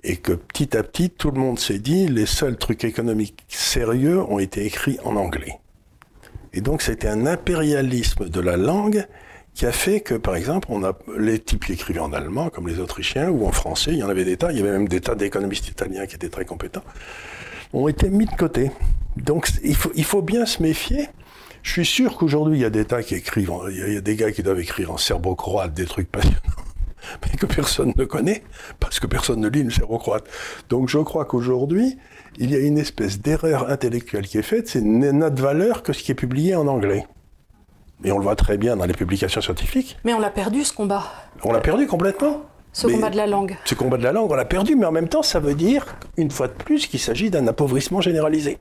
et 0.03 0.17
que 0.17 0.33
petit 0.33 0.75
à 0.75 0.83
petit, 0.83 1.09
tout 1.09 1.31
le 1.31 1.39
monde 1.39 1.59
s'est 1.59 1.79
dit, 1.79 2.07
les 2.07 2.25
seuls 2.25 2.57
trucs 2.57 2.83
économiques 2.83 3.45
sérieux 3.47 4.21
ont 4.21 4.39
été 4.39 4.65
écrits 4.65 4.99
en 5.03 5.15
anglais. 5.15 5.59
Et 6.53 6.61
donc 6.61 6.81
c'était 6.81 7.07
un 7.07 7.25
impérialisme 7.25 8.29
de 8.29 8.39
la 8.39 8.57
langue 8.57 9.05
qui 9.53 9.65
a 9.65 9.71
fait 9.71 10.01
que, 10.01 10.15
par 10.15 10.35
exemple, 10.35 10.67
on 10.71 10.83
a 10.83 10.97
les 11.17 11.39
types 11.39 11.65
qui 11.65 11.73
écrivaient 11.73 11.99
en 11.99 12.11
allemand, 12.11 12.49
comme 12.49 12.67
les 12.67 12.79
Autrichiens, 12.79 13.29
ou 13.29 13.45
en 13.45 13.51
français, 13.51 13.91
il 13.91 13.97
y 13.97 14.03
en 14.03 14.09
avait 14.09 14.25
des 14.25 14.37
tas, 14.37 14.51
il 14.51 14.57
y 14.57 14.61
avait 14.61 14.71
même 14.71 14.87
des 14.87 15.01
tas 15.01 15.15
d'économistes 15.15 15.67
italiens 15.67 16.07
qui 16.07 16.15
étaient 16.15 16.29
très 16.29 16.45
compétents, 16.45 16.83
ont 17.71 17.87
été 17.87 18.09
mis 18.09 18.25
de 18.25 18.35
côté. 18.35 18.71
Donc 19.15 19.49
il 19.63 19.75
faut, 19.75 19.91
il 19.95 20.05
faut 20.05 20.21
bien 20.21 20.45
se 20.45 20.61
méfier. 20.61 21.07
Je 21.61 21.71
suis 21.71 21.85
sûr 21.85 22.17
qu'aujourd'hui, 22.17 22.57
il 22.57 22.61
y 22.61 22.65
a 22.65 22.69
des 22.69 22.85
tas 22.85 23.03
qui 23.03 23.15
écrivent, 23.15 23.51
il 23.69 23.93
y 23.93 23.97
a 23.97 24.01
des 24.01 24.15
gars 24.15 24.31
qui 24.31 24.43
doivent 24.43 24.59
écrire 24.59 24.91
en 24.91 24.97
serbo-croate 24.97 25.73
des 25.73 25.85
trucs 25.85 26.11
passionnants, 26.11 26.39
mais 27.21 27.37
que 27.37 27.45
personne 27.45 27.93
ne 27.95 28.05
connaît, 28.05 28.43
parce 28.79 28.99
que 28.99 29.07
personne 29.07 29.39
ne 29.39 29.49
lit 29.49 29.63
le 29.63 29.69
serbo-croate. 29.69 30.27
Donc 30.69 30.89
je 30.89 30.97
crois 30.97 31.25
qu'aujourd'hui, 31.25 31.97
il 32.37 32.51
y 32.51 32.55
a 32.55 32.59
une 32.59 32.77
espèce 32.77 33.21
d'erreur 33.21 33.69
intellectuelle 33.69 34.27
qui 34.27 34.37
est 34.37 34.43
faite, 34.43 34.67
c'est 34.67 34.81
notre 34.81 35.41
valeur 35.41 35.83
que 35.83 35.93
ce 35.93 36.03
qui 36.03 36.11
est 36.11 36.15
publié 36.15 36.55
en 36.55 36.67
anglais. 36.67 37.05
Et 38.03 38.11
on 38.11 38.17
le 38.17 38.23
voit 38.23 38.35
très 38.35 38.57
bien 38.57 38.75
dans 38.75 38.85
les 38.85 38.93
publications 38.93 39.41
scientifiques. 39.41 39.97
Mais 40.03 40.13
on 40.13 40.19
l'a 40.19 40.29
perdu 40.29 40.63
ce 40.63 40.73
combat. 40.73 41.03
On 41.43 41.53
l'a 41.53 41.61
perdu 41.61 41.87
complètement. 41.87 42.41
Ce 42.73 42.87
combat 42.87 43.11
de 43.11 43.17
la 43.17 43.27
langue. 43.27 43.55
Ce 43.65 43.75
combat 43.75 43.97
de 43.97 44.03
la 44.03 44.11
langue, 44.11 44.31
on 44.31 44.35
l'a 44.35 44.45
perdu, 44.45 44.75
mais 44.75 44.85
en 44.85 44.91
même 44.91 45.07
temps, 45.07 45.21
ça 45.21 45.39
veut 45.39 45.53
dire, 45.53 45.95
une 46.17 46.31
fois 46.31 46.47
de 46.47 46.53
plus, 46.53 46.87
qu'il 46.87 46.99
s'agit 46.99 47.29
d'un 47.29 47.45
appauvrissement 47.47 48.01
généralisé. 48.01 48.57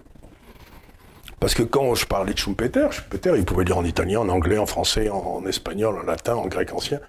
Parce 1.41 1.55
que 1.55 1.63
quand 1.63 1.95
je 1.95 2.07
parlais 2.07 2.35
de 2.35 2.39
Schumpeter, 2.39 2.89
Schumpeter, 2.93 3.33
il 3.37 3.45
pouvait 3.45 3.65
lire 3.65 3.79
en 3.79 3.85
italien, 3.85 4.21
en 4.21 4.29
anglais, 4.29 4.59
en 4.59 4.67
français, 4.67 5.09
en 5.09 5.45
espagnol, 5.47 5.99
en 5.99 6.03
latin, 6.05 6.35
en 6.35 6.47
grec 6.47 6.73
ancien. 6.75 7.01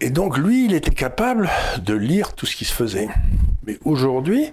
Et 0.00 0.10
donc, 0.10 0.36
lui, 0.36 0.66
il 0.66 0.74
était 0.74 0.92
capable 0.92 1.50
de 1.78 1.94
lire 1.94 2.34
tout 2.34 2.46
ce 2.46 2.54
qui 2.54 2.64
se 2.64 2.72
faisait. 2.72 3.08
Mais 3.66 3.78
aujourd'hui, 3.84 4.52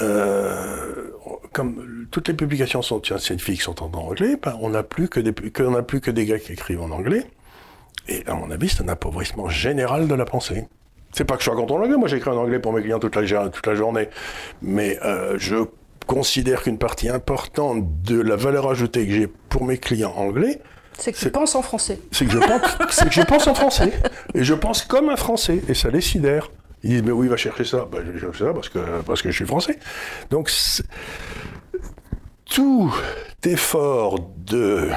euh, 0.00 1.10
comme 1.52 2.06
toutes 2.10 2.28
les 2.28 2.34
publications 2.34 2.82
sont 2.82 3.00
scientifiques 3.02 3.62
sont 3.62 3.82
en 3.82 3.92
anglais, 3.96 4.36
ben, 4.42 4.56
on 4.60 4.70
n'a 4.70 4.82
plus 4.82 5.08
que 5.08 5.20
des, 5.20 5.32
qu'on 5.52 5.82
plus 5.82 6.00
que 6.00 6.10
des 6.10 6.26
gars 6.26 6.38
qui 6.38 6.52
écrivent 6.52 6.82
en 6.82 6.90
anglais. 6.90 7.26
Et 8.08 8.22
à 8.26 8.34
mon 8.34 8.50
avis, 8.50 8.68
c'est 8.68 8.82
un 8.82 8.88
appauvrissement 8.88 9.48
général 9.48 10.08
de 10.08 10.14
la 10.14 10.24
pensée. 10.24 10.66
C'est 11.12 11.24
pas 11.24 11.36
que 11.36 11.40
je 11.40 11.44
sois 11.44 11.56
contre 11.56 11.78
l'anglais, 11.78 11.96
moi 11.96 12.08
j'écris 12.08 12.30
en 12.30 12.36
anglais 12.36 12.58
pour 12.58 12.72
mes 12.72 12.82
clients 12.82 12.98
toute 12.98 13.14
la, 13.14 13.48
toute 13.48 13.66
la 13.66 13.74
journée. 13.74 14.08
Mais 14.62 14.98
euh, 15.04 15.36
je 15.38 15.64
considère 16.06 16.62
qu'une 16.62 16.76
partie 16.76 17.08
importante 17.08 18.02
de 18.02 18.20
la 18.20 18.36
valeur 18.36 18.68
ajoutée 18.68 19.06
que 19.06 19.12
j'ai 19.12 19.26
pour 19.26 19.64
mes 19.64 19.78
clients 19.78 20.12
anglais, 20.16 20.60
c'est 20.98 21.12
que 21.12 21.18
tu 21.18 21.30
penses 21.30 21.54
en 21.54 21.62
français. 21.62 21.98
C'est 22.12 22.24
que, 22.24 22.32
je 22.32 22.38
pense, 22.38 22.76
que 23.04 23.10
je 23.10 23.22
pense 23.22 23.46
en 23.46 23.54
français. 23.54 23.92
Et 24.34 24.44
je 24.44 24.54
pense 24.54 24.82
comme 24.82 25.08
un 25.08 25.16
français. 25.16 25.60
Et 25.68 25.74
ça 25.74 25.90
les 25.90 26.00
sidère. 26.00 26.50
Ils 26.84 26.90
disent, 26.90 27.02
mais 27.02 27.12
où 27.12 27.24
il 27.24 27.30
va 27.30 27.38
chercher 27.38 27.64
ça? 27.64 27.88
Ben, 27.90 28.02
Je 28.04 28.10
vais 28.10 28.20
chercher 28.20 28.44
ça 28.44 28.52
parce 28.52 28.68
que, 28.68 29.00
parce 29.06 29.22
que 29.22 29.30
je 29.30 29.36
suis 29.36 29.46
français. 29.46 29.78
Donc, 30.30 30.50
tout 32.44 32.94
effort 33.42 34.20
de 34.36 34.90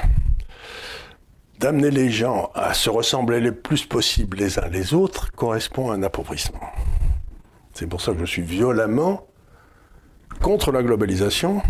d'amener 1.60 1.90
les 1.90 2.12
gens 2.12 2.52
à 2.54 2.76
se 2.76 2.90
ressembler 2.90 3.40
le 3.40 3.52
plus 3.52 3.84
possible 3.84 4.38
les 4.38 4.60
uns 4.60 4.68
les 4.68 4.94
autres 4.94 5.32
correspond 5.32 5.90
à 5.90 5.96
un 5.96 6.04
appauvrissement. 6.04 6.60
C'est 7.74 7.88
pour 7.88 8.02
ça 8.02 8.12
que 8.12 8.20
je 8.20 8.26
suis 8.26 8.44
violemment 8.44 9.26
contre 10.42 10.72
la 10.72 10.84
globalisation 10.84 11.64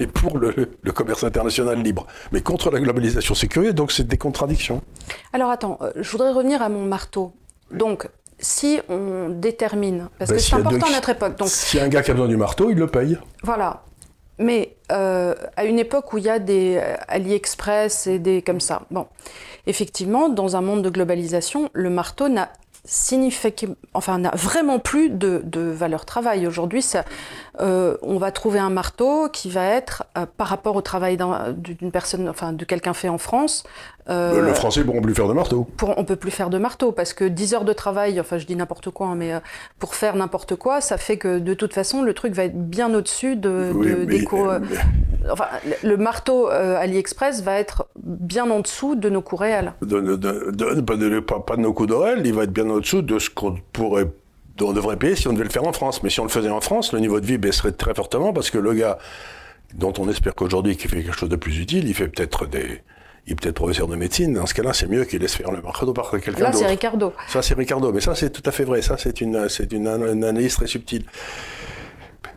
et 0.00 0.06
pour 0.06 0.38
le, 0.38 0.52
commerce 0.92 1.22
international 1.22 1.80
libre. 1.80 2.06
Mais 2.32 2.40
contre 2.40 2.70
la 2.70 2.80
globalisation, 2.80 3.34
c'est 3.34 3.46
curieux, 3.46 3.72
donc 3.72 3.92
c'est 3.92 4.06
des 4.06 4.18
contradictions. 4.18 4.82
Alors 5.32 5.50
attends, 5.50 5.78
euh, 5.82 5.92
je 5.96 6.10
voudrais 6.10 6.32
revenir 6.32 6.60
à 6.60 6.68
mon 6.68 6.84
marteau. 6.84 7.34
Donc, 7.70 8.08
si 8.38 8.80
on 8.88 9.28
détermine, 9.30 10.08
parce 10.18 10.30
ben, 10.30 10.36
que 10.36 10.42
c'est 10.42 10.54
important 10.54 10.86
à 10.86 10.92
notre 10.92 11.10
époque. 11.10 11.38
Donc, 11.38 11.48
si 11.48 11.80
un 11.80 11.88
gars 11.88 12.02
qui 12.02 12.10
a 12.10 12.14
besoin 12.14 12.28
du 12.28 12.36
marteau, 12.36 12.70
il 12.70 12.76
le 12.78 12.86
paye. 12.86 13.18
Voilà. 13.42 13.82
Mais 14.38 14.76
euh, 14.92 15.34
à 15.56 15.64
une 15.64 15.78
époque 15.78 16.12
où 16.12 16.18
il 16.18 16.24
y 16.24 16.28
a 16.28 16.38
des 16.38 16.76
euh, 16.76 16.94
AliExpress 17.08 18.06
et 18.06 18.18
des 18.18 18.42
comme 18.42 18.60
ça, 18.60 18.82
bon, 18.90 19.06
effectivement, 19.66 20.28
dans 20.28 20.56
un 20.56 20.60
monde 20.60 20.82
de 20.82 20.90
globalisation, 20.90 21.70
le 21.72 21.88
marteau 21.88 22.28
n'a 22.28 22.50
enfin, 23.94 24.18
n'a 24.18 24.30
vraiment 24.34 24.78
plus 24.78 25.10
de, 25.10 25.40
de 25.44 25.60
valeur 25.60 26.04
travail. 26.04 26.46
Aujourd'hui, 26.46 26.84
euh, 27.60 27.96
on 28.02 28.18
va 28.18 28.30
trouver 28.30 28.58
un 28.58 28.70
marteau 28.70 29.28
qui 29.28 29.50
va 29.50 29.64
être, 29.64 30.04
euh, 30.16 30.26
par 30.36 30.48
rapport 30.48 30.76
au 30.76 30.82
travail 30.82 31.18
d'une 31.56 31.90
personne, 31.90 32.28
enfin, 32.28 32.52
de 32.52 32.64
quelqu'un 32.64 32.94
fait 32.94 33.08
en 33.08 33.18
France. 33.18 33.64
Euh, 34.08 34.40
le 34.40 34.54
français 34.54 34.80
ne 34.80 34.84
pourront 34.84 35.00
plus 35.00 35.14
faire 35.14 35.28
de 35.28 35.32
marteau. 35.32 35.66
Pour, 35.76 35.98
on 35.98 36.04
peut 36.04 36.16
plus 36.16 36.30
faire 36.30 36.50
de 36.50 36.58
marteau 36.58 36.92
parce 36.92 37.12
que 37.12 37.24
10 37.24 37.54
heures 37.54 37.64
de 37.64 37.72
travail, 37.72 38.20
enfin, 38.20 38.38
je 38.38 38.46
dis 38.46 38.54
n'importe 38.54 38.90
quoi, 38.90 39.08
hein, 39.08 39.14
mais 39.16 39.32
pour 39.78 39.94
faire 39.94 40.14
n'importe 40.14 40.54
quoi, 40.54 40.80
ça 40.80 40.96
fait 40.96 41.16
que 41.16 41.38
de 41.38 41.54
toute 41.54 41.74
façon, 41.74 42.02
le 42.02 42.14
truc 42.14 42.32
va 42.32 42.44
être 42.44 42.56
bien 42.56 42.94
au-dessus 42.94 43.36
de, 43.36 44.04
des 44.04 44.22
cours. 44.22 44.52
Enfin, 45.30 45.46
le 45.82 45.96
marteau 45.96 46.46
AliExpress 46.48 47.42
va 47.42 47.58
être 47.58 47.88
bien 47.96 48.48
en 48.50 48.60
dessous 48.60 48.94
de 48.94 49.08
nos 49.08 49.22
coûts 49.22 49.36
réels. 49.36 49.72
De, 49.82 51.20
pas, 51.20 51.40
pas, 51.40 51.56
de 51.56 51.60
nos 51.60 51.72
coûts 51.72 51.86
réels, 51.86 52.22
il 52.24 52.32
va 52.32 52.44
être 52.44 52.52
bien 52.52 52.68
au-dessous 52.70 53.02
de 53.02 53.18
ce 53.18 53.30
qu'on 53.30 53.56
pourrait 53.72 54.06
on 54.64 54.72
devrait 54.72 54.96
payer 54.96 55.16
si 55.16 55.28
on 55.28 55.32
devait 55.32 55.44
le 55.44 55.50
faire 55.50 55.66
en 55.66 55.72
France. 55.72 56.02
Mais 56.02 56.10
si 56.10 56.20
on 56.20 56.24
le 56.24 56.30
faisait 56.30 56.50
en 56.50 56.60
France, 56.60 56.92
le 56.92 57.00
niveau 57.00 57.20
de 57.20 57.26
vie 57.26 57.38
baisserait 57.38 57.72
très 57.72 57.94
fortement 57.94 58.32
parce 58.32 58.50
que 58.50 58.58
le 58.58 58.72
gars 58.72 58.98
dont 59.74 59.92
on 59.98 60.08
espère 60.08 60.34
qu'aujourd'hui 60.34 60.76
qu'il 60.76 60.88
fait 60.88 61.02
quelque 61.02 61.16
chose 61.16 61.28
de 61.28 61.36
plus 61.36 61.58
utile, 61.58 61.88
il 61.88 61.94
fait 61.94 62.08
peut-être 62.08 62.46
des, 62.46 62.82
il 63.26 63.32
est 63.32 63.34
peut-être 63.34 63.56
professeur 63.56 63.88
de 63.88 63.96
médecine. 63.96 64.34
Dans 64.34 64.46
ce 64.46 64.54
cas-là, 64.54 64.72
c'est 64.72 64.86
mieux 64.86 65.04
qu'il 65.04 65.20
laisse 65.20 65.34
faire 65.34 65.50
le 65.50 65.60
marteau 65.60 65.92
par 65.92 66.10
quelqu'un 66.10 66.30
d'autre. 66.30 66.42
Là, 66.42 66.52
c'est 66.52 66.66
Ricardo. 66.66 67.12
Ça, 67.28 67.42
c'est 67.42 67.54
Ricardo. 67.54 67.92
Mais 67.92 68.00
ça, 68.00 68.14
c'est 68.14 68.30
tout 68.30 68.42
à 68.46 68.52
fait 68.52 68.64
vrai. 68.64 68.82
Ça, 68.82 68.96
c'est 68.98 69.20
une, 69.20 69.48
c'est 69.48 69.72
une, 69.72 69.88
analyse 69.88 70.54
très 70.54 70.68
subtile. 70.68 71.04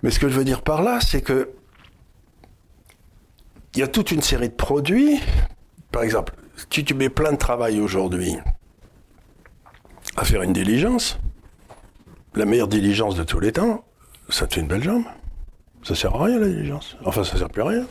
Mais 0.02 0.10
ce 0.10 0.20
que 0.20 0.30
je 0.30 0.34
veux 0.34 0.44
dire 0.44 0.62
par 0.62 0.82
là, 0.82 1.00
c'est 1.02 1.22
que 1.22 1.52
il 3.76 3.80
y 3.80 3.84
a 3.84 3.88
toute 3.88 4.12
une 4.12 4.22
série 4.22 4.50
de 4.50 4.56
produits. 4.56 5.20
Par 5.92 6.02
exemple, 6.02 6.34
si 6.72 6.84
tu 6.84 6.96
mets 6.96 7.10
plein 7.10 7.32
de 7.32 7.38
travail 7.38 7.80
aujourd'hui 7.80 8.36
à 10.18 10.26
faire 10.26 10.42
une 10.42 10.54
diligence, 10.54 11.20
la 12.34 12.46
meilleure 12.46 12.68
diligence 12.68 13.16
de 13.16 13.24
tous 13.24 13.40
les 13.40 13.52
temps, 13.52 13.84
ça 14.30 14.48
te 14.48 14.56
fait 14.56 14.62
une 14.62 14.68
belle 14.68 14.84
jambe. 14.84 15.04
Ça 15.84 15.96
sert 15.96 16.16
à 16.16 16.26
rien 16.26 16.40
la 16.40 16.48
diligence. 16.48 16.98
Enfin, 17.06 17.24
ça 17.24 17.38
sert 17.38 17.50
plus 17.50 17.62
à 17.62 17.66
rien. 17.66 17.86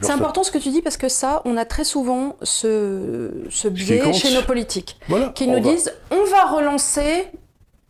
C'est 0.00 0.12
important 0.12 0.42
ce 0.44 0.50
que 0.50 0.58
tu 0.58 0.70
dis 0.70 0.80
parce 0.80 0.96
que 0.96 1.08
ça, 1.08 1.42
on 1.44 1.56
a 1.56 1.64
très 1.64 1.84
souvent 1.84 2.36
ce, 2.42 3.30
ce 3.50 3.68
biais 3.68 4.12
chez 4.12 4.32
nos 4.34 4.42
politiques 4.42 4.98
qui 5.34 5.48
nous 5.48 5.60
disent 5.60 5.92
on 6.10 6.24
va 6.24 6.44
relancer 6.44 7.26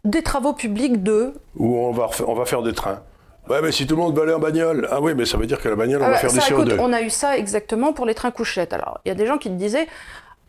des 0.04 0.22
travaux 0.22 0.52
publics 0.52 1.02
de. 1.02 1.34
Ou 1.56 1.76
on 1.76 1.92
va, 1.92 2.10
on 2.26 2.34
va 2.34 2.44
faire 2.44 2.62
des 2.62 2.72
trains. 2.72 3.02
Ouais, 3.48 3.60
mais 3.60 3.72
si 3.72 3.86
tout 3.86 3.96
le 3.96 4.02
monde 4.02 4.16
va 4.16 4.22
aller 4.22 4.32
en 4.32 4.38
bagnole, 4.38 4.86
ah 4.90 5.00
oui, 5.00 5.14
mais 5.16 5.24
ça 5.24 5.36
veut 5.36 5.46
dire 5.46 5.60
que 5.60 5.68
la 5.68 5.74
bagnole, 5.74 6.00
on 6.00 6.08
va 6.08 6.14
ah, 6.14 6.18
faire 6.18 6.32
des 6.32 6.38
CO2. 6.38 6.78
on 6.78 6.92
a 6.92 7.02
eu 7.02 7.10
ça 7.10 7.36
exactement 7.36 7.92
pour 7.92 8.06
les 8.06 8.14
trains 8.14 8.30
couchettes. 8.30 8.72
Alors, 8.72 9.00
il 9.04 9.08
y 9.08 9.12
a 9.12 9.16
des 9.16 9.26
gens 9.26 9.36
qui 9.36 9.48
te 9.48 9.54
disaient 9.54 9.88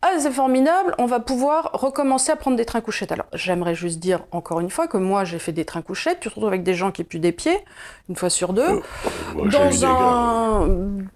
ah, 0.05 0.19
c'est 0.19 0.31
formidable, 0.31 0.93
on 0.97 1.05
va 1.05 1.21
pouvoir 1.21 1.69
recommencer 1.71 2.29
à 2.29 2.35
prendre 2.35 2.57
des 2.57 2.65
trains 2.65 2.81
couchettes. 2.81 3.13
Alors, 3.13 3.25
j'aimerais 3.31 3.73
juste 3.73 3.99
dire 3.99 4.19
encore 4.31 4.59
une 4.59 4.69
fois 4.69 4.85
que 4.87 4.97
moi, 4.97 5.23
j'ai 5.23 5.39
fait 5.39 5.53
des 5.53 5.63
trains 5.63 5.81
couchettes. 5.81 6.19
Tu 6.19 6.27
te 6.27 6.35
retrouves 6.35 6.49
avec 6.49 6.63
des 6.63 6.73
gens 6.73 6.91
qui 6.91 7.05
puent 7.05 7.21
des 7.21 7.31
pieds, 7.31 7.57
une 8.09 8.17
fois 8.17 8.29
sur 8.29 8.51
deux, 8.51 8.67
euh, 8.67 8.81
dans 9.45 9.85
un, 9.85 10.67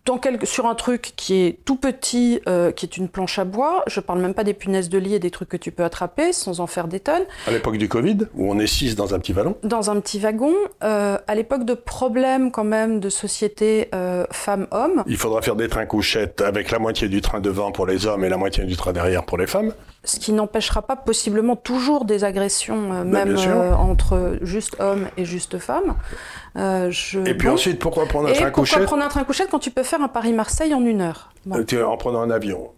dans 0.06 0.22
sur 0.46 0.68
un 0.68 0.76
truc 0.76 1.12
qui 1.18 1.36
est 1.36 1.60
tout 1.66 1.76
petit, 1.76 2.40
euh, 2.48 2.72
qui 2.72 2.86
est 2.86 2.96
une 2.96 3.10
planche 3.10 3.40
à 3.40 3.44
bois. 3.44 3.84
Je 3.88 4.00
parle 4.00 4.22
même 4.22 4.34
pas 4.34 4.46
des 4.46 4.54
punaises 4.54 4.88
de 4.88 4.98
lit 4.98 5.16
et 5.16 5.20
des 5.20 5.32
trucs 5.32 5.50
que 5.50 5.58
tu 5.58 5.74
peux 5.74 5.84
attraper 5.84 6.32
sans 6.32 6.62
en 6.62 6.68
faire 6.68 6.88
des 6.88 7.02
tonnes. 7.02 7.26
À 7.46 7.52
l'époque 7.52 7.78
du 7.78 7.90
Covid, 7.90 8.20
où 8.36 8.50
on 8.50 8.58
est 8.58 8.68
six 8.68 8.96
dans 8.96 9.14
un 9.14 9.20
petit 9.20 9.34
wagon 9.34 9.58
Dans 9.64 9.92
un 9.92 10.00
petit 10.00 10.20
wagon. 10.20 10.54
Euh, 10.86 11.18
à 11.28 11.36
l'époque 11.36 11.66
de 11.66 11.74
problèmes, 11.74 12.52
quand 12.52 12.64
même, 12.64 13.02
de 13.02 13.10
société 13.10 13.90
femmes-hommes. 14.32 15.04
Il 15.08 15.18
faudra 15.18 15.42
faire 15.42 15.58
des 15.58 15.68
trains 15.68 15.86
couchettes 15.86 16.40
avec 16.40 16.72
la 16.72 16.80
moitié 16.80 17.10
du 17.10 17.20
train 17.20 17.42
devant 17.42 17.74
pour 17.74 17.86
les 17.86 18.06
hommes 18.06 18.24
et 18.24 18.30
la 18.30 18.38
moitié 18.38 18.64
du 18.64 18.77
derrière 18.94 19.24
pour 19.24 19.38
les 19.38 19.48
femmes. 19.48 19.74
Ce 20.08 20.20
qui 20.20 20.32
n'empêchera 20.32 20.82
pas 20.82 20.96
possiblement 20.96 21.58
toujours 21.58 22.06
des 22.06 22.24
agressions, 22.24 22.94
euh, 22.94 23.04
ben, 23.04 23.26
même 23.26 23.36
euh, 23.38 23.76
entre 23.76 24.38
juste 24.42 24.78
hommes 24.80 25.08
et 25.18 25.26
juste 25.26 25.58
femmes. 25.58 25.96
Euh, 26.56 26.92
et 27.26 27.34
puis 27.34 27.50
ensuite, 27.50 27.78
pourquoi 27.78 28.06
prendre 28.06 28.30
un 28.30 28.32
train 28.32 28.50
couchette 28.50 28.80
Pourquoi 28.80 28.88
prendre 28.88 29.04
un 29.04 29.10
train 29.10 29.26
couchette 29.26 29.50
quand 29.52 29.60
tu 29.60 29.70
peux 29.70 29.84
faire 29.84 30.02
un 30.02 30.08
Paris-Marseille 30.08 30.74
en 30.74 30.84
une 30.86 31.02
heure? 31.02 31.30
En 31.50 31.98
prenant 31.98 32.22
un 32.22 32.30
avion 32.30 32.72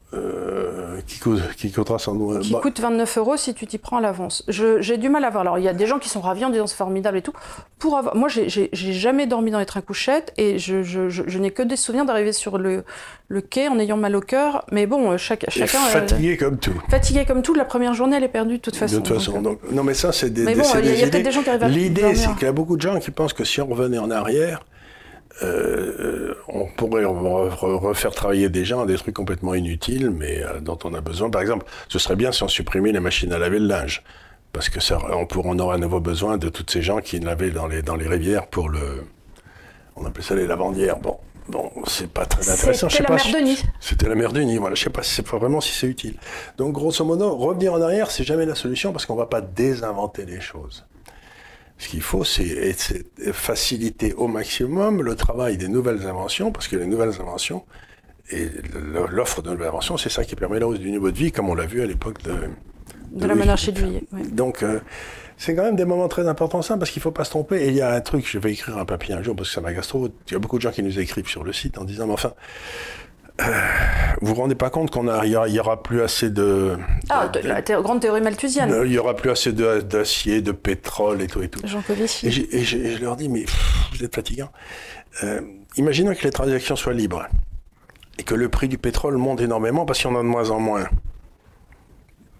qui, 1.06 1.20
coûte, 1.20 1.42
qui 1.56 1.72
coûtera 1.72 1.98
sans 1.98 2.15
doute... 2.15 2.42
Qui 2.42 2.54
coûte 2.54 2.80
29 2.80 3.18
euros 3.20 3.38
si 3.38 3.54
tu 3.54 3.68
t'y 3.68 3.78
prends 3.78 3.98
à 3.98 4.02
l'avance. 4.02 4.44
J'ai 4.48 4.98
du 4.98 5.08
mal 5.08 5.24
à 5.24 5.30
voir. 5.30 5.42
Alors, 5.42 5.60
il 5.60 5.63
y 5.63 5.68
a 5.68 5.74
des 5.74 5.88
gens 5.88 6.00
qui 6.00 6.10
sont 6.10 6.22
ravis 6.22 6.46
en 6.46 6.50
disant 6.50 6.68
c'est 6.68 6.76
formidable 6.76 7.18
et 7.18 7.22
tout. 7.22 7.34
Pour 7.78 7.98
avoir... 7.98 8.15
Moi, 8.15 8.28
j'ai 8.28 8.70
jamais 8.74 9.28
dormi 9.28 9.52
dans 9.52 9.60
les 9.60 9.65
trains 9.65 9.82
couchettes 9.82 10.34
et 10.38 10.60
je, 10.60 10.84
je, 10.84 11.10
je, 11.10 11.39
n'ai 11.39 11.52
que 11.52 11.63
des 11.63 11.76
souvenirs 11.76 12.06
d'arriver 12.06 12.34
sur 12.34 12.58
le, 12.58 12.84
le 13.28 13.42
quai 13.42 13.68
en 13.70 13.80
ayant 13.80 13.98
mal 13.98 14.15
au 14.15 14.22
cœur. 14.22 14.65
Mais 14.72 14.88
bon, 14.88 15.18
chaque, 15.18 15.46
chacun. 15.50 15.80
Fatigué 15.80 16.38
comme 16.38 16.58
tout. 16.58 16.74
Fatigué 16.89 17.19
comme 17.26 17.42
tout. 17.42 17.54
La 17.54 17.66
première 17.66 17.94
journée, 17.94 18.18
elle 18.18 18.24
est 18.24 18.30
perdue 18.30 18.58
de 18.58 18.62
toute 18.62 18.76
façon. 18.76 18.98
De 18.98 19.02
toute 19.02 19.18
façon. 19.18 19.42
Donc, 19.42 19.60
non, 19.72 19.84
mais 19.84 19.94
ça, 19.94 20.12
c'est 20.12 20.30
des. 20.30 20.44
Mais 20.44 20.56
bon, 20.56 20.64
il 20.82 21.00
y 21.00 21.04
a, 21.04 21.08
peut-être 21.08 21.24
des 21.24 21.32
gens 21.32 21.44
qui 21.44 21.50
arrivent 21.50 21.64
à 21.64 21.68
L'idée, 21.68 22.16
c'est 22.16 22.34
qu'il 22.36 22.44
y 22.44 22.48
a 22.48 22.52
beaucoup 22.52 22.78
de 22.78 22.82
gens 22.82 23.00
qui 23.00 23.12
pensent 23.12 23.34
que 23.34 23.44
si 23.44 23.62
on 23.62 23.68
revenait 23.68 23.98
en 23.98 24.12
arrière, 24.12 24.62
euh, 25.44 26.34
on 26.48 26.66
pourrait 26.68 27.06
refaire 27.06 28.12
travailler 28.12 28.50
des 28.50 28.66
gens 28.66 28.82
à 28.82 28.86
des 28.86 28.96
trucs 28.96 29.16
complètement 29.16 29.54
inutiles, 29.54 30.10
mais 30.10 30.44
euh, 30.44 30.60
dont 30.60 30.78
on 30.84 30.94
a 30.94 31.02
besoin. 31.02 31.30
Par 31.30 31.42
exemple, 31.42 31.66
ce 31.88 32.00
serait 32.00 32.16
bien 32.16 32.32
si 32.32 32.44
on 32.44 32.48
supprimait 32.48 32.92
les 32.92 33.00
machines 33.00 33.32
à 33.32 33.38
laver 33.38 33.60
le 33.60 33.68
linge. 33.68 34.04
Parce 34.52 34.70
que 34.70 34.80
ça, 34.80 34.98
on, 35.12 35.28
on 35.44 35.60
aurait 35.60 35.76
à 35.76 35.80
nouveau 35.80 36.00
besoin 36.00 36.38
de 36.38 36.50
tous 36.50 36.66
ces 36.68 36.82
gens 36.82 37.00
qui 37.00 37.20
lavaient 37.20 37.52
dans 37.52 37.68
les, 37.68 37.82
dans 37.82 37.96
les 37.96 38.08
rivières 38.08 38.48
pour 38.48 38.70
le. 38.70 39.04
On 39.96 40.06
appelait 40.06 40.24
ça 40.24 40.36
les 40.36 40.48
lavandières. 40.48 40.98
Bon, 40.98 41.18
Bon, 41.50 41.72
c'est 41.88 42.12
pas 42.12 42.26
très 42.26 42.48
intéressant. 42.48 42.90
C'était 42.90 43.04
la 43.04 43.16
mère 43.16 43.34
Denis. 43.34 43.64
C'était 43.80 44.10
la 44.10 44.16
mère 44.16 44.32
Denis, 44.32 44.58
voilà. 44.58 44.76
Je 44.76 44.84
sais 44.84 44.90
pas 44.90 45.02
si 45.02 45.16
c'est 45.16 45.28
vraiment 45.28 45.62
si 45.62 45.74
c'est 45.74 45.88
utile. 45.88 46.16
Donc, 46.58 46.74
grosso 46.74 47.04
modo, 47.04 47.36
revenir 47.36 47.74
en 47.74 47.82
arrière, 47.82 48.12
c'est 48.12 48.24
jamais 48.24 48.46
la 48.46 48.56
solution 48.56 48.92
parce 48.92 49.06
qu'on 49.06 49.16
va 49.16 49.26
pas 49.26 49.42
désinventer 49.42 50.26
les 50.26 50.42
choses. 50.42 50.86
Ce 51.80 51.88
qu'il 51.88 52.02
faut, 52.02 52.24
c'est 52.24 52.76
faciliter 53.32 54.14
au 54.14 54.28
maximum 54.28 55.02
le 55.02 55.16
travail 55.16 55.58
des 55.58 55.70
nouvelles 55.70 56.06
inventions, 56.06 56.52
parce 56.52 56.68
que 56.68 56.76
les 56.76 56.86
nouvelles 56.86 57.16
inventions 57.22 57.64
et 58.32 58.50
l'offre 59.10 59.42
de 59.42 59.50
nouvelles 59.50 59.70
inventions, 59.70 59.98
c'est 59.98 60.10
ça 60.10 60.24
qui 60.24 60.36
permet 60.36 60.60
la 60.60 60.68
hausse 60.68 60.80
du 60.80 60.92
niveau 60.92 61.10
de 61.10 61.18
vie, 61.18 61.32
comme 61.32 61.50
on 61.50 61.56
l'a 61.56 61.66
vu 61.66 61.82
à 61.82 61.86
l'époque 61.86 62.22
de, 62.22 62.36
de, 63.12 63.26
la 63.26 63.34
monarchie 63.34 63.72
de 63.72 63.78
Juillet. 63.78 64.04
Donc, 64.32 64.62
euh, 64.62 64.82
c'est 65.39 65.56
quand 65.56 65.63
même 65.63 65.78
des 65.78 65.86
moments 65.86 66.10
très 66.10 66.28
importants, 66.28 66.62
ça, 66.62 66.75
parce 66.75 66.91
qu'il 66.91 67.02
faut 67.02 67.12
pas 67.12 67.23
se 67.23 67.30
tromper. 67.30 67.63
Et 67.63 67.69
il 67.69 67.75
y 67.75 67.82
a 67.82 67.93
un 67.93 68.02
truc, 68.02 68.28
je 68.30 68.38
vais 68.38 68.52
écrire 68.52 68.78
un 68.78 68.84
papier 68.84 69.15
un 69.15 69.23
jour, 69.23 69.38
parce 69.38 69.47
que 69.47 69.56
ça 69.56 69.62
m'agace 69.62 69.88
trop. 69.88 70.10
Il 70.28 70.34
y 70.34 70.36
a 70.36 70.39
beaucoup 70.39 70.58
de 70.58 70.62
gens 70.62 70.71
qui 70.71 70.84
nous 70.84 70.99
écrivent 70.99 71.30
sur 71.30 71.45
le 71.45 71.54
site 71.54 71.78
en 71.78 71.86
disant, 71.86 72.08
mais 72.08 72.13
enfin, 72.13 72.34
euh, 73.39 73.43
vous 74.19 74.36
vous 74.36 74.41
rendez 74.41 74.56
pas 74.56 74.69
compte 74.69 74.91
qu'on 74.91 75.08
a, 75.08 75.25
il 75.25 75.32
y, 75.32 75.60
aura 75.60 75.82
plus 75.82 76.02
assez 76.02 76.30
de. 76.30 76.78
Ah, 77.08 77.30
de, 77.30 77.39
la 77.39 77.62
grande 77.62 78.02
théorie 78.02 78.19
malthusienne. 78.19 78.82
Il 78.86 78.91
y 78.91 78.97
aura 78.97 79.15
plus 79.15 79.30
assez 79.30 79.54
d'acier, 79.54 80.41
de, 80.41 80.52
pétrole 80.52 81.21
et 81.21 81.28
tout 81.28 81.41
et 81.41 81.47
tout. 81.47 81.65
Jean 81.65 81.82
Et, 82.23 82.28
et, 82.28 82.63
je 82.65 83.02
leur 83.02 83.15
dis, 83.15 83.30
mais 83.30 83.45
vous 83.93 84.04
êtes 84.04 84.13
fatigant. 84.13 84.52
Euh, 85.23 85.39
imaginons 85.78 86.13
que 86.15 86.23
les 86.23 86.32
transactions 86.32 86.75
soient 86.75 86.93
libres 86.93 87.25
et 88.17 88.23
que 88.23 88.36
le 88.36 88.49
prix 88.49 88.67
du 88.67 88.78
pétrole 88.78 89.15
monte 89.15 89.39
énormément 89.39 89.86
parce 89.86 89.99
qu'il 89.99 90.12
y 90.12 90.13
en 90.13 90.19
a 90.19 90.21
de 90.21 90.28
moins 90.28 90.49
en 90.49 90.60
moins. 90.60 90.84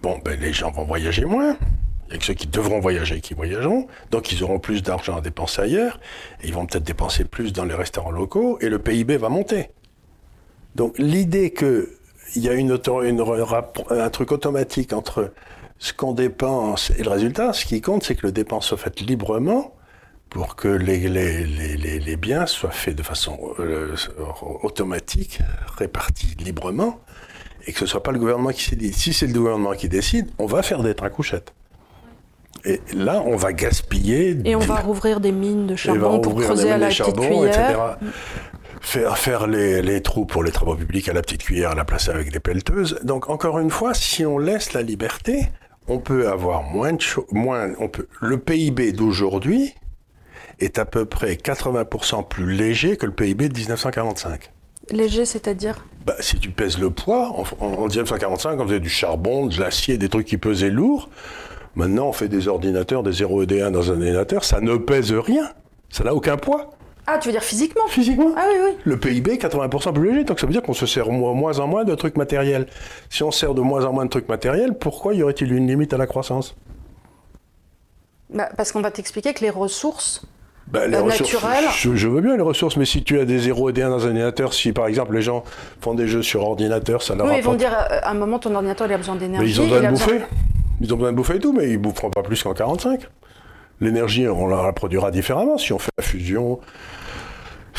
Bon, 0.02 0.18
ben 0.22 0.38
les 0.38 0.52
gens 0.52 0.70
vont 0.70 0.84
voyager 0.84 1.24
moins 1.24 1.56
Il 2.12 2.18
que 2.18 2.24
ceux 2.24 2.34
qui 2.34 2.46
devront 2.46 2.80
voyager 2.80 3.20
qui 3.20 3.34
voyageront, 3.34 3.86
donc 4.10 4.32
ils 4.32 4.42
auront 4.42 4.58
plus 4.58 4.82
d'argent 4.82 5.16
à 5.16 5.20
dépenser 5.20 5.62
ailleurs, 5.62 6.00
et 6.42 6.48
ils 6.48 6.54
vont 6.54 6.66
peut-être 6.66 6.84
dépenser 6.84 7.24
plus 7.24 7.52
dans 7.52 7.64
les 7.64 7.74
restaurants 7.74 8.10
locaux, 8.10 8.58
et 8.60 8.68
le 8.68 8.78
PIB 8.78 9.16
va 9.16 9.28
monter. 9.28 9.70
Donc 10.74 10.98
l'idée 10.98 11.52
qu'il 11.52 11.86
y 12.36 12.48
a 12.48 12.54
une, 12.54 12.72
un 12.72 14.10
truc 14.10 14.32
automatique 14.32 14.92
entre 14.92 15.32
ce 15.78 15.92
qu'on 15.92 16.12
dépense 16.12 16.90
et 16.98 17.02
le 17.02 17.10
résultat, 17.10 17.52
ce 17.52 17.64
qui 17.64 17.80
compte, 17.80 18.04
c'est 18.04 18.14
que 18.14 18.26
le 18.26 18.32
dépense 18.32 18.66
soit 18.66 18.76
fait 18.76 19.00
librement 19.00 19.74
pour 20.28 20.54
que 20.54 20.68
les 20.68 22.16
biens 22.16 22.46
soient 22.46 22.70
faits 22.70 22.94
de 22.94 23.02
façon 23.02 23.38
euh, 23.58 23.96
automatique, 24.62 25.40
répartis 25.76 26.36
librement, 26.38 27.00
et 27.66 27.72
que 27.72 27.78
ce 27.78 27.84
ne 27.84 27.88
soit 27.88 28.02
pas 28.02 28.12
le 28.12 28.18
gouvernement 28.18 28.50
qui 28.50 28.76
décide. 28.76 28.94
Si 28.94 29.12
c'est 29.12 29.26
le 29.26 29.32
gouvernement 29.32 29.72
qui 29.72 29.88
décide, 29.88 30.30
on 30.38 30.46
va 30.46 30.62
faire 30.62 30.82
des 30.82 30.94
trains 30.94 31.10
couchettes. 31.10 31.52
Et 32.64 32.80
là, 32.94 33.22
on 33.24 33.36
va 33.36 33.52
gaspiller. 33.52 34.36
Et 34.44 34.54
on 34.54 34.60
va 34.60 34.76
rouvrir 34.76 35.20
des 35.20 35.32
mines 35.32 35.66
de 35.66 35.76
charbon 35.76 36.20
pour 36.20 36.34
creuser 36.34 36.70
à 36.70 36.78
la 36.78 36.88
petite 36.88 37.16
cuillère. 37.16 37.98
Faire, 38.82 39.18
faire 39.18 39.46
les, 39.46 39.82
les, 39.82 40.00
trous 40.00 40.24
pour 40.24 40.42
les 40.42 40.52
travaux 40.52 40.74
publics 40.74 41.06
à 41.10 41.12
la 41.12 41.20
petite 41.20 41.42
cuillère, 41.42 41.72
à 41.72 41.74
la 41.74 41.84
placer 41.84 42.10
avec 42.10 42.32
des 42.32 42.40
pelleteuses. 42.40 42.98
Donc, 43.02 43.28
encore 43.28 43.58
une 43.58 43.68
fois, 43.68 43.92
si 43.92 44.24
on 44.24 44.38
laisse 44.38 44.72
la 44.72 44.80
liberté, 44.80 45.50
on 45.86 45.98
peut 45.98 46.28
avoir 46.28 46.62
moins 46.62 46.94
de 46.94 47.00
choses. 47.00 47.26
Moins, 47.30 47.72
on 47.78 47.88
peut, 47.88 48.06
le 48.20 48.38
PIB 48.38 48.92
d'aujourd'hui 48.92 49.74
est 50.60 50.78
à 50.78 50.86
peu 50.86 51.04
près 51.04 51.34
80% 51.34 52.26
plus 52.26 52.54
léger 52.54 52.96
que 52.96 53.04
le 53.04 53.12
PIB 53.12 53.48
de 53.48 53.54
1945. 53.58 54.50
Léger, 54.90 55.26
c'est-à-dire 55.26 55.84
bah, 56.06 56.16
Si 56.20 56.38
tu 56.38 56.50
pèses 56.50 56.78
le 56.78 56.90
poids, 56.90 57.34
en, 57.60 57.64
en 57.64 57.86
1945, 57.86 58.58
on 58.60 58.66
faisait 58.66 58.80
du 58.80 58.88
charbon, 58.88 59.46
de 59.46 59.60
l'acier, 59.60 59.98
des 59.98 60.08
trucs 60.08 60.26
qui 60.26 60.38
pesaient 60.38 60.70
lourd. 60.70 61.10
Maintenant, 61.74 62.08
on 62.08 62.12
fait 62.12 62.28
des 62.28 62.48
ordinateurs, 62.48 63.02
des 63.02 63.12
0 63.12 63.42
et 63.42 63.46
des 63.46 63.62
1 63.62 63.70
dans 63.70 63.90
un 63.90 63.94
ordinateur, 63.94 64.44
ça 64.44 64.60
ne 64.60 64.76
pèse 64.76 65.12
rien. 65.12 65.48
Ça 65.88 66.04
n'a 66.04 66.14
aucun 66.14 66.36
poids. 66.36 66.70
Ah, 67.06 67.18
tu 67.18 67.28
veux 67.28 67.32
dire 67.32 67.42
physiquement? 67.42 67.86
Physiquement. 67.88 68.32
Ah 68.36 68.46
oui, 68.48 68.58
oui. 68.64 68.76
Le 68.84 68.96
PIB 68.96 69.32
est 69.32 69.42
80% 69.42 69.92
plus 69.92 70.10
léger, 70.10 70.24
donc 70.24 70.38
ça 70.38 70.46
veut 70.46 70.52
dire 70.52 70.62
qu'on 70.62 70.74
se 70.74 70.86
sert 70.86 71.10
moins 71.10 71.58
en 71.58 71.66
moins 71.66 71.84
de 71.84 71.94
trucs 71.94 72.16
matériels. 72.16 72.66
Si 73.08 73.22
on 73.22 73.30
sert 73.30 73.54
de 73.54 73.60
moins 73.60 73.84
en 73.84 73.92
moins 73.92 74.04
de 74.04 74.10
trucs 74.10 74.28
matériels, 74.28 74.74
pourquoi 74.78 75.14
y 75.14 75.22
aurait-il 75.22 75.52
une 75.52 75.66
limite 75.66 75.92
à 75.92 75.96
la 75.96 76.06
croissance? 76.06 76.54
Bah, 78.32 78.48
Parce 78.56 78.70
qu'on 78.70 78.80
va 78.80 78.90
t'expliquer 78.90 79.34
que 79.34 79.40
les 79.40 79.50
ressources 79.50 80.22
les 80.72 80.88
naturelles... 80.88 81.64
Je, 81.76 82.08
veux 82.08 82.20
bien 82.20 82.36
les 82.36 82.42
ressources, 82.42 82.76
mais 82.76 82.84
si 82.84 83.02
tu 83.02 83.18
as 83.18 83.24
des 83.24 83.38
0 83.38 83.70
et 83.70 83.72
des 83.72 83.82
1 83.82 83.90
dans 83.90 84.04
un 84.04 84.10
ordinateur, 84.10 84.52
si 84.54 84.72
par 84.72 84.86
exemple 84.86 85.14
les 85.14 85.22
gens 85.22 85.42
font 85.80 85.94
des 85.94 86.06
jeux 86.06 86.22
sur 86.22 86.42
ordinateur, 86.42 87.02
ça 87.02 87.14
leur 87.14 87.26
Oui, 87.26 87.34
ils 87.38 87.42
vont 87.42 87.54
dire 87.54 87.72
euh, 87.72 87.98
à 88.02 88.10
un 88.10 88.14
moment 88.14 88.38
ton 88.38 88.54
ordinateur 88.54 88.86
il 88.86 88.92
a 88.92 88.98
besoin 88.98 89.16
d'énergie. 89.16 89.44
Mais 89.44 89.50
ils 89.50 89.60
ont 89.60 89.66
besoin 89.66 89.90
de 89.90 89.96
bouffer. 89.96 90.20
Ils 90.80 90.92
ont 90.94 90.96
besoin 90.96 91.12
de 91.12 91.16
bouffer 91.16 91.36
et 91.36 91.38
tout, 91.38 91.52
mais 91.52 91.68
ils 91.68 91.74
ne 91.74 91.78
boufferont 91.78 92.10
pas 92.10 92.22
plus 92.22 92.42
qu'en 92.42 92.54
45. 92.54 93.02
L'énergie, 93.80 94.26
on 94.28 94.46
la 94.46 94.72
produira 94.72 95.10
différemment 95.10 95.58
si 95.58 95.72
on 95.72 95.78
fait 95.78 95.90
la 95.96 96.04
fusion, 96.04 96.60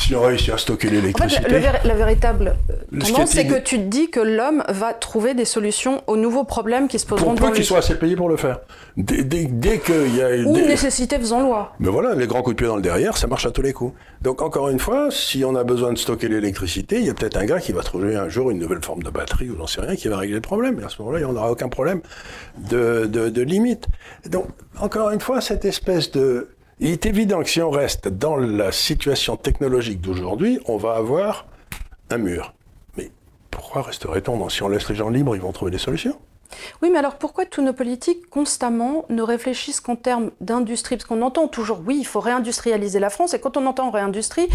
si 0.02 0.16
on 0.16 0.22
réussit 0.22 0.54
à 0.54 0.58
stocker 0.58 0.90
l'électricité. 0.90 1.46
En 1.46 1.50
fait, 1.50 1.88
la 1.88 1.96
véritable 1.96 2.56
euh, 2.70 3.00
tendance, 3.00 3.32
c'est 3.32 3.46
que 3.46 3.60
tu 3.60 3.78
te 3.78 3.84
dis 3.84 4.10
que 4.10 4.20
l'homme 4.20 4.64
va 4.68 4.94
trouver 4.94 5.34
des 5.34 5.46
solutions 5.46 6.02
aux 6.08 6.18
nouveaux 6.18 6.44
problèmes 6.44 6.88
qui 6.88 7.00
se 7.00 7.06
poseront 7.06 7.36
pour 7.36 7.50
peu 7.50 7.56
qu'il 7.56 7.66
soit 7.66 7.78
assez 7.80 7.96
payé 7.96 8.16
pour 8.16 8.30
le 8.30 8.38
faire. 8.38 8.60
Dès, 8.98 9.24
dès, 9.24 9.46
dès 9.46 9.80
qu'il 9.80 10.16
y 10.16 10.22
a 10.22 10.30
Ou 10.30 10.58
une 10.58 10.68
nécessité 10.68 11.18
faisant 11.18 11.42
loi. 11.42 11.74
Mais 11.80 11.90
voilà, 11.90 12.16
les 12.16 12.28
grands 12.28 12.42
coups 12.42 12.56
de 12.56 12.60
pied 12.60 12.68
dans 12.68 12.76
le 12.76 12.82
derrière, 12.82 13.16
ça 13.18 13.28
marche 13.28 13.46
à 13.46 13.52
tous 13.52 13.62
les 13.62 13.74
coups. 13.74 13.94
Donc 14.22 14.42
encore 14.42 14.70
une 14.70 14.80
fois, 14.80 15.10
si 15.12 15.46
on 15.46 15.56
a 15.56 15.64
besoin 15.64 15.94
de 15.94 15.98
stocker 15.98 16.28
l'électricité, 16.28 16.98
il 16.98 17.06
y 17.06 17.10
a 17.10 17.14
peut-être 17.14 17.38
un 17.38 17.46
gars 17.46 17.60
qui 17.60 17.72
va 17.72 17.82
trouver 17.82 18.16
un 18.16 18.30
jour 18.30 18.52
une 18.52 18.60
nouvelle 18.60 18.84
forme 18.84 19.04
de 19.04 19.10
batterie 19.10 19.50
ou 19.50 19.58
j'en 19.58 19.68
sais 19.68 19.82
rien 19.82 19.96
qui 19.96 20.08
va 20.08 20.18
régler 20.18 20.36
le 20.36 20.42
problème. 20.42 20.80
Et 20.80 20.84
à 20.84 20.90
ce 20.90 21.02
moment-là, 21.02 21.20
il 21.20 21.26
n'y 21.26 21.32
aura 21.32 21.52
aucun 21.52 21.70
problème 21.70 22.02
de, 22.58 23.06
de, 23.06 23.30
de 23.30 23.42
limite. 23.42 23.88
Donc 24.30 24.48
encore 24.80 25.12
une 25.12 25.22
fois, 25.22 25.42
cette 25.42 25.66
espèce 25.66 26.12
de 26.12 26.50
il 26.82 26.90
est 26.90 27.06
évident 27.06 27.44
que 27.44 27.50
si 27.50 27.62
on 27.62 27.70
reste 27.70 28.08
dans 28.08 28.36
la 28.36 28.72
situation 28.72 29.38
technologique 29.38 30.02
d'aujourd'hui, 30.02 30.60
on 30.66 30.78
va 30.78 30.96
avoir 30.96 31.46
un 32.10 32.18
mur. 32.18 32.56
Mais 32.98 33.12
pourquoi 33.52 33.84
resterait-on 33.84 34.50
Si 34.50 34.64
on 34.64 34.68
laisse 34.68 34.90
les 34.90 34.96
gens 34.96 35.10
libres, 35.10 35.36
ils 35.36 35.42
vont 35.42 35.52
trouver 35.52 35.70
des 35.70 35.78
solutions? 35.78 36.20
Oui, 36.82 36.90
mais 36.92 37.00
alors 37.00 37.16
pourquoi 37.16 37.46
tous 37.46 37.62
nos 37.62 37.74
politiques 37.74 38.30
constamment 38.30 39.06
ne 39.10 39.22
réfléchissent 39.22 39.80
qu'en 39.80 39.96
termes 39.96 40.32
d'industrie? 40.42 40.98
Parce 40.98 41.08
qu'on 41.08 41.22
entend 41.22 41.48
toujours, 41.48 41.82
oui, 41.86 41.98
il 42.00 42.06
faut 42.06 42.20
réindustrialiser 42.20 43.00
la 43.00 43.10
France, 43.10 43.34
et 43.34 43.40
quand 43.40 43.58
on 43.58 43.66
entend 43.66 43.90
réindustrie, 43.92 44.48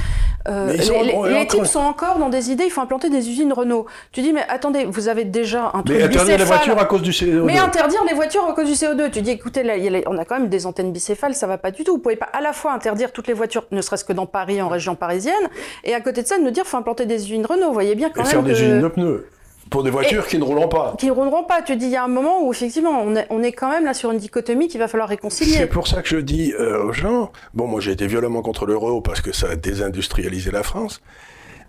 euh, 0.48 0.72
les, 0.72 1.46
types 1.46 1.66
sont 1.66 1.80
encore 1.80 2.18
dans 2.18 2.28
des 2.28 2.50
idées, 2.50 2.64
il 2.64 2.70
faut 2.70 2.80
implanter 2.80 3.10
des 3.10 3.28
usines 3.28 3.52
Renault. 3.52 3.86
Tu 4.12 4.22
dis, 4.22 4.32
mais 4.32 4.44
attendez, 4.48 4.84
vous 4.84 5.08
avez 5.08 5.24
déjà 5.24 5.70
un 5.74 5.82
truc 5.82 5.98
Mais 5.98 6.04
interdire 6.04 6.38
les 6.38 6.44
voitures 6.44 6.78
à 6.78 6.84
cause 6.84 7.02
du 7.02 7.10
CO2. 7.10 7.42
Mais 7.42 7.58
interdire 7.58 8.04
les 8.08 8.14
voitures 8.14 8.44
à 8.44 8.52
cause 8.52 8.66
du 8.66 8.74
CO2. 8.74 9.10
Tu 9.10 9.22
dis, 9.22 9.30
écoutez, 9.30 9.62
là, 9.62 9.74
on 10.06 10.18
a 10.18 10.24
quand 10.24 10.38
même 10.38 10.48
des 10.48 10.66
antennes 10.66 10.92
bicéphales, 10.92 11.34
ça 11.34 11.46
va 11.46 11.58
pas 11.58 11.70
du 11.70 11.84
tout. 11.84 11.94
Vous 11.94 11.98
pouvez 11.98 12.16
pas 12.16 12.28
à 12.32 12.40
la 12.40 12.52
fois 12.52 12.72
interdire 12.72 13.12
toutes 13.12 13.26
les 13.26 13.34
voitures, 13.34 13.64
ne 13.70 13.80
serait-ce 13.80 14.04
que 14.04 14.12
dans 14.12 14.26
Paris, 14.26 14.60
en 14.62 14.68
région 14.68 14.94
parisienne, 14.94 15.34
et 15.84 15.94
à 15.94 16.00
côté 16.00 16.22
de 16.22 16.26
ça, 16.26 16.38
nous 16.38 16.50
dire, 16.50 16.66
faut 16.66 16.76
implanter 16.76 17.06
des 17.06 17.24
usines 17.24 17.46
Renault. 17.46 17.68
Vous 17.68 17.74
voyez 17.74 17.94
bien 17.94 18.10
quand 18.10 18.20
et 18.20 18.24
même. 18.24 18.32
faire 18.32 18.42
des 18.42 18.52
usines 18.52 18.80
de 18.80 18.88
pneus. 18.88 19.26
Pour 19.70 19.82
des 19.82 19.90
voitures 19.90 20.26
qui 20.26 20.38
ne 20.38 20.44
rouleront 20.44 20.68
pas. 20.68 20.94
Qui 20.98 21.06
ne 21.06 21.12
rouleront 21.12 21.44
pas. 21.44 21.62
Tu 21.62 21.76
dis, 21.76 21.86
il 21.86 21.90
y 21.92 21.96
a 21.96 22.04
un 22.04 22.08
moment 22.08 22.46
où 22.46 22.52
effectivement, 22.52 23.02
on 23.02 23.16
est, 23.16 23.26
on 23.30 23.42
est 23.42 23.52
quand 23.52 23.68
même 23.68 23.84
là 23.84 23.94
sur 23.94 24.12
une 24.12 24.18
dichotomie 24.18 24.68
qu'il 24.68 24.78
va 24.78 24.88
falloir 24.88 25.08
réconcilier. 25.08 25.54
C'est 25.54 25.66
pour 25.66 25.88
ça 25.88 26.02
que 26.02 26.08
je 26.08 26.18
dis 26.18 26.52
euh, 26.52 26.84
aux 26.84 26.92
gens, 26.92 27.32
bon, 27.54 27.66
moi 27.66 27.80
j'ai 27.80 27.92
été 27.92 28.06
violemment 28.06 28.42
contre 28.42 28.66
l'euro 28.66 29.00
parce 29.00 29.20
que 29.20 29.32
ça 29.32 29.50
a 29.50 29.56
désindustrialisé 29.56 30.50
la 30.50 30.62
France, 30.62 31.02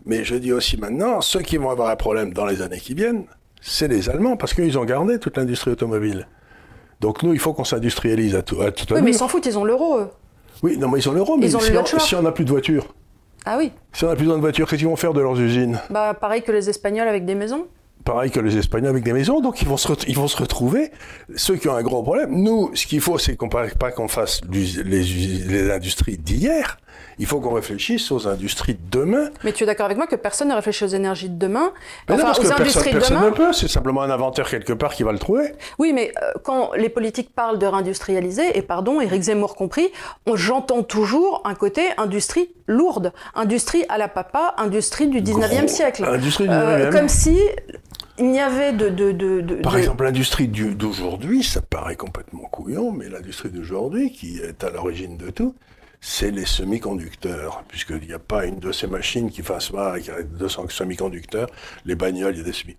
mais 0.06 0.24
je 0.24 0.36
dis 0.36 0.54
aussi 0.54 0.78
maintenant, 0.78 1.22
ceux 1.22 1.42
qui 1.42 1.58
vont 1.58 1.70
avoir 1.70 1.90
un 1.90 1.96
problème 1.96 2.34
dans 2.34 2.46
les 2.46 2.62
années 2.62 2.80
qui 2.80 2.94
viennent, 2.94 3.26
c'est 3.62 3.88
les 3.88 4.10
Allemands 4.10 4.38
parce 4.38 4.54
qu'ils 4.54 4.78
ont 4.78 4.86
gardé 4.86 5.20
toute 5.20 5.38
l'industrie 5.38 5.72
automobile. 5.72 6.28
Donc 7.02 7.24
nous, 7.24 7.34
il 7.34 7.40
faut 7.40 7.54
qu'on 7.54 7.64
s'industrialise 7.64 8.36
à 8.36 8.42
tout, 8.42 8.62
à 8.62 8.72
tout 8.72 8.94
Oui, 8.94 9.02
mais 9.04 9.12
ils 9.12 9.18
s'en 9.18 9.28
foutent, 9.28 9.46
ils 9.46 9.58
ont 9.58 9.66
l'euro, 9.66 10.00
eux. 10.00 10.10
Oui, 10.64 10.78
non, 10.78 10.88
mais 10.90 11.00
ils 11.00 11.10
ont 11.10 11.14
l'euro, 11.14 11.38
mais 11.38 11.48
si, 11.50 12.16
on, 12.16 12.22
n'a 12.22 12.32
plus 12.32 12.46
de 12.46 12.50
voitures. 12.50 12.88
Ah 13.46 13.58
oui. 13.58 13.72
Si 13.94 14.04
on 14.04 14.08
n'a 14.08 14.16
plus 14.16 14.24
besoin 14.24 14.38
de 14.38 14.42
voitures, 14.42 14.68
qu'est-ce 14.68 14.80
qu'ils 14.80 14.88
vont 14.88 14.96
faire 14.96 15.14
de 15.14 15.22
leurs 15.22 15.40
usines? 15.40 15.80
Bah, 15.92 16.16
pareil 16.16 16.42
que 16.42 16.52
les 16.52 16.70
Espagnols 16.70 17.08
avec 17.08 17.26
des 17.26 17.36
maisons 17.36 17.68
pareil 18.08 18.32
que 18.32 18.40
les 18.40 18.58
Espagnols 18.58 18.92
avec 18.92 19.04
des 19.04 19.12
maisons, 19.12 19.42
donc 19.42 19.62
ils 19.62 19.68
vont 19.68 19.76
se, 19.76 19.92
ils 20.08 20.16
vont 20.16 20.30
se 20.30 20.38
retrouver. 20.38 20.92
Ceux 21.36 21.58
qui 21.58 21.68
ont 21.68 21.76
un 21.76 21.84
gros 21.84 22.02
problème, 22.04 22.32
nous, 22.32 22.72
ce 22.74 22.88
qu'il 22.88 23.02
faut, 23.02 23.18
c'est 23.18 23.36
qu'on 23.36 23.50
pas 23.50 23.92
qu'on 23.92 24.08
fasse 24.08 24.42
les, 24.50 24.84
les 24.84 25.72
industries 25.72 26.18
d'hier. 26.18 26.78
Il 27.20 27.26
faut 27.26 27.40
qu'on 27.40 27.54
réfléchisse 27.54 28.12
aux 28.12 28.28
industries 28.28 28.76
de 28.76 29.00
demain. 29.00 29.30
Mais 29.44 29.52
tu 29.52 29.64
es 29.64 29.66
d'accord 29.66 29.88
avec 29.88 29.98
moi 29.98 30.08
que 30.08 30.16
personne 30.16 30.50
ne 30.50 30.54
réfléchit 30.54 30.84
aux 30.84 30.90
énergies 30.90 31.30
de 31.30 31.38
demain 31.38 31.72
enfin, 32.10 32.32
aux 32.32 32.52
industries 32.52 32.94
de 32.94 33.00
demain? 33.00 33.26
ne 33.26 33.30
peut, 33.32 33.54
c'est 33.54 33.68
simplement 33.68 34.04
un 34.04 34.10
inventeur 34.10 34.50
quelque 34.50 34.74
part 34.74 34.94
qui 34.94 35.04
va 35.04 35.12
le 35.12 35.20
trouver. 35.20 35.52
Oui, 35.80 35.94
mais 35.94 36.12
euh, 36.22 36.32
quand 36.44 36.72
les 36.74 36.90
politiques 36.90 37.34
parlent 37.34 37.60
de 37.60 37.66
réindustrialiser, 37.66 38.58
et 38.58 38.62
pardon, 38.62 39.02
Éric 39.02 39.24
Zemmour 39.24 39.56
compris, 39.56 39.90
j'entends 40.34 40.84
toujours 40.84 41.42
un 41.44 41.56
côté 41.56 41.82
industrie 41.98 42.50
lourde, 42.68 43.12
industrie 43.34 43.84
à 43.90 43.98
la 43.98 44.08
papa, 44.08 44.54
industrie 44.58 45.08
du 45.08 45.22
19e 45.22 45.68
siècle. 45.68 46.06
Industrie 46.06 46.46
du 46.46 46.54
19e. 46.54 46.58
Euh, 46.58 46.92
comme 46.92 47.10
si 47.10 47.40
il 48.20 48.32
n'y 48.32 48.40
avait 48.40 48.74
de... 48.74 48.90
de, 48.90 49.12
de, 49.12 49.42
de 49.42 49.56
Par 49.56 49.78
exemple, 49.78 50.04
l'industrie 50.04 50.48
d'aujourd'hui, 50.48 51.44
ça 51.44 51.62
paraît 51.62 51.96
complètement 51.96 52.44
couillon, 52.44 52.92
mais 52.92 53.10
l'industrie 53.10 53.50
d'aujourd'hui, 53.50 54.12
qui 54.12 54.40
est 54.40 54.64
à 54.64 54.70
l'origine 54.70 55.18
de 55.18 55.30
tout, 55.30 55.56
c'est 56.02 56.32
les 56.32 56.46
semi-conducteurs, 56.46 57.64
puisqu'il 57.68 58.08
n'y 58.08 58.14
a 58.14 58.20
pas 58.20 58.46
une 58.46 58.60
de 58.60 58.72
ces 58.72 58.88
machines 58.88 59.32
qui 59.32 59.42
fasse 59.42 59.72
mal 59.72 60.02
avec 60.10 60.36
200 60.38 60.66
semi-conducteurs. 60.70 61.48
Les 61.86 61.96
bagnoles, 61.96 62.36
il 62.36 62.38
y 62.40 62.42
a 62.42 62.44
des 62.44 62.54
semi. 62.54 62.76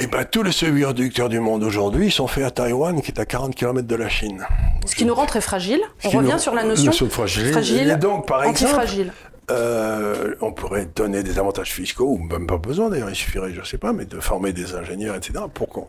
Eh 0.00 0.06
bien, 0.06 0.24
tous 0.24 0.44
les 0.44 0.52
semi-conducteurs 0.52 1.28
du 1.28 1.40
monde 1.40 1.64
aujourd'hui 1.64 2.10
sont 2.10 2.28
faits 2.28 2.44
à 2.44 2.50
Taïwan, 2.52 3.02
qui 3.02 3.10
est 3.10 3.18
à 3.18 3.26
40 3.26 3.54
km 3.54 3.86
de 3.86 3.96
la 3.96 4.08
Chine. 4.08 4.46
Ce 4.86 4.94
qui 4.94 5.04
nous 5.04 5.14
rend 5.14 5.26
très 5.26 5.40
fragiles. 5.40 5.82
On 6.04 6.10
revient 6.10 6.38
sur 6.38 6.54
la 6.54 6.62
notion, 6.62 6.92
de 7.06 7.10
fragile. 7.10 7.50
fragile. 7.50 7.90
Et 7.90 7.96
donc, 7.96 8.26
par 8.28 8.44
exemple, 8.44 8.86
euh, 9.50 10.34
on 10.40 10.52
pourrait 10.52 10.86
donner 10.94 11.22
des 11.22 11.38
avantages 11.38 11.72
fiscaux, 11.72 12.06
ou 12.06 12.18
même 12.18 12.46
pas 12.46 12.58
besoin 12.58 12.90
d'ailleurs, 12.90 13.10
il 13.10 13.16
suffirait, 13.16 13.52
je 13.52 13.62
sais 13.62 13.78
pas, 13.78 13.92
mais 13.92 14.04
de 14.04 14.20
former 14.20 14.52
des 14.52 14.74
ingénieurs, 14.74 15.16
etc., 15.16 15.44
pour 15.52 15.68
qu'on 15.68 15.88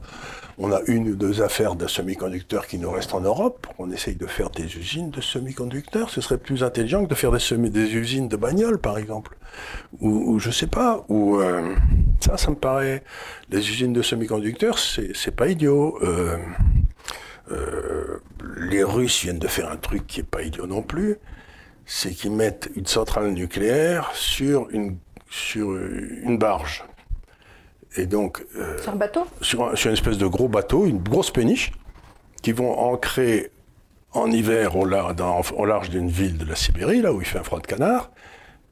on 0.58 0.72
a 0.72 0.82
une 0.88 1.10
ou 1.10 1.16
deux 1.16 1.42
affaires 1.42 1.76
de 1.76 1.88
semi-conducteurs 1.88 2.68
qui 2.68 2.78
nous 2.78 2.92
restent 2.92 3.14
en 3.14 3.22
Europe, 3.22 3.60
pour 3.62 3.76
qu'on 3.76 3.92
essaye 3.92 4.16
de 4.16 4.28
faire 4.28 4.50
des 4.50 4.78
usines 4.78 5.10
de 5.10 5.22
semi-conducteurs. 5.22 6.10
Ce 6.10 6.22
serait 6.22 6.38
plus 6.38 6.64
intelligent 6.64 7.04
que 7.04 7.10
de 7.10 7.16
faire 7.16 7.32
des, 7.32 7.70
des 7.70 7.96
usines 7.96 8.28
de 8.28 8.36
bagnoles, 8.36 8.80
par 8.80 8.98
exemple. 8.98 9.38
Ou, 10.00 10.40
je 10.40 10.52
sais 10.52 10.68
pas, 10.68 11.06
ou 11.10 11.40
euh, 11.40 11.76
ça, 12.20 12.38
ça 12.38 12.50
me 12.52 12.56
paraît... 12.56 13.04
Les 13.50 13.60
usines 13.60 13.94
de 13.94 14.02
semi-conducteurs, 14.02 14.78
c'est 14.78 15.36
pas 15.36 15.48
idiot. 15.48 15.98
Euh, 16.04 16.38
les 18.58 18.84
Russes 18.84 19.22
viennent 19.24 19.40
de 19.40 19.48
faire 19.48 19.72
un 19.72 19.78
truc 19.78 20.06
qui 20.08 20.20
est 20.20 20.24
pas 20.24 20.44
idiot 20.44 20.68
non 20.68 20.82
plus 20.82 21.18
c'est 21.92 22.12
qu'ils 22.12 22.32
mettent 22.32 22.70
une 22.76 22.86
centrale 22.86 23.32
nucléaire 23.32 24.12
sur 24.14 24.70
une, 24.70 24.98
sur 25.28 25.76
une 25.76 26.38
barge. 26.38 26.86
Et 27.98 28.06
donc. 28.06 28.46
Euh, 28.56 28.80
sur 28.80 28.94
un 28.94 28.96
bateau? 28.96 29.26
sur, 29.42 29.76
sur, 29.76 29.90
une 29.90 29.96
espèce 29.96 30.20
de 30.20 30.28
gros 30.28 30.48
bateau, 30.48 30.86
une 30.86 31.02
grosse 31.02 31.32
péniche, 31.32 31.72
qui 32.44 32.52
vont 32.52 32.78
ancrer 32.78 33.52
en 34.12 34.30
hiver 34.30 34.76
au, 34.76 34.86
large, 34.86 35.16
au 35.58 35.66
large 35.66 35.90
d'une 35.90 36.10
ville 36.10 36.38
de 36.38 36.46
la 36.46 36.56
Sibérie, 36.56 37.02
là 37.02 37.12
où 37.12 37.22
il 37.22 37.26
fait 37.26 37.40
un 37.40 37.44
froid 37.44 37.60
de 37.60 37.66
canard. 37.66 38.12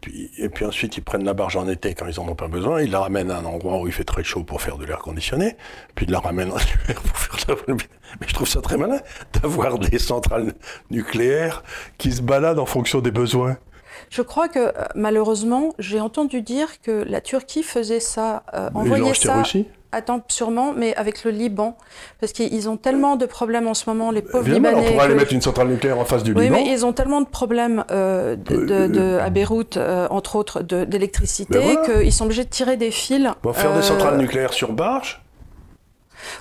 Puis, 0.08 0.32
et 0.38 0.49
puis 0.49 0.66
ensuite, 0.66 0.95
ils 0.97 1.01
prennent 1.01 1.26
la 1.26 1.34
barge 1.34 1.58
en 1.58 1.68
été 1.68 1.93
quand 1.93 2.08
ils 2.08 2.20
en 2.20 2.28
ont 2.28 2.36
pas 2.36 2.47
besoin, 2.47 2.82
ils 2.82 2.91
la 2.91 3.01
ramènent 3.01 3.32
à 3.32 3.38
un 3.38 3.45
endroit 3.45 3.80
où 3.80 3.88
il 3.88 3.93
fait 3.93 4.03
très 4.03 4.24
chaud 4.24 4.43
pour 4.43 4.62
faire 4.62 4.78
de 4.78 4.86
l'air 4.86 4.99
conditionné, 4.99 5.58
puis 5.95 6.05
ils 6.05 6.12
la 6.12 6.20
ramènent 6.20 6.51
en 6.51 6.58
hiver 6.86 7.01
pour 7.01 7.18
faire 7.18 7.55
de 7.55 7.64
la... 7.68 7.76
Mais 8.22 8.28
je 8.28 8.34
trouve 8.34 8.47
ça 8.47 8.62
très 8.62 8.78
malin 8.78 8.99
d'avoir 9.34 9.78
des 9.78 9.99
centrales 9.99 10.53
nucléaires 10.91 11.64
qui 11.97 12.14
se 12.14 12.22
baladent 12.22 12.60
en 12.60 12.66
fonction 12.66 13.01
des 13.01 13.12
besoins. 13.12 13.58
Je 14.10 14.22
crois 14.22 14.47
que 14.47 14.72
malheureusement, 14.95 15.74
j'ai 15.80 15.99
entendu 15.99 16.41
dire 16.41 16.82
que 16.82 17.03
la 17.05 17.20
Turquie 17.20 17.64
faisait 17.64 17.99
ça, 17.99 18.43
euh, 18.53 18.70
envoyait 18.74 19.14
ça. 19.14 19.43
Attends, 19.91 20.21
sûrement, 20.27 20.73
mais 20.75 20.93
avec 20.95 21.23
le 21.23 21.31
Liban, 21.31 21.77
parce 22.19 22.33
qu'ils 22.33 22.69
ont 22.69 22.77
tellement 22.77 23.15
de 23.15 23.25
problèmes 23.25 23.67
en 23.67 23.73
ce 23.73 23.89
moment, 23.89 24.11
les 24.11 24.21
pauvres 24.21 24.49
Libanais. 24.49 24.75
On 24.75 24.91
pourrait 24.91 25.05
aller 25.05 25.15
mettre 25.15 25.33
une 25.33 25.41
centrale 25.41 25.69
nucléaire 25.69 25.97
en 25.97 26.05
face 26.05 26.23
du 26.23 26.33
Liban. 26.33 26.41
Oui, 26.41 26.49
mais 26.49 26.71
ils 26.71 26.85
ont 26.85 26.93
tellement 26.93 27.21
de 27.21 27.27
problèmes 27.27 27.85
euh, 27.91 28.35
de, 28.35 29.17
à 29.19 29.29
Beyrouth, 29.29 29.77
euh, 29.77 30.07
entre 30.09 30.35
autres, 30.35 30.61
d'électricité, 30.61 31.77
qu'ils 31.85 32.13
sont 32.13 32.25
obligés 32.25 32.43
de 32.43 32.49
tirer 32.49 32.77
des 32.77 32.91
fils. 32.91 33.07
Pour 33.41 33.55
faire 33.55 33.73
des 33.73 33.81
centrales 33.81 34.17
nucléaires 34.17 34.53
sur 34.53 34.73
barge 34.73 35.23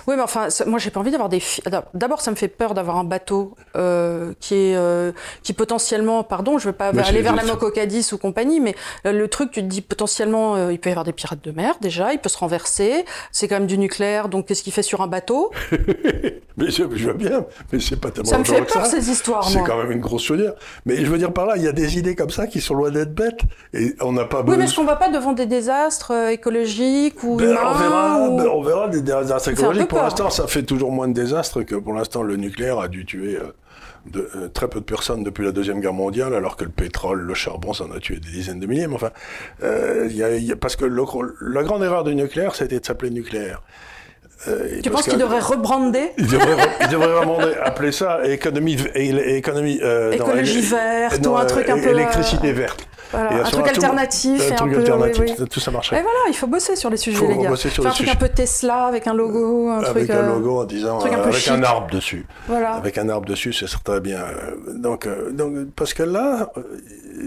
oui, 0.07 0.15
mais 0.15 0.21
enfin, 0.21 0.47
moi, 0.65 0.79
j'ai 0.79 0.89
pas 0.89 0.99
envie 0.99 1.11
d'avoir 1.11 1.29
des. 1.29 1.41
D'abord, 1.93 2.21
ça 2.21 2.31
me 2.31 2.35
fait 2.35 2.47
peur 2.47 2.73
d'avoir 2.73 2.97
un 2.97 3.03
bateau 3.03 3.55
euh, 3.75 4.33
qui 4.39 4.55
est 4.55 4.75
euh, 4.75 5.11
qui 5.43 5.53
potentiellement, 5.53 6.23
pardon, 6.23 6.57
je 6.57 6.67
veux 6.67 6.73
pas 6.73 6.89
aller 6.89 7.21
vers 7.21 7.35
la 7.35 7.43
Mococadis 7.43 8.09
ou 8.13 8.17
compagnie, 8.17 8.59
mais 8.59 8.75
euh, 9.05 9.11
le 9.11 9.27
truc, 9.27 9.51
tu 9.51 9.61
te 9.61 9.65
dis 9.65 9.81
potentiellement, 9.81 10.69
il 10.69 10.79
peut 10.79 10.89
y 10.89 10.91
avoir 10.91 11.05
des 11.05 11.13
pirates 11.13 11.43
de 11.43 11.51
mer 11.51 11.75
déjà, 11.81 12.13
il 12.13 12.19
peut 12.19 12.29
se 12.29 12.37
renverser. 12.37 13.05
C'est 13.31 13.47
quand 13.47 13.55
même 13.55 13.67
du 13.67 13.77
nucléaire, 13.77 14.29
donc 14.29 14.47
qu'est-ce 14.47 14.63
qu'il 14.63 14.73
fait 14.73 14.83
sur 14.83 15.01
un 15.01 15.07
bateau? 15.07 15.51
Mais 16.57 16.71
je, 16.71 16.83
vois 16.83 17.13
bien, 17.13 17.45
mais 17.71 17.79
c'est 17.79 18.01
pas 18.01 18.09
tellement. 18.09 18.31
Ça 18.31 18.39
me 18.39 18.43
fait 18.43 18.63
peur 18.63 18.83
ces 18.87 19.11
histoires. 19.11 19.47
C'est 19.47 19.61
quand 19.61 19.77
même 19.77 19.91
une 19.91 19.99
grosse 19.99 20.23
chaudière. 20.23 20.53
Mais 20.87 20.95
je 20.95 21.11
veux 21.11 21.19
dire 21.19 21.31
par 21.31 21.45
là, 21.45 21.55
il 21.55 21.61
y 21.61 21.67
a 21.67 21.71
des 21.71 21.99
idées 21.99 22.15
comme 22.15 22.31
ça 22.31 22.47
qui 22.47 22.61
sont 22.61 22.73
loin 22.73 22.89
d'être 22.89 23.13
bêtes, 23.13 23.41
et 23.75 23.93
on 24.01 24.11
n'a 24.11 24.25
pas. 24.25 24.41
Oui, 24.41 24.55
mais 24.57 24.63
est-ce 24.63 24.75
qu'on 24.75 24.83
va 24.83 24.95
pas 24.95 25.09
devant 25.09 25.33
des 25.33 25.45
désastres 25.45 26.11
écologiques 26.31 27.23
ou 27.23 27.35
ben, 27.35 27.55
on 27.63 27.73
verra, 27.73 28.29
ben, 28.29 28.47
on 28.51 28.63
verra 28.63 28.87
des 28.87 29.01
désastres 29.01 29.49
écologiques 29.49 29.66
pour 29.87 29.99
l'instant, 29.99 30.29
ça 30.29 30.47
fait 30.47 30.63
toujours 30.63 30.91
moins 30.91 31.07
de 31.07 31.13
désastres 31.13 31.63
que 31.63 31.75
pour 31.75 31.93
l'instant 31.93 32.23
le 32.23 32.35
nucléaire 32.35 32.79
a 32.79 32.87
dû 32.87 33.05
tuer 33.05 33.37
euh, 33.37 33.53
de, 34.11 34.29
euh, 34.35 34.47
très 34.47 34.67
peu 34.67 34.79
de 34.79 34.85
personnes 34.85 35.23
depuis 35.23 35.43
la 35.43 35.51
Deuxième 35.51 35.79
Guerre 35.79 35.93
mondiale, 35.93 36.33
alors 36.33 36.55
que 36.55 36.63
le 36.63 36.69
pétrole, 36.69 37.21
le 37.21 37.33
charbon, 37.33 37.73
ça 37.73 37.85
en 37.85 37.91
a 37.91 37.99
tué 37.99 38.15
des 38.15 38.29
dizaines 38.29 38.59
de 38.59 38.67
milliers. 38.67 38.87
Mais 38.87 38.95
enfin, 38.95 39.11
euh, 39.63 40.07
y 40.11 40.51
a, 40.51 40.55
parce 40.55 40.75
que 40.75 40.85
la 40.85 41.63
grande 41.63 41.83
erreur 41.83 42.03
du 42.03 42.15
nucléaire, 42.15 42.55
c'était 42.55 42.79
de 42.79 42.85
s'appeler 42.85 43.11
nucléaire. 43.11 43.61
Euh, 44.47 44.81
tu 44.83 44.91
penses 44.91 45.07
qu'il 45.07 45.17
devrait 45.17 45.39
rebrander 45.39 46.11
Il 46.19 46.27
devrait, 46.27 46.57
il 46.81 46.89
devrait 46.89 47.57
appeler 47.59 47.91
ça 47.91 48.23
économie, 48.27 48.77
économie 48.93 49.79
écologie 50.11 50.61
verte 50.61 51.25
ou 51.25 51.35
un 51.35 51.45
truc 51.45 51.67
un 51.69 51.79
peu 51.79 51.89
électricité 51.89 52.51
verte 52.51 52.87
un 53.13 53.43
truc 53.43 53.67
alternatif. 53.67 54.51
Un, 54.51 54.55
truc 54.55 54.73
alternatif, 54.75 55.49
tout 55.49 55.59
ça 55.59 55.71
marche. 55.71 55.93
Et 55.93 56.01
voilà, 56.01 56.19
il 56.29 56.33
faut 56.33 56.47
bosser 56.47 56.75
sur 56.75 56.89
les 56.89 56.97
sujets, 56.97 57.27
les 57.27 57.37
gars. 57.37 57.55
Faire 57.55 57.87
un 57.87 57.91
truc 57.91 58.07
un 58.07 58.15
peu 58.15 58.29
Tesla 58.29 58.85
avec 58.85 59.07
un 59.07 59.13
logo, 59.13 59.69
un 59.69 59.79
avec 59.79 60.07
truc. 60.07 60.09
un 60.09 60.23
euh, 60.23 60.35
logo 60.35 60.61
en 60.61 60.65
disant, 60.65 60.99
un 60.99 61.05
avec 61.05 61.47
un 61.47 61.63
arbre 61.63 61.89
dessus. 61.91 62.25
Voilà. 62.47 62.73
Avec 62.73 62.97
un 62.97 63.09
arbre 63.09 63.27
dessus, 63.27 63.53
c'est 63.53 63.65
très 63.83 64.01
bien. 64.01 64.23
Donc, 64.75 65.05
euh, 65.05 65.31
donc, 65.31 65.71
parce 65.75 65.93
que 65.93 66.03
là, 66.03 66.51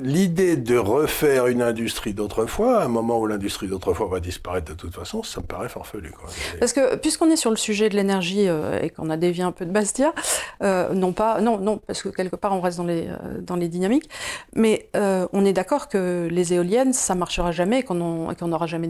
l'idée 0.02 0.56
de 0.56 0.76
refaire 0.76 1.46
une 1.46 1.62
industrie 1.62 2.14
d'autrefois, 2.14 2.80
à 2.80 2.84
un 2.84 2.88
moment 2.88 3.18
où 3.18 3.26
l'industrie 3.26 3.68
d'autrefois 3.68 4.08
va 4.08 4.20
disparaître 4.20 4.70
de 4.72 4.76
toute 4.76 4.94
façon, 4.94 5.22
ça 5.22 5.40
me 5.40 5.46
paraît 5.46 5.68
farfelu. 5.68 6.10
Quoi. 6.10 6.28
Parce 6.58 6.72
que 6.72 6.96
puisqu'on 6.96 7.30
est 7.30 7.36
sur 7.36 7.50
le 7.50 7.56
sujet 7.56 7.88
de 7.88 7.96
l'énergie 7.96 8.48
euh, 8.48 8.80
et 8.80 8.90
qu'on 8.90 9.10
a 9.10 9.16
dévié 9.16 9.44
un 9.44 9.52
peu 9.52 9.64
de 9.64 9.72
Bastia, 9.72 10.12
non 10.60 11.12
pas, 11.12 11.40
non, 11.40 11.58
non, 11.58 11.78
parce 11.86 12.02
que 12.02 12.08
quelque 12.08 12.36
part 12.36 12.52
on 12.52 12.60
reste 12.60 12.78
dans 12.78 12.84
les 12.84 13.08
dans 13.40 13.56
les 13.56 13.68
dynamiques, 13.68 14.08
mais 14.54 14.88
on 14.94 15.44
est 15.44 15.52
d'accord 15.52 15.69
que 15.88 16.28
les 16.30 16.52
éoliennes, 16.52 16.92
ça 16.92 17.14
marchera 17.14 17.52
jamais 17.52 17.80
et 17.80 17.82
qu'on 17.82 17.94
n'aura 17.94 18.66
jamais 18.66 18.88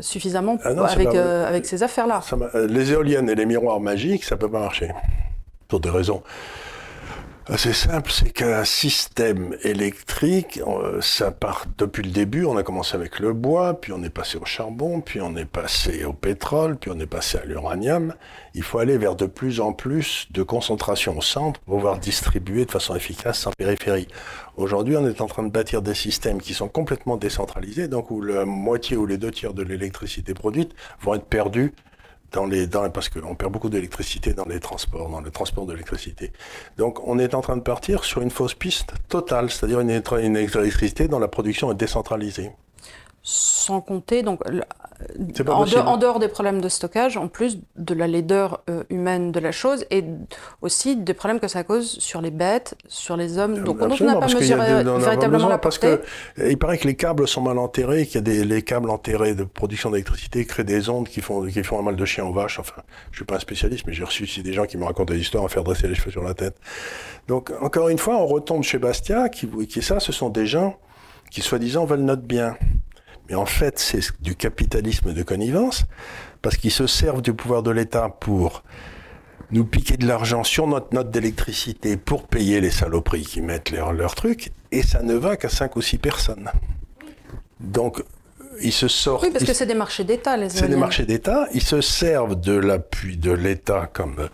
suffisamment 0.00 0.58
ah 0.64 0.70
avec, 0.86 1.08
euh, 1.08 1.46
avec 1.46 1.66
ces 1.66 1.82
affaires-là. 1.82 2.20
Euh, 2.54 2.66
les 2.66 2.92
éoliennes 2.92 3.28
et 3.28 3.34
les 3.34 3.46
miroirs 3.46 3.80
magiques, 3.80 4.24
ça 4.24 4.36
peut 4.36 4.50
pas 4.50 4.60
marcher. 4.60 4.90
Pour 5.68 5.80
des 5.80 5.90
raisons. 5.90 6.22
C'est 7.58 7.72
simple, 7.72 8.12
c'est 8.12 8.30
qu'un 8.30 8.64
système 8.64 9.56
électrique, 9.64 10.60
euh, 10.64 11.00
ça 11.00 11.32
part 11.32 11.66
depuis 11.76 12.04
le 12.04 12.10
début, 12.10 12.44
on 12.44 12.56
a 12.56 12.62
commencé 12.62 12.94
avec 12.94 13.18
le 13.18 13.32
bois, 13.32 13.80
puis 13.80 13.92
on 13.92 14.00
est 14.04 14.10
passé 14.10 14.38
au 14.38 14.44
charbon, 14.44 15.00
puis 15.00 15.20
on 15.20 15.34
est 15.36 15.44
passé 15.44 16.04
au 16.04 16.12
pétrole, 16.12 16.76
puis 16.76 16.92
on 16.94 17.00
est 17.00 17.06
passé 17.06 17.38
à 17.38 17.44
l'uranium. 17.44 18.14
Il 18.54 18.62
faut 18.62 18.78
aller 18.78 18.96
vers 18.96 19.16
de 19.16 19.26
plus 19.26 19.60
en 19.60 19.72
plus 19.72 20.28
de 20.30 20.44
concentration 20.44 21.18
au 21.18 21.20
centre 21.20 21.58
pour 21.60 21.74
pouvoir 21.76 21.98
distribuer 21.98 22.64
de 22.64 22.70
façon 22.70 22.94
efficace 22.94 23.40
sans 23.40 23.50
périphérie. 23.50 24.06
Aujourd'hui, 24.56 24.96
on 24.96 25.06
est 25.06 25.20
en 25.20 25.26
train 25.26 25.42
de 25.42 25.50
bâtir 25.50 25.82
des 25.82 25.94
systèmes 25.94 26.40
qui 26.40 26.54
sont 26.54 26.68
complètement 26.68 27.16
décentralisés, 27.16 27.88
donc 27.88 28.12
où 28.12 28.22
la 28.22 28.44
moitié 28.44 28.96
ou 28.96 29.04
les 29.04 29.18
deux 29.18 29.32
tiers 29.32 29.52
de 29.52 29.64
l'électricité 29.64 30.32
produite 30.32 30.74
vont 31.00 31.14
être 31.14 31.26
perdus 31.26 31.74
dans 32.32 32.46
les, 32.46 32.66
dans, 32.66 32.88
parce 32.90 33.08
qu'on 33.08 33.34
perd 33.34 33.52
beaucoup 33.52 33.68
d'électricité 33.68 34.34
dans 34.34 34.44
les 34.44 34.60
transports, 34.60 35.08
dans 35.08 35.20
le 35.20 35.30
transport 35.30 35.66
d'électricité. 35.66 36.32
Donc, 36.78 37.06
on 37.06 37.18
est 37.18 37.34
en 37.34 37.40
train 37.40 37.56
de 37.56 37.62
partir 37.62 38.04
sur 38.04 38.22
une 38.22 38.30
fausse 38.30 38.54
piste 38.54 38.94
totale, 39.08 39.50
c'est-à-dire 39.50 39.80
une 39.80 40.36
électricité 40.36 41.08
dont 41.08 41.18
la 41.18 41.28
production 41.28 41.70
est 41.72 41.76
décentralisée 41.76 42.50
sans 43.22 43.80
compter 43.80 44.22
donc 44.22 44.40
en, 45.48 45.96
dehors, 45.96 46.18
des 46.18 46.28
problèmes 46.28 46.60
de 46.60 46.68
stockage, 46.68 47.16
en 47.16 47.28
plus 47.28 47.58
de 47.76 47.94
la 47.94 48.06
laideur 48.06 48.62
euh, 48.68 48.82
humaine 48.90 49.32
de 49.32 49.40
la 49.40 49.52
chose 49.52 49.84
et 49.90 50.04
aussi 50.60 50.96
des 50.96 51.14
problèmes 51.14 51.40
que 51.40 51.48
ça 51.48 51.64
cause 51.64 51.98
sur 51.98 52.20
les 52.20 52.30
bêtes, 52.30 52.74
sur 52.88 53.16
les 53.16 53.38
hommes. 53.38 53.62
Donc 53.62 53.78
on 53.80 53.88
n'a 53.88 54.16
pas 54.16 54.26
mesuré 54.26 54.82
véritablement 54.84 55.48
la 55.48 55.58
Parce 55.58 55.78
que 55.78 56.02
il 56.38 56.58
paraît 56.58 56.78
que 56.78 56.86
les 56.86 56.96
câbles 56.96 57.26
sont 57.28 57.42
mal 57.42 57.58
enterrés, 57.58 58.06
qu'il 58.06 58.16
y 58.16 58.18
a 58.18 58.20
des 58.22 58.44
les 58.44 58.62
câbles 58.62 58.90
enterrés 58.90 59.34
de 59.34 59.44
production 59.44 59.90
d'électricité 59.90 60.44
créent 60.44 60.64
des 60.64 60.88
ondes 60.88 61.08
qui 61.08 61.20
font 61.20 61.46
qui 61.46 61.62
font 61.62 61.78
un 61.78 61.82
mal 61.82 61.96
de 61.96 62.04
chien 62.04 62.24
aux 62.24 62.32
vaches. 62.32 62.58
Enfin, 62.58 62.82
je 63.10 63.16
suis 63.16 63.24
pas 63.24 63.36
un 63.36 63.40
spécialiste, 63.40 63.86
mais 63.86 63.92
j'ai 63.92 64.04
reçu 64.04 64.24
ici 64.24 64.42
des 64.42 64.52
gens 64.52 64.66
qui 64.66 64.76
me 64.76 64.84
racontent 64.84 65.12
des 65.12 65.20
histoires 65.20 65.44
à 65.44 65.48
faire 65.48 65.64
dresser 65.64 65.88
les 65.88 65.94
cheveux 65.94 66.10
sur 66.10 66.22
la 66.22 66.34
tête. 66.34 66.56
Donc 67.28 67.52
encore 67.60 67.88
une 67.88 67.98
fois, 67.98 68.16
on 68.16 68.26
retombe 68.26 68.62
chez 68.62 68.78
Bastia, 68.78 69.28
qui 69.28 69.48
qui 69.66 69.82
ça, 69.82 70.00
ce 70.00 70.12
sont 70.12 70.28
des 70.28 70.46
gens 70.46 70.76
qui 71.30 71.40
soi-disant 71.40 71.84
veulent 71.84 72.00
notre 72.00 72.22
bien. 72.22 72.56
Mais 73.28 73.34
en 73.34 73.46
fait, 73.46 73.78
c'est 73.78 74.00
du 74.20 74.34
capitalisme 74.34 75.12
de 75.12 75.22
connivence, 75.22 75.84
parce 76.42 76.56
qu'ils 76.56 76.72
se 76.72 76.86
servent 76.86 77.22
du 77.22 77.34
pouvoir 77.34 77.62
de 77.62 77.70
l'État 77.70 78.08
pour 78.08 78.62
nous 79.50 79.64
piquer 79.64 79.96
de 79.96 80.06
l'argent 80.06 80.44
sur 80.44 80.66
notre 80.66 80.94
note 80.94 81.10
d'électricité 81.10 81.96
pour 81.96 82.26
payer 82.26 82.60
les 82.60 82.70
saloperies 82.70 83.24
qui 83.24 83.42
mettent 83.42 83.70
leurs 83.70 83.92
leur 83.92 84.14
trucs, 84.14 84.50
et 84.70 84.82
ça 84.82 85.02
ne 85.02 85.14
va 85.14 85.36
qu'à 85.36 85.48
5 85.48 85.76
ou 85.76 85.82
6 85.82 85.98
personnes. 85.98 86.50
Donc, 87.60 88.02
ils 88.60 88.72
se 88.72 88.88
sortent. 88.88 89.24
Oui, 89.24 89.30
parce 89.32 89.44
que 89.44 89.52
c'est 89.52 89.66
des 89.66 89.74
marchés 89.74 90.04
d'État, 90.04 90.36
les 90.36 90.48
C'est 90.48 90.68
des 90.68 90.76
marchés 90.76 91.06
d'État. 91.06 91.46
Ils 91.54 91.62
se 91.62 91.80
servent 91.80 92.38
de 92.38 92.52
l'appui 92.52 93.16
de 93.16 93.32
l'État 93.32 93.88
comme 93.92 94.16
euh, 94.18 94.28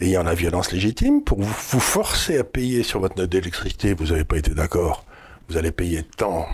ayant 0.00 0.22
la 0.22 0.34
violence 0.34 0.72
légitime 0.72 1.22
pour 1.22 1.40
vous, 1.40 1.54
vous 1.70 1.80
forcer 1.80 2.38
à 2.38 2.44
payer 2.44 2.82
sur 2.82 3.00
votre 3.00 3.16
note 3.16 3.30
d'électricité. 3.30 3.94
Vous 3.94 4.06
n'avez 4.06 4.24
pas 4.24 4.36
été 4.36 4.52
d'accord 4.52 5.04
vous 5.50 5.56
allez 5.56 5.72
payer 5.72 6.04
tant 6.16 6.46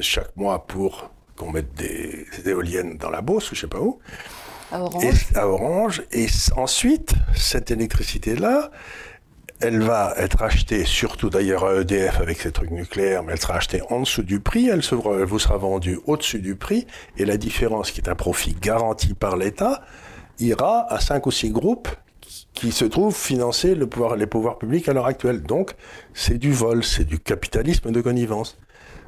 chaque 0.00 0.36
mois 0.36 0.68
pour 0.68 1.10
qu'on 1.36 1.50
mette 1.50 1.74
des, 1.74 2.26
éoliennes 2.46 2.96
dans 2.96 3.10
la 3.10 3.20
Beauce 3.20 3.50
ou 3.50 3.56
je 3.56 3.62
sais 3.62 3.66
pas 3.66 3.80
où. 3.80 3.98
À 4.70 4.80
Orange. 4.82 5.04
Et, 5.04 5.36
à 5.36 5.48
Orange. 5.48 6.02
Et 6.12 6.26
ensuite, 6.56 7.14
cette 7.34 7.72
électricité-là, 7.72 8.70
elle 9.60 9.82
va 9.82 10.14
être 10.16 10.42
achetée, 10.42 10.84
surtout 10.84 11.28
d'ailleurs 11.28 11.64
à 11.64 11.80
EDF 11.80 12.20
avec 12.20 12.40
ses 12.40 12.52
trucs 12.52 12.70
nucléaires, 12.70 13.24
mais 13.24 13.32
elle 13.32 13.40
sera 13.40 13.56
achetée 13.56 13.82
en 13.90 14.00
dessous 14.00 14.22
du 14.22 14.38
prix, 14.38 14.68
elle, 14.68 14.82
elle 14.92 15.24
vous 15.24 15.38
sera 15.40 15.56
vendue 15.56 15.98
au-dessus 16.06 16.38
du 16.38 16.54
prix, 16.54 16.86
et 17.16 17.24
la 17.24 17.38
différence, 17.38 17.90
qui 17.90 18.00
est 18.00 18.08
un 18.08 18.14
profit 18.14 18.54
garanti 18.54 19.14
par 19.14 19.36
l'État, 19.36 19.82
ira 20.38 20.86
à 20.92 21.00
cinq 21.00 21.26
ou 21.26 21.32
six 21.32 21.50
groupes 21.50 21.88
qui 22.56 22.72
se 22.72 22.86
trouvent 22.86 23.14
financer 23.14 23.74
le 23.74 23.86
pouvoir, 23.86 24.16
les 24.16 24.26
pouvoirs 24.26 24.58
publics 24.58 24.88
à 24.88 24.94
l'heure 24.94 25.06
actuelle. 25.06 25.42
Donc, 25.42 25.72
c'est 26.14 26.38
du 26.38 26.52
vol, 26.52 26.82
c'est 26.82 27.04
du 27.04 27.20
capitalisme 27.20 27.92
de 27.92 28.00
connivence. 28.00 28.58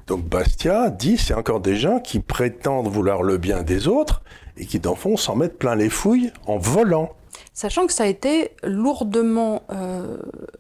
Donc, 0.06 0.24
Bastia 0.24 0.90
dit, 0.90 1.16
c'est 1.16 1.34
encore 1.34 1.60
des 1.60 1.74
gens 1.74 1.98
qui 1.98 2.20
prétendent 2.20 2.88
vouloir 2.88 3.22
le 3.22 3.38
bien 3.38 3.62
des 3.62 3.88
autres 3.88 4.22
et 4.58 4.66
qui, 4.66 4.78
dans 4.78 4.90
le 4.90 4.96
fond, 4.96 5.16
s'en 5.16 5.34
mettent 5.34 5.58
plein 5.58 5.74
les 5.74 5.88
fouilles 5.88 6.30
en 6.46 6.58
volant. 6.58 7.10
Sachant 7.54 7.86
que 7.86 7.92
ça 7.92 8.04
a 8.04 8.06
été 8.06 8.52
lourdement 8.62 9.62
euh, 9.72 10.18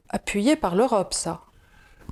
appuyé 0.08 0.56
par 0.56 0.74
l'Europe, 0.74 1.12
ça. 1.12 1.42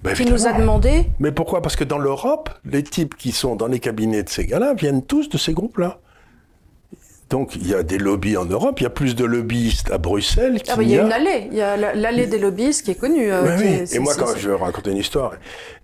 Ben, 0.03 0.15
qui 0.15 0.27
nous 0.27 0.47
a 0.47 0.53
demandé. 0.53 1.07
Mais 1.19 1.33
pourquoi? 1.33 1.63
Parce 1.63 1.75
que 1.75 1.85
dans 1.85 1.99
l'Europe, 1.99 2.51
les 2.67 2.83
types 2.83 3.17
qui 3.17 3.33
sont 3.33 3.57
dans 3.57 3.67
les 3.67 3.81
cabinets 3.81 4.23
de 4.23 4.29
ces 4.29 4.45
gars-là 4.45 4.75
viennent 4.75 5.03
tous 5.03 5.31
de 5.31 5.39
ces 5.39 5.55
groupes-là. 5.55 6.01
Donc 7.29 7.57
il 7.57 7.67
y 7.67 7.75
a 7.75 7.83
des 7.83 7.99
lobbies 7.99 8.37
en 8.37 8.45
Europe, 8.45 8.81
il 8.81 8.85
y 8.85 8.87
a 8.87 8.91
plus 8.91 9.17
de 9.17 9.25
lobbyistes 9.25 9.91
à 9.91 9.99
Bruxelles 9.99 10.63
qu'il 10.63 10.75
ah, 10.77 10.83
il 10.83 10.91
y 10.91 10.99
a... 10.99 11.05
une 11.05 11.13
allée, 11.13 11.49
il 11.51 11.57
y 11.57 11.61
a 11.61 11.77
l'allée 11.77 12.27
des 12.27 12.39
lobbyistes 12.39 12.85
qui 12.85 12.93
est 12.93 13.01
connue. 13.01 13.33
Euh, 13.33 13.57
oui, 13.59 13.85
Et 13.93 13.99
moi, 13.99 14.15
quand 14.17 14.37
je 14.37 14.49
vais 14.49 14.55
raconter 14.55 14.93
une 14.93 14.99
histoire, 14.99 15.33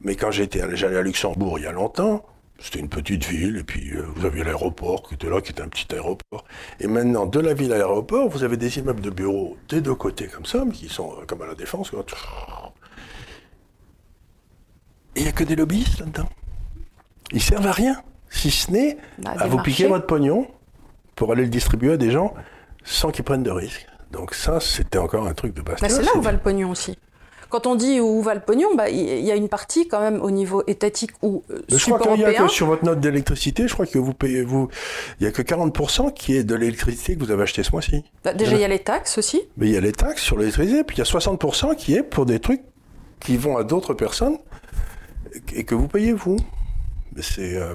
mais 0.03 0.15
quand 0.15 0.31
j'étais 0.31 0.63
j'allais 0.75 0.99
à 0.99 1.03
Luxembourg 1.03 1.59
il 1.59 1.65
y 1.65 1.67
a 1.67 1.73
longtemps, 1.73 2.25
c'était 2.61 2.79
une 2.79 2.89
petite 2.89 3.25
ville, 3.25 3.57
et 3.57 3.65
puis 3.65 3.91
euh, 3.91 4.05
vous 4.15 4.25
aviez 4.25 4.45
l'aéroport 4.45 5.03
qui 5.03 5.15
était 5.15 5.29
là, 5.29 5.41
qui 5.41 5.51
était 5.51 5.63
un 5.63 5.69
petit 5.69 5.93
aéroport. 5.93 6.45
Et 6.79 6.87
maintenant, 6.87 7.27
de 7.27 7.41
la 7.41 7.55
ville 7.55 7.73
à 7.73 7.79
l'aéroport, 7.79 8.29
vous 8.29 8.45
avez 8.45 8.57
des 8.57 8.79
immeubles 8.79 9.01
de 9.01 9.11
bureaux 9.11 9.57
des 9.69 9.81
deux 9.81 9.97
côtés 9.97 10.29
comme 10.29 10.47
ça, 10.47 10.65
mais 10.65 10.71
qui 10.71 10.89
sont 10.89 11.11
euh, 11.11 11.25
comme 11.27 11.43
à 11.43 11.47
la 11.47 11.57
défense. 11.57 11.91
Et 15.17 15.21
il 15.21 15.23
n'y 15.25 15.29
a 15.29 15.33
que 15.33 15.43
des 15.43 15.57
lobbyistes 15.57 15.99
là-dedans. 15.99 16.29
ils 17.33 17.43
servent 17.43 17.67
à 17.67 17.73
rien, 17.73 18.01
si 18.31 18.53
ce 18.53 18.71
n'est 18.71 18.97
bah, 19.19 19.35
à 19.37 19.49
vous 19.49 19.59
piquer 19.59 19.89
votre 19.89 20.07
pognon 20.07 20.47
pour 21.17 21.33
aller 21.33 21.43
le 21.43 21.51
distribuer 21.51 21.93
à 21.93 21.97
des 21.97 22.11
gens 22.11 22.35
sans 22.85 23.11
qu'ils 23.11 23.25
prennent 23.25 23.43
de 23.43 23.51
risques. 23.51 23.87
Donc 24.11 24.35
ça, 24.35 24.61
c'était 24.61 24.99
encore 24.99 25.27
un 25.27 25.35
truc 25.35 25.55
de 25.55 25.63
Bastia. 25.63 25.89
c'est 25.89 26.03
là 26.03 26.11
où 26.17 26.21
va 26.21 26.33
le 26.33 26.39
pognon 26.39 26.71
aussi. 26.71 26.99
Quand 27.49 27.67
on 27.67 27.75
dit 27.75 28.01
où 28.01 28.23
va 28.23 28.35
le 28.35 28.41
pognon, 28.41 28.75
bah, 28.75 28.89
il 28.89 29.21
y 29.21 29.31
a 29.31 29.37
une 29.37 29.51
partie 29.51 29.87
quand 29.87 30.01
même 30.01 30.23
au 30.23 30.31
niveau 30.31 30.63
étatique 30.67 31.11
ou 31.21 31.43
euh, 31.51 31.61
Je 31.69 31.77
crois 31.85 31.99
qu'il 31.99 32.21
y 32.21 32.25
a 32.25 32.33
que 32.33 32.49
sur 32.49 32.67
votre 32.67 32.83
note 32.83 33.01
d'électricité, 33.01 33.69
je 33.69 33.75
crois 33.75 33.85
que 33.85 33.99
vous 33.99 34.15
payez, 34.15 34.43
vous, 34.43 34.69
il 35.21 35.25
y 35.25 35.27
a 35.27 35.33
que 35.33 35.43
40% 35.43 36.15
qui 36.15 36.35
est 36.35 36.45
de 36.45 36.55
l'électricité 36.55 37.15
que 37.15 37.23
vous 37.23 37.31
avez 37.31 37.43
acheté 37.43 37.63
ce 37.63 37.73
mois-ci. 37.73 38.05
Bah, 38.25 38.33
déjà, 38.33 38.55
il 38.55 38.61
y 38.61 38.65
a 38.65 38.69
les 38.69 38.79
taxes 38.79 39.19
aussi. 39.19 39.43
Mais 39.59 39.67
il 39.67 39.73
y 39.73 39.77
a 39.77 39.83
les 39.83 39.93
taxes 39.93 40.23
sur 40.23 40.39
l'électricité, 40.39 40.83
puis 40.83 40.97
il 40.97 40.99
y 41.01 41.03
a 41.03 41.05
60% 41.05 41.77
qui 41.77 41.95
est 41.95 42.03
pour 42.03 42.25
des 42.25 42.41
trucs 42.41 42.63
qui 43.21 43.37
vont 43.37 43.59
à 43.59 43.65
d'autres 43.65 43.93
personnes 43.93 44.39
et 45.55 45.65
que 45.65 45.75
vous 45.75 45.89
payez 45.89 46.15
vous. 46.15 46.39
C'est. 47.21 47.57
Euh, 47.57 47.75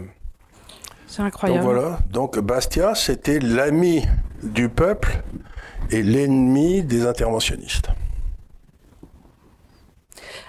c'est 1.18 1.24
incroyable. 1.24 1.64
Donc 1.64 1.74
voilà. 1.74 2.00
Donc 2.12 2.38
Bastia, 2.40 2.94
c'était 2.94 3.40
l'ami 3.40 4.06
du 4.44 4.70
peuple 4.70 5.24
et 5.90 6.04
l'ennemi 6.04 6.84
des 6.84 7.08
interventionnistes. 7.08 7.90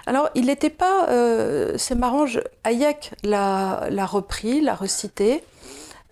Alors, 0.06 0.28
il 0.34 0.46
n'était 0.46 0.70
pas. 0.70 1.08
Euh, 1.08 1.74
c'est 1.76 1.94
marrant, 1.94 2.26
Hayek 2.64 3.12
l'a 3.24 4.06
repris, 4.06 4.60
l'a 4.60 4.74
recité, 4.74 5.42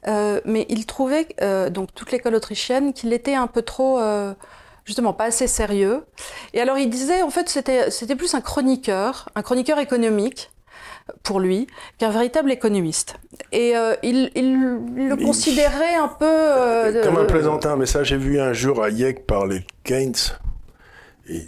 euh, 0.06 0.40
mais 0.44 0.66
il 0.68 0.86
trouvait, 0.86 1.28
euh, 1.40 1.70
donc 1.70 1.94
toute 1.94 2.12
l'école 2.12 2.34
autrichienne, 2.34 2.92
qu'il 2.92 3.12
était 3.12 3.34
un 3.34 3.46
peu 3.46 3.62
trop. 3.62 4.00
justement, 4.86 5.12
pas 5.12 5.24
assez 5.24 5.48
sérieux. 5.48 6.04
Et 6.54 6.60
alors, 6.60 6.78
il 6.78 6.88
disait, 6.88 7.20
en 7.22 7.30
fait, 7.30 7.48
c'était 7.48 8.16
plus 8.16 8.34
un 8.34 8.40
chroniqueur, 8.40 9.28
un 9.34 9.42
chroniqueur 9.42 9.78
économique 9.78 10.50
pour 11.22 11.40
lui 11.40 11.66
qu'un 11.98 12.10
véritable 12.10 12.50
économiste. 12.50 13.16
Et 13.52 13.74
il, 14.02 14.30
le 14.34 15.16
considérait 15.16 15.94
un 15.94 16.08
peu... 16.08 17.02
Comme 17.02 17.18
un 17.18 17.24
plaisantin, 17.24 17.76
mais 17.76 17.86
ça 17.86 18.02
j'ai 18.02 18.16
vu 18.16 18.40
un 18.40 18.52
jour 18.52 18.82
Hayek 18.82 19.26
parler 19.26 19.60
de 19.60 19.66
Keynes. 19.84 20.14
Et 21.28 21.42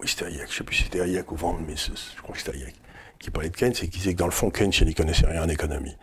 oui, 0.00 0.08
c'était 0.08 0.26
Hayek, 0.26 0.46
je 0.46 0.52
ne 0.52 0.56
sais 0.58 0.64
plus 0.64 0.76
si 0.76 0.82
c'était 0.84 1.00
Hayek 1.00 1.30
ou 1.32 1.36
Van, 1.36 1.58
mais 1.66 1.76
je 1.76 2.22
crois 2.22 2.34
que 2.34 2.40
c'était 2.40 2.56
Hayek, 2.56 2.74
qui 3.18 3.30
parlait 3.30 3.50
de 3.50 3.56
Keynes 3.56 3.74
et 3.82 3.88
qui 3.88 3.98
disait 3.98 4.14
que 4.14 4.18
dans 4.18 4.26
le 4.26 4.32
fond, 4.32 4.50
Keynes, 4.50 4.72
il 4.80 4.86
n'y 4.86 4.94
connaissait 4.94 5.26
rien 5.26 5.44
en 5.44 5.48
économie. 5.48 5.96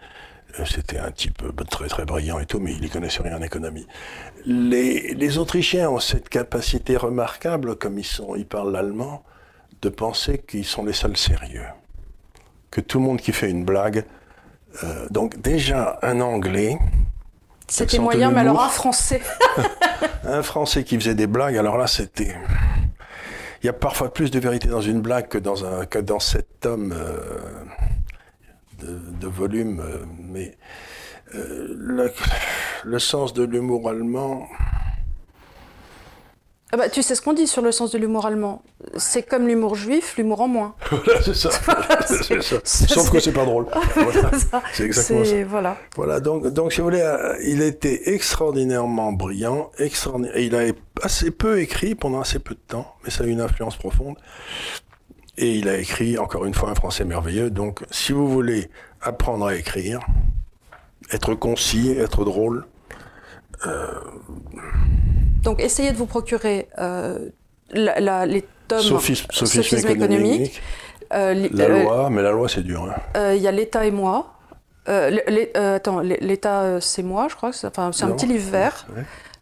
Euh, 0.60 0.66
c'était 0.66 0.97
un 0.97 1.12
type 1.12 1.43
euh, 1.43 1.64
très 1.64 1.88
très 1.88 2.05
brillant 2.05 2.39
et 2.39 2.45
tout, 2.45 2.60
mais 2.60 2.74
il 2.74 2.82
n'y 2.82 2.89
connaissait 2.89 3.22
rien 3.22 3.38
en 3.38 3.41
économie. 3.41 3.86
Les, 4.45 5.38
Autrichiens 5.38 5.89
ont 5.89 5.99
cette 5.99 6.30
capacité 6.30 6.95
remarquable, 6.97 7.76
comme 7.76 7.99
ils, 7.99 8.05
sont, 8.05 8.36
ils 8.36 8.45
parlent 8.45 8.72
l'allemand, 8.72 9.24
de 9.82 9.89
penser 9.89 10.39
qu'ils 10.39 10.66
sont 10.66 10.86
les 10.86 10.93
seuls 10.93 11.18
sérieux. 11.18 11.66
Que 12.72 12.82
tout 12.82 12.99
le 12.99 13.05
monde 13.05 13.20
qui 13.20 13.32
fait 13.32 13.49
une 13.49 13.65
blague. 13.65 14.05
Euh, 14.84 15.07
donc, 15.09 15.39
déjà, 15.41 15.99
un 16.01 16.22
anglais. 16.22 16.78
C'était 17.68 17.99
moyen, 17.99 18.32
mais 18.32 18.41
alors 18.41 18.63
un 18.63 18.70
français. 18.70 19.22
un 20.24 20.43
français 20.43 20.84
qui 20.84 20.97
faisait 20.97 21.15
des 21.15 21.28
blagues, 21.28 21.57
alors 21.57 21.78
là, 21.78 21.88
c'était 21.88 22.36
il 23.61 23.65
y 23.65 23.70
a 23.70 23.74
parfois 23.74 24.13
plus 24.13 24.32
de 24.32 24.39
vérité 24.39 24.68
dans 24.68 24.82
une 24.82 25.01
blague 25.01 25.28
que 25.28 25.38
dans, 25.38 25.65
un, 25.65 25.86
que 25.86 25.99
dans 25.99 26.20
cet 26.20 26.59
tome 26.59 26.93
euh, 26.93 27.63
de, 28.80 29.28
volume. 29.28 29.80
Euh, 29.80 30.05
mais 30.20 30.57
euh, 31.36 31.76
le, 31.78 32.13
le, 32.86 32.99
sens 32.99 33.34
de 33.34 33.43
l'humour 33.43 33.89
allemand, 33.89 34.47
ah 36.74 36.76
bah, 36.76 36.89
tu 36.89 37.01
sais 37.01 37.15
ce 37.15 37.22
qu'on 37.22 37.32
dit 37.32 37.47
sur 37.47 37.61
le 37.61 37.72
sens 37.72 37.91
de 37.91 37.97
l'humour 37.97 38.26
allemand. 38.26 38.61
C'est 38.97 39.24
comme 39.24 39.47
l'humour 39.47 39.76
juif, 39.76 40.18
l'humour 40.18 40.41
en 40.41 40.49
moins. 40.49 40.76
voilà, 40.89 41.22
c'est 41.22 41.34
ça. 41.34 41.49
Sauf 42.65 43.09
que 43.09 43.22
c'est 43.22 43.32
pas 43.32 43.45
drôle. 43.45 43.68
Voilà. 43.95 44.32
c'est 44.74 44.84
exactement 44.84 45.24
ça. 45.24 45.43
Voilà. 45.45 45.78
Voilà, 45.95 46.20
donc, 46.20 46.47
donc 46.47 46.74
si 46.74 46.82
vous 46.82 46.88
voulez, 46.88 46.99
euh, 46.99 47.38
il 47.45 47.61
était 47.61 48.13
extraordinairement 48.13 49.13
brillant, 49.13 49.72
extraordinaire, 49.78 50.36
et 50.36 50.45
il 50.45 50.55
a 50.55 50.63
assez 51.01 51.32
peu 51.32 51.61
écrit 51.61 51.95
pendant 51.95 52.20
assez 52.20 52.39
peu 52.39 52.53
de 52.53 52.59
temps, 52.68 52.95
mais 53.03 53.11
ça 53.11 53.24
a 53.24 53.28
eu 53.28 53.32
une 53.32 53.41
influence 53.41 53.78
profonde. 53.78 54.18
Et 55.38 55.53
il 55.53 55.70
a 55.70 55.78
écrit, 55.78 56.18
encore 56.18 56.43
une 56.43 56.53
fois, 56.53 56.70
un 56.70 56.76
français 56.76 57.05
merveilleux. 57.05 57.49
Donc, 57.49 57.86
si 57.91 58.11
vous 58.11 58.28
voulez 58.28 58.70
apprendre 59.01 59.45
à 59.45 59.55
écrire, 59.55 60.01
être 61.13 61.34
concis, 61.34 61.91
être 61.91 62.26
drôle, 62.26 62.65
euh, 63.65 63.88
donc 65.44 65.62
essayez 65.62 65.92
de 65.92 65.98
vous 65.98 66.06
procurer 66.06 66.68
euh, 66.78 67.30
les 67.72 68.46
tomes 68.68 68.80
Sophisme, 68.80 69.28
économique. 69.90 70.62
Euh, 71.14 71.48
la 71.54 71.68
loi, 71.70 72.10
mais 72.10 72.22
la 72.22 72.32
loi 72.32 72.50
c'est 72.50 72.64
dur. 72.64 72.84
Hein. 73.16 73.34
Il 73.34 73.42
y 73.42 73.48
a 73.48 73.52
l'État 73.52 73.86
et 73.86 73.92
moi. 73.92 74.34
attends, 74.86 76.00
l'État 76.02 76.80
c'est 76.82 77.04
moi, 77.04 77.28
je 77.30 77.36
crois. 77.36 77.54
C'est 77.54 77.80
un 77.80 77.92
petit 77.92 78.28
livre 78.28 78.52
vert. 78.52 78.88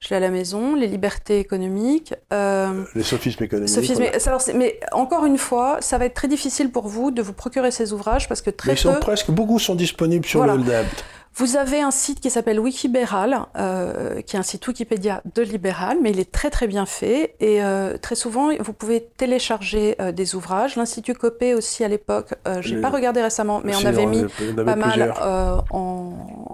Je 0.02 0.10
l'ai 0.10 0.18
à 0.18 0.20
la 0.20 0.30
maison, 0.30 0.76
les 0.76 0.86
libertés 0.86 1.40
économiques. 1.40 2.14
les 2.32 3.04
sophismes 3.04 3.44
économiques. 3.44 4.54
mais 4.54 4.80
encore 4.92 5.26
une 5.26 5.40
fois, 5.40 5.78
ça 5.82 5.98
va 5.98 6.06
être 6.06 6.14
très 6.14 6.28
difficile 6.28 6.72
pour 6.72 6.88
vous 6.88 7.10
de 7.12 7.22
vous 7.22 7.34
procurer 7.34 7.72
ces 7.72 7.94
ouvrages 7.94 8.28
parce 8.28 8.42
que 8.42 8.52
très 8.52 8.72
mais 8.72 8.76
ils 8.76 8.82
sont 8.82 8.94
presque, 9.00 9.32
beaucoup 9.32 9.58
sont 9.58 9.76
disponibles 9.76 10.26
sur 10.26 10.46
le 10.46 10.58
net. 10.58 10.86
Vous 11.38 11.58
avez 11.58 11.82
un 11.82 11.92
site 11.92 12.22
qui 12.22 12.30
s'appelle 12.30 12.62
Wikibéral, 12.62 13.42
euh, 13.58 14.22
qui 14.22 14.38
est 14.38 14.40
un 14.40 14.44
site 14.44 14.66
Wikipédia 14.66 15.22
de 15.36 15.42
libéral, 15.42 15.98
mais 16.02 16.12
il 16.12 16.20
est 16.22 16.32
très 16.32 16.50
très 16.50 16.66
bien 16.66 16.86
fait 16.86 17.36
et 17.42 17.62
euh, 17.62 17.98
très 17.98 18.16
souvent 18.16 18.52
vous 18.58 18.72
pouvez 18.72 19.10
télécharger 19.18 19.98
euh, 20.00 20.14
des 20.14 20.36
ouvrages. 20.36 20.78
L'Institut 20.78 21.14
Copé 21.14 21.54
aussi 21.54 21.84
à 21.84 21.90
l'époque, 21.90 22.36
euh, 22.48 22.62
j'ai 22.62 22.80
pas 22.80 22.90
regardé 22.90 23.22
récemment, 23.22 23.60
mais 23.66 23.76
on 23.76 23.86
avait 23.86 24.06
mis 24.06 24.24
pas 24.56 24.78
mal 24.78 25.14
euh, 25.22 25.58
en, 25.72 26.14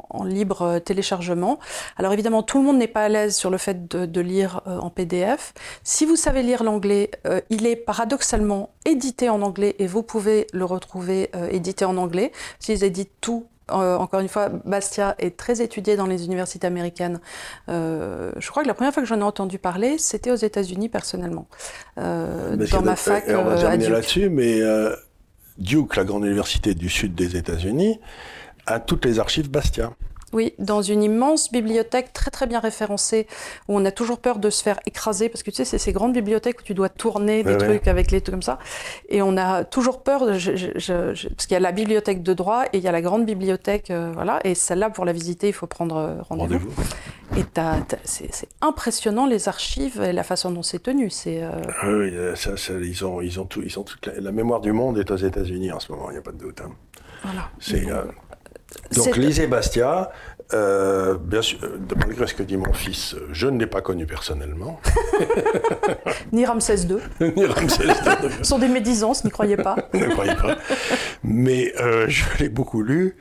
en, 0.10 0.24
libre 0.24 0.80
téléchargement. 0.80 1.60
Alors 1.98 2.12
évidemment, 2.14 2.42
tout 2.42 2.58
le 2.58 2.64
monde 2.64 2.80
n'est 2.80 2.88
pas 2.88 3.04
à 3.04 3.10
l'aise 3.10 3.36
sur 3.36 3.52
le 3.52 3.60
fait 3.60 3.88
de, 3.88 4.08
de 4.08 4.22
lire 4.22 4.62
en 4.66 4.90
PDF. 4.90 5.54
Si 5.84 6.08
vous 6.08 6.16
savez 6.16 6.42
lire 6.42 6.64
l'anglais, 6.64 7.12
il 7.52 7.68
est 7.68 7.76
paradoxalement 7.76 8.72
édité 8.86 9.30
en 9.30 9.44
anglais 9.44 9.76
et 9.78 9.86
vous 9.86 10.02
pouvez 10.02 10.48
le 10.54 10.66
retrouver 10.66 11.30
édité 11.52 11.86
en 11.86 11.98
anglais. 11.98 12.32
S'ils 12.60 12.84
éditent 12.84 13.14
tout 13.22 13.46
euh, 13.74 13.98
encore 13.98 14.20
une 14.20 14.28
fois, 14.28 14.50
Bastia 14.66 15.16
est 15.20 15.38
très 15.38 15.62
étudié 15.62 15.96
dans 15.96 16.06
les 16.06 16.26
universités 16.26 16.68
américaines. 16.68 17.20
Euh, 17.70 18.32
je 18.38 18.50
crois 18.50 18.64
que 18.64 18.68
la 18.68 18.74
première 18.74 18.94
fois 18.94 19.04
que 19.04 19.10
j'en 19.10 19.20
ai 19.20 19.24
entendu 19.24 19.60
parler, 19.60 19.98
c'était 19.98 20.32
aux 20.32 20.36
États-Unis 20.36 20.90
personnellement, 20.90 21.48
euh, 21.98 22.56
dans 22.56 22.82
ma 22.82 22.96
fac. 22.96 23.26
on 23.28 23.44
va 23.44 23.56
terminer 23.56 23.90
là-dessus, 23.90 24.30
mais 24.30 24.62
Duke, 25.58 25.96
la 25.96 26.04
grande 26.04 26.26
université 26.26 26.74
du 26.74 26.90
sud 26.90 27.16
des 27.16 27.36
États-Unis, 27.36 28.00
a 28.66 28.80
toutes 28.80 29.06
les 29.06 29.20
archives 29.20 29.50
Bastia. 29.50 29.92
Oui, 30.34 30.54
dans 30.60 30.82
une 30.82 31.04
immense 31.04 31.52
bibliothèque 31.52 32.14
très 32.14 32.32
très 32.32 32.48
bien 32.48 32.60
référencée 32.60 33.28
où 33.68 33.78
on 33.78 33.86
a 33.86 33.92
toujours 33.92 34.20
peur 34.20 34.40
de 34.40 34.50
se 34.50 34.64
faire 34.64 34.80
écraser 34.86 35.30
parce 35.30 35.44
que 35.44 35.52
tu 35.52 35.58
sais, 35.58 35.66
c'est 35.66 35.78
ces 35.78 35.92
grandes 35.92 36.14
bibliothèques 36.14 36.62
où 36.62 36.64
tu 36.64 36.74
dois 36.74 36.90
tourner 36.90 37.44
des 37.44 37.58
trucs 37.58 37.88
avec 37.88 38.12
les 38.12 38.22
trucs 38.22 38.34
comme 38.34 38.42
ça. 38.42 38.60
Et 39.10 39.22
on 39.22 39.38
a 39.38 39.64
toujours 39.64 40.04
peur, 40.04 40.26
de, 40.26 40.34
je, 40.34 40.56
je, 40.56 41.28
parce 41.30 41.46
qu'il 41.48 41.54
y 41.54 41.56
a 41.56 41.60
la 41.60 41.72
bibliothèque 41.72 42.24
de 42.24 42.34
droit 42.34 42.64
et 42.72 42.78
il 42.78 42.84
y 42.84 42.88
a 42.88 42.92
la 42.92 43.02
grande 43.02 43.26
bibliothèque, 43.26 43.92
euh, 43.92 44.12
voilà. 44.14 44.40
Et 44.44 44.56
celle-là, 44.56 44.90
pour 44.90 45.06
la 45.06 45.14
visiter, 45.14 45.48
il 45.48 45.54
faut 45.54 45.68
prendre 45.68 45.98
euh, 45.98 46.22
rendez-vous. 46.22 46.70
et 47.38 47.44
c'est 48.04 48.50
impressionnant 48.62 49.26
les 49.26 49.48
archives 49.48 50.02
et 50.02 50.14
la 50.14 50.24
façon 50.24 50.52
dont 50.52 50.64
c'est 50.64 50.84
tenu. 50.84 51.10
C'est. 51.10 51.44
Euh, 51.44 51.52
ah 51.82 51.88
oui, 51.90 52.14
ça, 52.36 52.58
ça, 52.58 52.74
ils 52.74 53.06
ont, 53.06 53.22
ils 53.22 53.40
ont 53.40 53.46
tout, 53.46 53.62
ils 53.64 53.78
ont 53.80 53.84
toute 53.84 54.08
la, 54.08 54.32
mémoire 54.32 54.62
du 54.62 54.72
monde 54.72 54.98
est 54.98 55.12
aux 55.12 55.18
États-Unis 55.18 55.72
en 55.72 55.80
ce 55.80 55.92
moment. 55.92 56.10
Il 56.10 56.14
n'y 56.14 56.20
a 56.20 56.22
pas 56.22 56.32
de 56.32 56.38
doute. 56.38 56.62
Hein. 56.62 56.72
Voilà. 57.24 57.50
C'est. 57.60 57.86
Donc 58.96 59.18
lisez 59.18 59.48
Bastia. 59.48 60.12
Euh, 60.54 61.18
bien 61.18 61.42
sûr, 61.42 61.60
malgré 61.96 62.28
ce 62.28 62.34
que 62.34 62.44
dit 62.44 62.58
mon 62.58 62.74
fils, 62.74 63.16
je 63.32 63.48
ne 63.48 63.58
l'ai 63.58 63.68
pas 63.68 63.82
connu 63.82 64.06
personnellement. 64.06 64.82
Ni 66.34 66.46
Ramsès 66.46 66.88
II. 66.88 66.98
Ni 67.36 67.46
Ramsès 67.46 67.86
II. 67.86 68.30
Ce 68.40 68.44
sont 68.44 68.60
des 68.60 68.68
médisances, 68.68 69.24
n'y 69.24 69.32
croyez 69.32 69.56
pas. 69.56 69.78
ne 69.94 70.08
croyez 70.08 70.36
pas. 70.36 70.58
Mais 71.24 71.74
euh, 71.80 72.06
je 72.10 72.26
l'ai 72.40 72.50
beaucoup 72.50 72.82
lu 72.82 73.16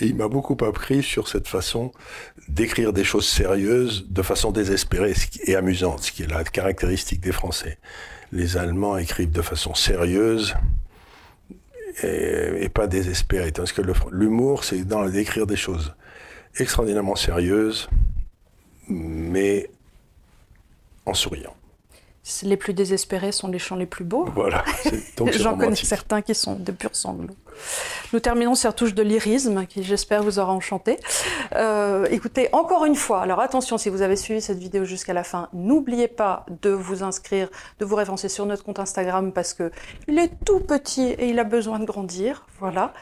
et 0.00 0.06
il 0.06 0.14
m'a 0.14 0.28
beaucoup 0.28 0.56
appris 0.64 1.02
sur 1.02 1.26
cette 1.28 1.48
façon 1.48 1.90
d'écrire 2.48 2.92
des 2.92 3.04
choses 3.04 3.26
sérieuses 3.26 4.06
de 4.08 4.22
façon 4.22 4.52
désespérée 4.52 5.14
et 5.44 5.56
amusante, 5.56 6.04
ce 6.04 6.12
qui 6.12 6.22
est 6.22 6.30
la 6.30 6.44
caractéristique 6.44 7.20
des 7.20 7.32
Français. 7.32 7.78
Les 8.30 8.56
Allemands 8.56 8.96
écrivent 8.96 9.32
de 9.32 9.42
façon 9.42 9.74
sérieuse 9.74 10.54
et, 12.02 12.68
pas 12.68 12.86
désespéré. 12.86 13.52
Parce 13.52 13.72
que 13.72 13.82
l'humour, 14.10 14.64
c'est 14.64 14.84
dans 14.84 15.08
d'écrire 15.08 15.46
des 15.46 15.56
choses 15.56 15.94
extraordinairement 16.58 17.16
sérieuses, 17.16 17.88
mais 18.88 19.70
en 21.04 21.14
souriant. 21.14 21.54
Les 22.42 22.56
plus 22.56 22.74
désespérés 22.74 23.32
sont 23.32 23.48
les 23.48 23.58
chants 23.58 23.76
les 23.76 23.86
plus 23.86 24.04
beaux. 24.04 24.24
Voilà. 24.34 24.64
J'en 25.32 25.56
connais 25.56 25.76
certains 25.76 26.22
qui 26.22 26.34
sont 26.34 26.56
de 26.56 26.72
purs 26.72 26.94
sanglots. 26.96 27.36
Nous 28.12 28.20
terminons 28.20 28.54
sur 28.54 28.74
touche 28.74 28.94
de 28.94 29.02
lyrisme, 29.02 29.66
qui 29.66 29.82
j'espère 29.82 30.22
vous 30.22 30.38
aura 30.38 30.52
enchanté. 30.52 30.98
Euh, 31.54 32.06
écoutez, 32.10 32.48
encore 32.52 32.84
une 32.84 32.94
fois, 32.94 33.22
alors 33.22 33.40
attention, 33.40 33.78
si 33.78 33.88
vous 33.88 34.02
avez 34.02 34.16
suivi 34.16 34.40
cette 34.40 34.58
vidéo 34.58 34.84
jusqu'à 34.84 35.12
la 35.12 35.24
fin, 35.24 35.48
n'oubliez 35.52 36.08
pas 36.08 36.46
de 36.62 36.70
vous 36.70 37.02
inscrire, 37.02 37.48
de 37.78 37.84
vous 37.84 37.96
référencer 37.96 38.28
sur 38.28 38.46
notre 38.46 38.64
compte 38.64 38.78
Instagram 38.78 39.32
parce 39.32 39.54
que 39.54 39.70
il 40.08 40.18
est 40.18 40.32
tout 40.44 40.60
petit 40.60 41.10
et 41.10 41.28
il 41.28 41.38
a 41.38 41.44
besoin 41.44 41.78
de 41.78 41.84
grandir. 41.84 42.46
Voilà. 42.58 42.92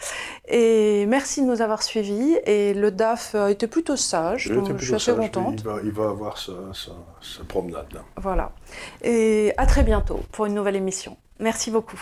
Et 0.48 1.06
merci 1.06 1.42
de 1.42 1.46
nous 1.46 1.62
avoir 1.62 1.82
suivis. 1.82 2.36
Et 2.44 2.74
le 2.74 2.90
DAF 2.90 3.34
a 3.34 3.50
été 3.50 3.66
plutôt 3.66 3.96
sage, 3.96 4.48
donc 4.48 4.76
je 4.78 4.84
suis 4.84 4.94
assez 4.94 5.14
contente. 5.14 5.64
Il 5.84 5.92
va, 5.92 6.08
avoir 6.08 6.38
sa, 6.38 6.52
promenade. 7.48 8.02
Voilà. 8.16 8.52
Et 9.02 9.52
à 9.56 9.66
très 9.66 9.82
bientôt 9.82 10.20
pour 10.32 10.46
une 10.46 10.54
nouvelle 10.54 10.76
émission. 10.76 11.16
Merci 11.38 11.70
beaucoup. 11.70 12.00